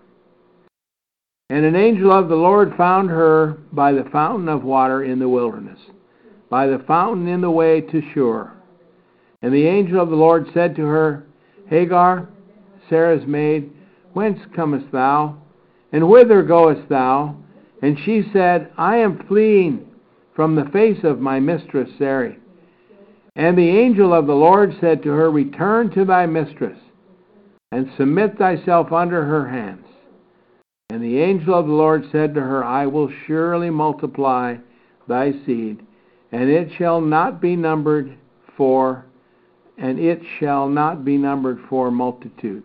And 1.51 1.65
an 1.65 1.77
angel 1.77 2.13
of 2.13 2.29
the 2.29 2.35
Lord 2.35 2.75
found 2.77 3.09
her 3.09 3.59
by 3.73 3.93
the 3.93 4.09
fountain 4.13 4.49
of 4.49 4.65
water 4.65 5.05
in 5.05 5.19
the 5.19 5.29
wilderness, 5.29 5.79
by 6.51 6.67
the 6.67 6.83
fountain 6.87 7.27
in 7.27 7.41
the 7.41 7.51
way 7.51 7.81
to 7.81 8.03
Shur. 8.13 8.53
And 9.41 9.55
the 9.55 9.67
angel 9.67 10.01
of 10.01 10.11
the 10.11 10.17
Lord 10.17 10.47
said 10.53 10.77
to 10.77 10.83
her, 10.83 11.25
Hagar, 11.69 12.29
Sarah's 12.89 13.27
maid, 13.27 13.71
whence 14.13 14.41
comest 14.55 14.91
thou? 14.93 15.39
And 15.93 16.09
whither 16.09 16.43
goest 16.43 16.89
thou? 16.89 17.37
And 17.83 17.99
she 18.05 18.23
said, 18.33 18.71
I 18.77 18.97
am 18.97 19.25
fleeing 19.29 19.87
from 20.35 20.55
the 20.55 20.69
face 20.73 21.03
of 21.05 21.21
my 21.21 21.41
mistress 21.41 21.89
Sarai. 21.99 22.39
And 23.37 23.57
the 23.57 23.69
angel 23.69 24.13
of 24.13 24.27
the 24.27 24.35
Lord 24.35 24.77
said 24.81 25.03
to 25.03 25.11
her, 25.11 25.31
Return 25.31 25.91
to 25.93 26.05
thy 26.05 26.27
mistress, 26.27 26.79
and 27.71 27.89
submit 27.97 28.37
thyself 28.37 28.93
under 28.93 29.25
her 29.25 29.49
hands. 29.49 29.87
And 30.91 31.03
the 31.03 31.19
angel 31.19 31.55
of 31.55 31.67
the 31.67 31.73
Lord 31.73 32.05
said 32.11 32.35
to 32.35 32.41
her, 32.41 32.65
I 32.65 32.87
will 32.87 33.11
surely 33.27 33.71
multiply 33.71 34.57
thy 35.07 35.33
seed, 35.47 35.85
and 36.33 36.51
it 36.51 36.71
shall 36.77 37.01
not 37.01 37.41
be 37.41 37.57
numbered 37.57 38.17
for, 38.57 39.07
and 39.77 39.99
it 39.99 40.21
shall 40.41 40.69
not 40.69 41.05
be 41.05 41.17
numbered 41.17 41.61
for 41.69 41.91
multitude. 41.91 42.65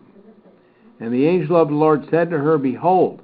And 1.04 1.12
the 1.12 1.26
angel 1.26 1.54
of 1.56 1.68
the 1.68 1.74
Lord 1.74 2.08
said 2.10 2.30
to 2.30 2.38
her, 2.38 2.56
Behold, 2.56 3.20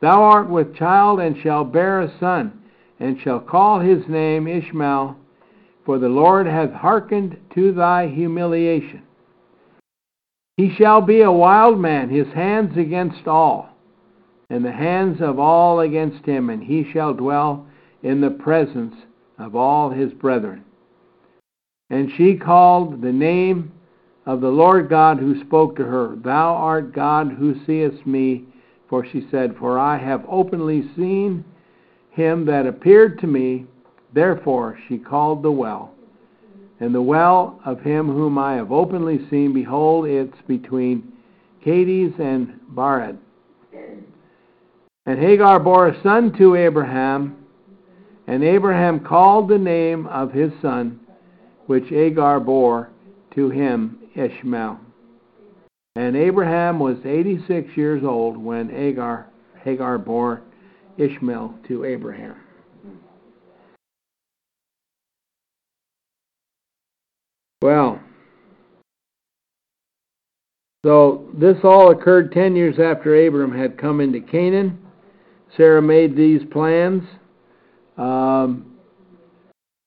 thou 0.00 0.22
art 0.22 0.50
with 0.50 0.76
child, 0.76 1.18
and 1.18 1.34
shalt 1.42 1.72
bear 1.72 2.02
a 2.02 2.18
son, 2.20 2.60
and 3.00 3.18
shall 3.18 3.40
call 3.40 3.80
his 3.80 4.06
name 4.06 4.46
Ishmael, 4.46 5.16
for 5.86 5.98
the 5.98 6.10
Lord 6.10 6.46
hath 6.46 6.72
hearkened 6.72 7.38
to 7.54 7.72
thy 7.72 8.08
humiliation. 8.08 9.00
He 10.58 10.74
shall 10.74 11.00
be 11.00 11.22
a 11.22 11.32
wild 11.32 11.80
man, 11.80 12.10
his 12.10 12.28
hands 12.34 12.76
against 12.76 13.26
all 13.26 13.70
and 14.50 14.62
the 14.62 14.70
hands 14.70 15.22
of 15.22 15.38
all 15.38 15.80
against 15.80 16.26
him, 16.26 16.50
and 16.50 16.62
he 16.62 16.84
shall 16.92 17.14
dwell 17.14 17.66
in 18.02 18.20
the 18.20 18.30
presence 18.30 18.94
of 19.38 19.56
all 19.56 19.88
his 19.88 20.12
brethren. 20.12 20.62
And 21.88 22.12
she 22.18 22.36
called 22.36 23.00
the 23.00 23.12
name 23.12 23.71
of 24.26 24.40
the 24.40 24.48
Lord 24.48 24.88
God 24.88 25.18
who 25.18 25.40
spoke 25.44 25.76
to 25.76 25.84
her, 25.84 26.16
Thou 26.16 26.54
art 26.54 26.94
God 26.94 27.32
who 27.32 27.54
seest 27.66 28.06
me. 28.06 28.44
For 28.88 29.06
she 29.06 29.26
said, 29.30 29.56
For 29.58 29.78
I 29.78 29.96
have 29.96 30.24
openly 30.28 30.90
seen 30.96 31.44
him 32.10 32.44
that 32.46 32.66
appeared 32.66 33.18
to 33.20 33.26
me. 33.26 33.66
Therefore 34.14 34.78
she 34.86 34.98
called 34.98 35.42
the 35.42 35.50
well. 35.50 35.94
And 36.78 36.94
the 36.94 37.02
well 37.02 37.60
of 37.64 37.80
him 37.80 38.06
whom 38.08 38.38
I 38.38 38.54
have 38.54 38.70
openly 38.70 39.26
seen, 39.30 39.54
behold, 39.54 40.06
it's 40.06 40.36
between 40.46 41.12
Kadesh 41.64 42.12
and 42.18 42.58
Barad. 42.74 43.18
And 45.06 45.18
Hagar 45.18 45.58
bore 45.58 45.88
a 45.88 46.02
son 46.02 46.36
to 46.38 46.54
Abraham, 46.54 47.36
and 48.26 48.44
Abraham 48.44 49.00
called 49.00 49.48
the 49.48 49.58
name 49.58 50.06
of 50.06 50.32
his 50.32 50.52
son, 50.60 51.00
which 51.66 51.88
Hagar 51.88 52.40
bore 52.40 52.90
to 53.34 53.48
him, 53.48 53.98
Ishmael. 54.14 54.78
And 55.94 56.16
Abraham 56.16 56.78
was 56.78 56.96
86 57.04 57.76
years 57.76 58.02
old 58.04 58.36
when 58.36 58.68
Hagar, 58.70 59.28
Hagar 59.62 59.98
bore 59.98 60.42
Ishmael 60.96 61.54
to 61.68 61.84
Abraham. 61.84 62.36
Well, 67.60 68.00
so 70.84 71.28
this 71.32 71.58
all 71.62 71.92
occurred 71.92 72.32
10 72.32 72.56
years 72.56 72.76
after 72.80 73.26
Abram 73.26 73.56
had 73.56 73.78
come 73.78 74.00
into 74.00 74.20
Canaan. 74.20 74.78
Sarah 75.56 75.82
made 75.82 76.16
these 76.16 76.40
plans. 76.50 77.04
Um, 77.96 78.78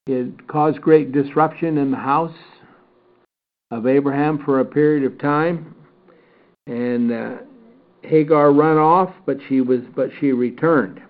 it 0.08 0.48
caused 0.48 0.80
great 0.82 1.12
disruption 1.12 1.78
in 1.78 1.92
the 1.92 1.98
house 1.98 2.36
of 3.76 3.88
Abraham 3.88 4.44
for 4.44 4.60
a 4.60 4.66
period 4.66 5.04
of 5.04 5.20
time, 5.20 5.76
and 6.68 7.12
uh, 7.12 7.38
Hagar 8.04 8.52
ran 8.52 8.78
off, 8.78 9.14
but 9.26 9.38
she 9.48 9.62
was 9.62 9.82
but 9.96 10.10
she 10.20 10.32
returned 10.32 11.02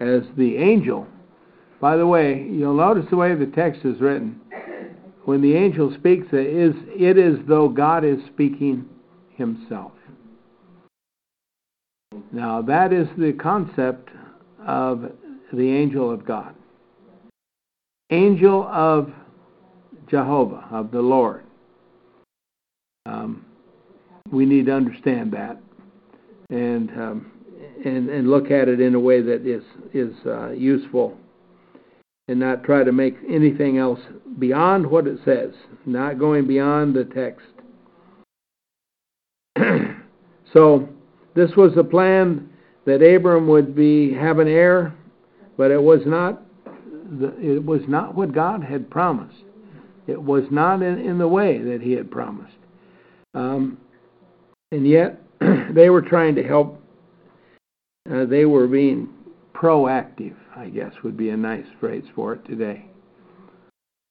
as 0.00 0.22
the 0.36 0.56
angel. 0.56 1.06
By 1.80 1.96
the 1.96 2.06
way, 2.06 2.46
you'll 2.50 2.76
notice 2.76 3.06
the 3.10 3.16
way 3.16 3.34
the 3.34 3.46
text 3.46 3.84
is 3.84 4.00
written. 4.00 4.40
when 5.24 5.42
the 5.42 5.54
angel 5.54 5.94
speaks, 5.98 6.26
it 6.32 6.46
is, 6.46 6.74
it 6.88 7.18
is 7.18 7.38
though 7.46 7.68
God 7.68 8.04
is 8.04 8.18
speaking 8.32 8.88
himself. 9.34 9.92
Now, 12.32 12.62
that 12.62 12.92
is 12.92 13.08
the 13.18 13.32
concept 13.32 14.08
of 14.66 15.12
the 15.52 15.70
angel 15.70 16.10
of 16.10 16.24
God. 16.24 16.54
Angel 18.10 18.66
of 18.70 19.12
Jehovah, 20.08 20.66
of 20.70 20.90
the 20.90 21.00
Lord. 21.00 21.44
Um, 23.06 23.44
we 24.30 24.46
need 24.46 24.66
to 24.66 24.72
understand 24.72 25.32
that 25.32 25.60
and, 26.50 26.90
um, 26.90 27.32
and, 27.84 28.08
and 28.08 28.30
look 28.30 28.50
at 28.50 28.68
it 28.68 28.80
in 28.80 28.94
a 28.94 29.00
way 29.00 29.20
that 29.22 29.46
is, 29.46 29.62
is 29.92 30.14
uh, 30.26 30.50
useful 30.50 31.16
and 32.28 32.40
not 32.40 32.64
try 32.64 32.82
to 32.82 32.92
make 32.92 33.16
anything 33.28 33.78
else 33.78 34.00
beyond 34.38 34.86
what 34.86 35.06
it 35.06 35.18
says, 35.24 35.52
not 35.84 36.18
going 36.18 36.46
beyond 36.46 36.94
the 36.94 37.04
text. 37.04 37.46
so, 40.52 40.88
this 41.34 41.50
was 41.56 41.72
a 41.76 41.84
plan 41.84 42.48
that 42.84 43.02
Abram 43.02 43.46
would 43.48 43.76
be 43.76 44.12
have 44.14 44.38
an 44.38 44.48
heir, 44.48 44.94
but 45.56 45.70
it 45.70 45.82
was 45.82 46.00
not 46.06 46.42
the, 46.64 47.36
it 47.38 47.64
was 47.64 47.82
not 47.86 48.14
what 48.14 48.32
God 48.32 48.64
had 48.64 48.90
promised. 48.90 49.45
It 50.06 50.20
was 50.20 50.44
not 50.50 50.82
in, 50.82 50.98
in 50.98 51.18
the 51.18 51.28
way 51.28 51.58
that 51.58 51.80
He 51.82 51.92
had 51.92 52.10
promised. 52.10 52.56
Um, 53.34 53.78
and 54.72 54.86
yet, 54.88 55.20
they 55.74 55.90
were 55.90 56.02
trying 56.02 56.34
to 56.36 56.42
help. 56.42 56.80
Uh, 58.10 58.24
they 58.24 58.44
were 58.44 58.66
being 58.66 59.08
proactive, 59.54 60.34
I 60.54 60.68
guess 60.68 60.92
would 61.02 61.16
be 61.16 61.30
a 61.30 61.36
nice 61.36 61.66
phrase 61.80 62.04
for 62.14 62.34
it 62.34 62.44
today. 62.46 62.86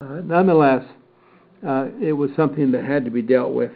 Uh, 0.01 0.21
nonetheless, 0.23 0.83
uh, 1.65 1.87
it 2.01 2.13
was 2.13 2.29
something 2.35 2.71
that 2.71 2.83
had 2.83 3.05
to 3.05 3.11
be 3.11 3.21
dealt 3.21 3.53
with. 3.53 3.71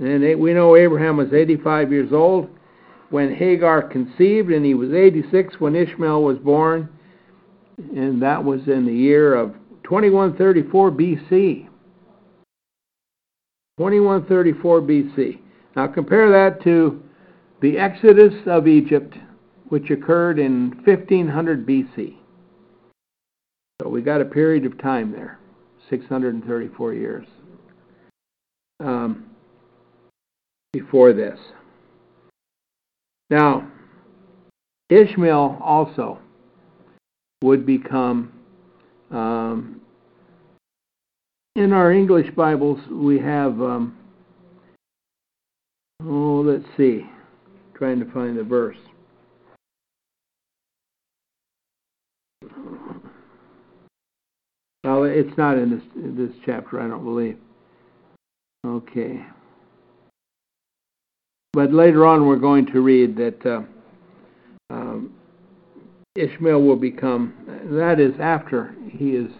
And 0.00 0.40
we 0.40 0.52
know 0.52 0.76
Abraham 0.76 1.16
was 1.16 1.32
85 1.32 1.92
years 1.92 2.12
old 2.12 2.50
when 3.10 3.34
Hagar 3.34 3.82
conceived, 3.82 4.50
and 4.50 4.64
he 4.64 4.74
was 4.74 4.92
86 4.92 5.60
when 5.60 5.74
Ishmael 5.74 6.22
was 6.22 6.38
born, 6.38 6.88
and 7.78 8.20
that 8.22 8.44
was 8.44 8.60
in 8.66 8.84
the 8.84 8.92
year 8.92 9.34
of 9.34 9.54
2134 9.88 10.90
BC. 10.90 11.66
2134 13.78 14.82
BC. 14.82 15.38
Now 15.76 15.86
compare 15.86 16.30
that 16.30 16.62
to 16.64 17.02
the 17.62 17.78
Exodus 17.78 18.34
of 18.46 18.68
Egypt, 18.68 19.14
which 19.68 19.90
occurred 19.90 20.38
in 20.38 20.70
1500 20.84 21.66
BC. 21.66 22.16
So 23.80 23.88
we 23.88 24.02
got 24.02 24.20
a 24.20 24.24
period 24.24 24.66
of 24.66 24.76
time 24.78 25.12
there, 25.12 25.38
634 25.88 26.94
years 26.94 27.26
um, 28.80 29.30
before 30.72 31.12
this. 31.12 31.38
Now, 33.30 33.70
Ishmael 34.90 35.58
also 35.62 36.18
would 37.42 37.64
become, 37.64 38.32
um, 39.10 39.80
in 41.56 41.72
our 41.72 41.92
English 41.92 42.30
Bibles, 42.36 42.78
we 42.90 43.18
have, 43.18 43.60
um, 43.60 43.96
oh, 46.02 46.44
let's 46.46 46.64
see, 46.76 47.04
trying 47.74 47.98
to 48.00 48.10
find 48.12 48.38
the 48.38 48.44
verse. 48.44 48.76
Well, 54.84 55.04
it's 55.04 55.36
not 55.36 55.58
in 55.58 55.70
this 55.70 55.82
this 55.94 56.36
chapter, 56.46 56.80
I 56.80 56.88
don't 56.88 57.04
believe. 57.04 57.36
Okay. 58.64 59.24
But 61.52 61.72
later 61.72 62.06
on, 62.06 62.26
we're 62.26 62.36
going 62.36 62.66
to 62.66 62.80
read 62.80 63.16
that 63.16 63.44
uh, 63.44 63.62
um, 64.70 65.12
Ishmael 66.18 66.62
will 66.62 66.76
become, 66.76 67.34
that 67.70 68.00
is 68.00 68.14
after 68.20 68.74
he 68.90 69.10
is 69.10 69.30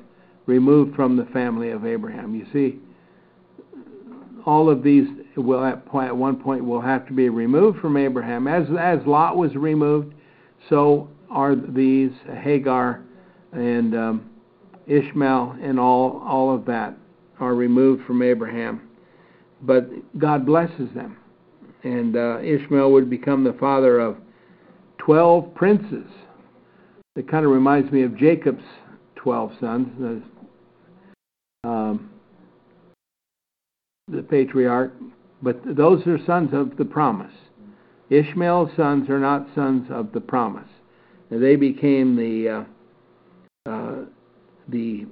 removed 0.47 0.95
from 0.95 1.17
the 1.17 1.27
family 1.27 1.71
of 1.71 1.85
Abraham. 1.85 2.35
You 2.35 2.47
see, 2.53 2.79
all 4.47 4.71
of 4.71 4.83
these 4.83 5.07
will 5.37 5.65
at, 5.65 5.83
at 6.03 6.17
one 6.17 6.37
point 6.37 6.65
will 6.65 6.81
have 6.81 7.07
to 7.07 7.13
be 7.13 7.29
removed 7.29 7.81
from 7.81 7.97
Abraham. 7.97 8.47
As, 8.47 8.67
as 8.79 8.99
Lot 9.07 9.37
was 9.37 9.55
removed, 9.55 10.15
so 10.69 11.09
are 11.31 11.55
these 11.55 12.11
Hagar 12.43 13.03
and 13.53 13.95
um, 13.95 14.31
Ishmael 14.87 15.57
and 15.63 15.79
all, 15.79 16.23
all 16.27 16.55
of 16.55 16.65
that 16.67 16.97
are 17.41 17.55
removed 17.55 18.05
from 18.07 18.23
Abraham. 18.23 18.89
But 19.63 19.91
God 20.19 20.47
blesses 20.47 20.89
them 20.95 21.19
and 21.85 22.17
uh, 22.17 22.39
Ishmael 22.41 22.91
would 22.93 23.09
become 23.09 23.45
the 23.45 23.53
father 23.55 23.99
of 23.99 24.17
12 24.99 25.55
princes. 25.55 26.07
It 27.19 27.27
kind 27.27 27.45
of 27.45 27.51
reminds 27.51 27.91
me 27.91 28.05
of 28.05 28.17
Jacob's 28.17 28.63
12 29.17 29.53
sons, 29.59 29.89
the, 31.65 31.69
um, 31.69 32.11
the 34.07 34.23
patriarch, 34.23 34.93
but 35.43 35.61
those 35.77 36.07
are 36.07 36.25
sons 36.25 36.51
of 36.53 36.77
the 36.77 36.85
promise. 36.85 37.35
Ishmael's 38.09 38.71
sons 38.77 39.11
are 39.11 39.19
not 39.19 39.49
sons 39.57 39.89
of 39.91 40.13
the 40.13 40.21
promise. 40.21 40.69
They 41.29 41.57
became 41.57 42.15
the 42.15 42.67
uh, 43.67 43.69
uh, 43.69 44.05
the 44.69 45.05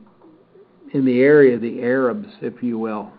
in 0.94 1.04
the 1.04 1.20
area 1.20 1.58
the 1.58 1.82
Arabs, 1.82 2.28
if 2.40 2.62
you 2.62 2.78
will. 2.78 3.10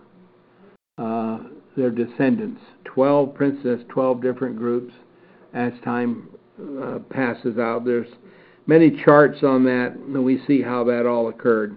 Uh, 0.96 1.40
their 1.76 1.90
descendants. 1.90 2.62
Twelve 2.86 3.34
princes, 3.34 3.82
twelve 3.90 4.22
different 4.22 4.56
groups. 4.56 4.94
As 5.52 5.72
time 5.84 6.30
uh, 6.82 7.00
passes 7.10 7.58
out, 7.58 7.84
there's 7.84 8.08
many 8.68 8.90
charts 9.02 9.42
on 9.42 9.64
that, 9.64 9.94
and 9.94 10.24
we 10.24 10.40
see 10.46 10.62
how 10.62 10.84
that 10.84 11.06
all 11.06 11.28
occurred. 11.28 11.74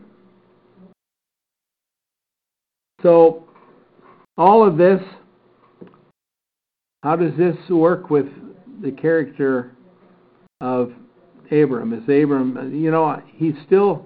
So, 3.02 3.48
all 4.38 4.68
of 4.68 4.78
this, 4.78 5.02
how 7.02 7.16
does 7.16 7.36
this 7.36 7.56
work 7.70 8.12
with 8.12 8.28
the 8.84 8.92
character 8.92 9.72
of 10.60 10.92
Abram? 11.52 11.94
Is 11.94 12.04
Abram, 12.04 12.72
you 12.76 12.92
know, 12.92 13.24
he's 13.36 13.56
still 13.66 14.06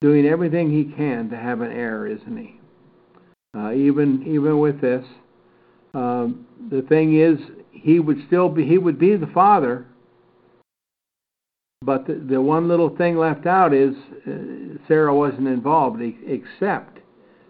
doing 0.00 0.24
everything 0.24 0.70
he 0.70 0.94
can 0.94 1.28
to 1.30 1.36
have 1.36 1.60
an 1.60 1.72
heir, 1.72 2.06
isn't 2.06 2.36
he? 2.36 2.58
Uh, 3.54 3.72
even 3.72 4.22
even 4.26 4.58
with 4.58 4.80
this, 4.80 5.04
um, 5.94 6.46
the 6.70 6.82
thing 6.82 7.18
is, 7.18 7.38
he 7.72 7.98
would 7.98 8.18
still 8.26 8.48
be 8.48 8.66
he 8.66 8.78
would 8.78 8.98
be 8.98 9.16
the 9.16 9.26
father. 9.28 9.86
But 11.82 12.06
the, 12.06 12.14
the 12.14 12.40
one 12.40 12.68
little 12.68 12.88
thing 12.88 13.18
left 13.18 13.46
out 13.46 13.74
is 13.74 13.94
uh, 14.26 14.78
Sarah 14.88 15.14
wasn't 15.14 15.46
involved, 15.46 16.00
except 16.26 17.00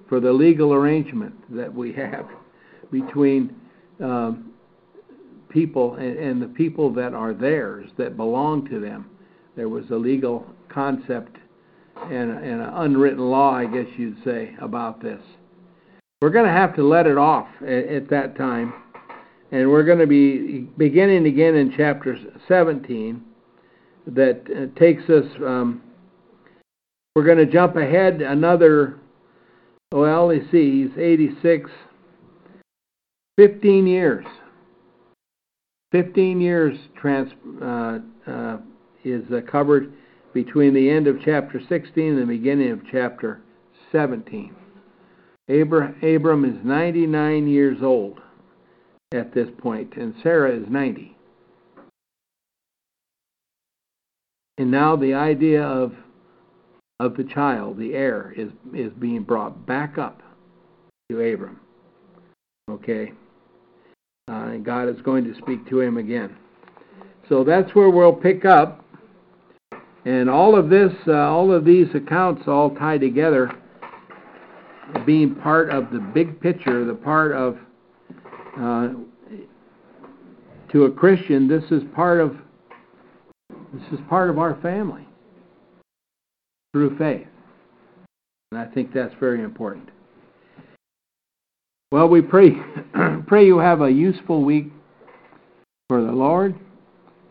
for 0.09 0.18
the 0.18 0.33
legal 0.33 0.74
arrangement 0.74 1.35
that 1.55 1.72
we 1.72 1.93
have 1.93 2.27
between 2.91 3.55
um, 4.03 4.53
people 5.49 5.95
and, 5.95 6.18
and 6.18 6.43
the 6.43 6.49
people 6.49 6.93
that 6.95 7.14
are 7.14 7.35
theirs, 7.35 7.89
that 7.99 8.16
belong 8.16 8.68
to 8.68 8.81
them. 8.81 9.09
There 9.55 9.68
was 9.68 9.91
a 9.91 9.97
legal 9.97 10.45
concept 10.68 11.37
and, 11.97 12.31
and 12.31 12.61
an 12.61 12.72
unwritten 12.74 13.31
law, 13.31 13.55
I 13.55 13.66
guess 13.66 13.87
you'd 13.97 14.22
say, 14.24 14.57
about 14.61 15.01
this. 15.01 15.22
We're 16.20 16.31
going 16.31 16.47
to 16.47 16.53
have 16.53 16.74
to 16.77 16.83
let 16.83 17.07
it 17.07 17.16
off 17.16 17.49
at, 17.62 17.87
at 17.87 18.11
that 18.11 18.37
time. 18.37 18.74
And 19.53 19.70
we're 19.70 19.85
going 19.85 20.01
to 20.01 20.07
be 20.07 20.68
beginning 20.77 21.27
again 21.27 21.55
in 21.55 21.72
chapter 21.77 22.18
17 22.49 23.22
that 24.07 24.43
uh, 24.51 24.79
takes 24.79 25.03
us, 25.11 25.25
um, 25.45 25.83
we're 27.15 27.25
going 27.25 27.39
to 27.39 27.47
jump 27.47 27.77
ahead 27.77 28.21
another, 28.23 28.99
well, 29.93 30.29
let's 30.29 30.51
see, 30.51 30.85
he's 30.85 30.99
86, 30.99 31.71
15 33.37 33.87
years. 33.87 34.25
15 35.93 36.41
years 36.41 36.79
trans, 37.01 37.33
uh, 37.63 37.99
uh, 38.31 38.59
is 39.05 39.25
uh, 39.33 39.41
covered 39.51 39.93
between 40.35 40.75
the 40.75 40.91
end 40.91 41.07
of 41.07 41.17
chapter 41.25 41.61
16 41.69 42.05
and 42.05 42.23
the 42.23 42.27
beginning 42.27 42.71
of 42.71 42.81
chapter 42.91 43.41
17. 43.93 44.55
Abram 45.49 46.45
is 46.45 46.65
99 46.65 47.47
years 47.47 47.79
old 47.83 48.21
at 49.13 49.33
this 49.33 49.49
point, 49.59 49.95
and 49.97 50.13
Sarah 50.23 50.55
is 50.55 50.67
90. 50.69 51.16
And 54.59 54.71
now 54.71 54.97
the 54.97 55.15
idea 55.15 55.63
of 55.63 55.93
of 56.99 57.15
the 57.17 57.25
child, 57.25 57.77
the 57.77 57.95
heir, 57.95 58.33
is 58.37 58.51
is 58.75 58.93
being 58.95 59.23
brought 59.23 59.67
back 59.67 59.99
up 59.99 60.23
to 61.11 61.21
Abram. 61.21 61.61
Okay, 62.71 63.13
uh, 64.29 64.33
and 64.33 64.65
God 64.65 64.89
is 64.89 65.01
going 65.03 65.25
to 65.25 65.35
speak 65.41 65.69
to 65.69 65.81
him 65.81 65.99
again. 65.99 66.37
So 67.29 67.45
that's 67.45 67.75
where 67.75 67.91
we'll 67.91 68.13
pick 68.13 68.45
up, 68.45 68.85
and 70.05 70.31
all 70.31 70.59
of 70.59 70.71
this, 70.71 70.93
uh, 71.07 71.13
all 71.13 71.53
of 71.53 71.65
these 71.65 71.89
accounts, 71.95 72.43
all 72.47 72.75
tie 72.75 72.99
together 72.99 73.51
being 75.05 75.35
part 75.35 75.71
of 75.71 75.91
the 75.91 75.99
big 75.99 76.41
picture, 76.41 76.85
the 76.85 76.95
part 76.95 77.33
of 77.33 77.59
uh, 78.59 78.89
to 80.73 80.85
a 80.85 80.91
Christian, 80.91 81.47
this 81.47 81.65
is 81.71 81.83
part 81.95 82.21
of 82.21 82.37
this 83.81 83.99
is 83.99 84.07
part 84.09 84.31
of 84.31 84.39
our 84.39 84.61
family 84.61 85.07
through 86.72 86.97
faith. 86.99 87.27
And 88.53 88.61
I 88.61 88.66
think 88.66 88.93
that's 88.93 89.14
very 89.18 89.43
important. 89.43 89.91
Well, 91.93 92.09
we 92.09 92.20
pray 92.20 92.51
pray 93.27 93.47
you 93.47 93.59
have 93.59 93.81
a 93.81 93.91
useful 93.91 94.45
week 94.45 94.66
for 95.89 96.03
the 96.03 96.12
Lord, 96.12 96.55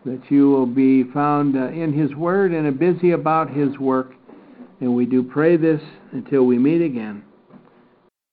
that 0.06 0.22
you 0.30 0.50
will 0.50 0.66
be 0.66 1.04
found 1.12 1.58
uh, 1.58 1.68
in 1.70 1.92
His 1.92 2.16
Word 2.16 2.52
and 2.52 2.80
busy 2.80 3.12
about 3.12 3.50
His 3.50 3.78
work. 3.78 4.14
And 4.80 4.96
we 4.96 5.06
do 5.06 5.24
pray 5.24 5.58
this 5.58 5.82
until 6.12 6.44
we 6.44 6.58
meet 6.58 6.82
again. 6.82 7.24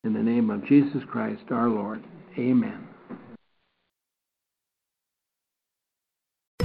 In 0.05 0.13
the 0.13 0.23
name 0.23 0.51
of 0.51 0.67
Jesus 0.67 1.03
Christ 1.11 1.43
our 1.51 1.69
Lord. 1.69 2.03
Amen. 2.39 2.92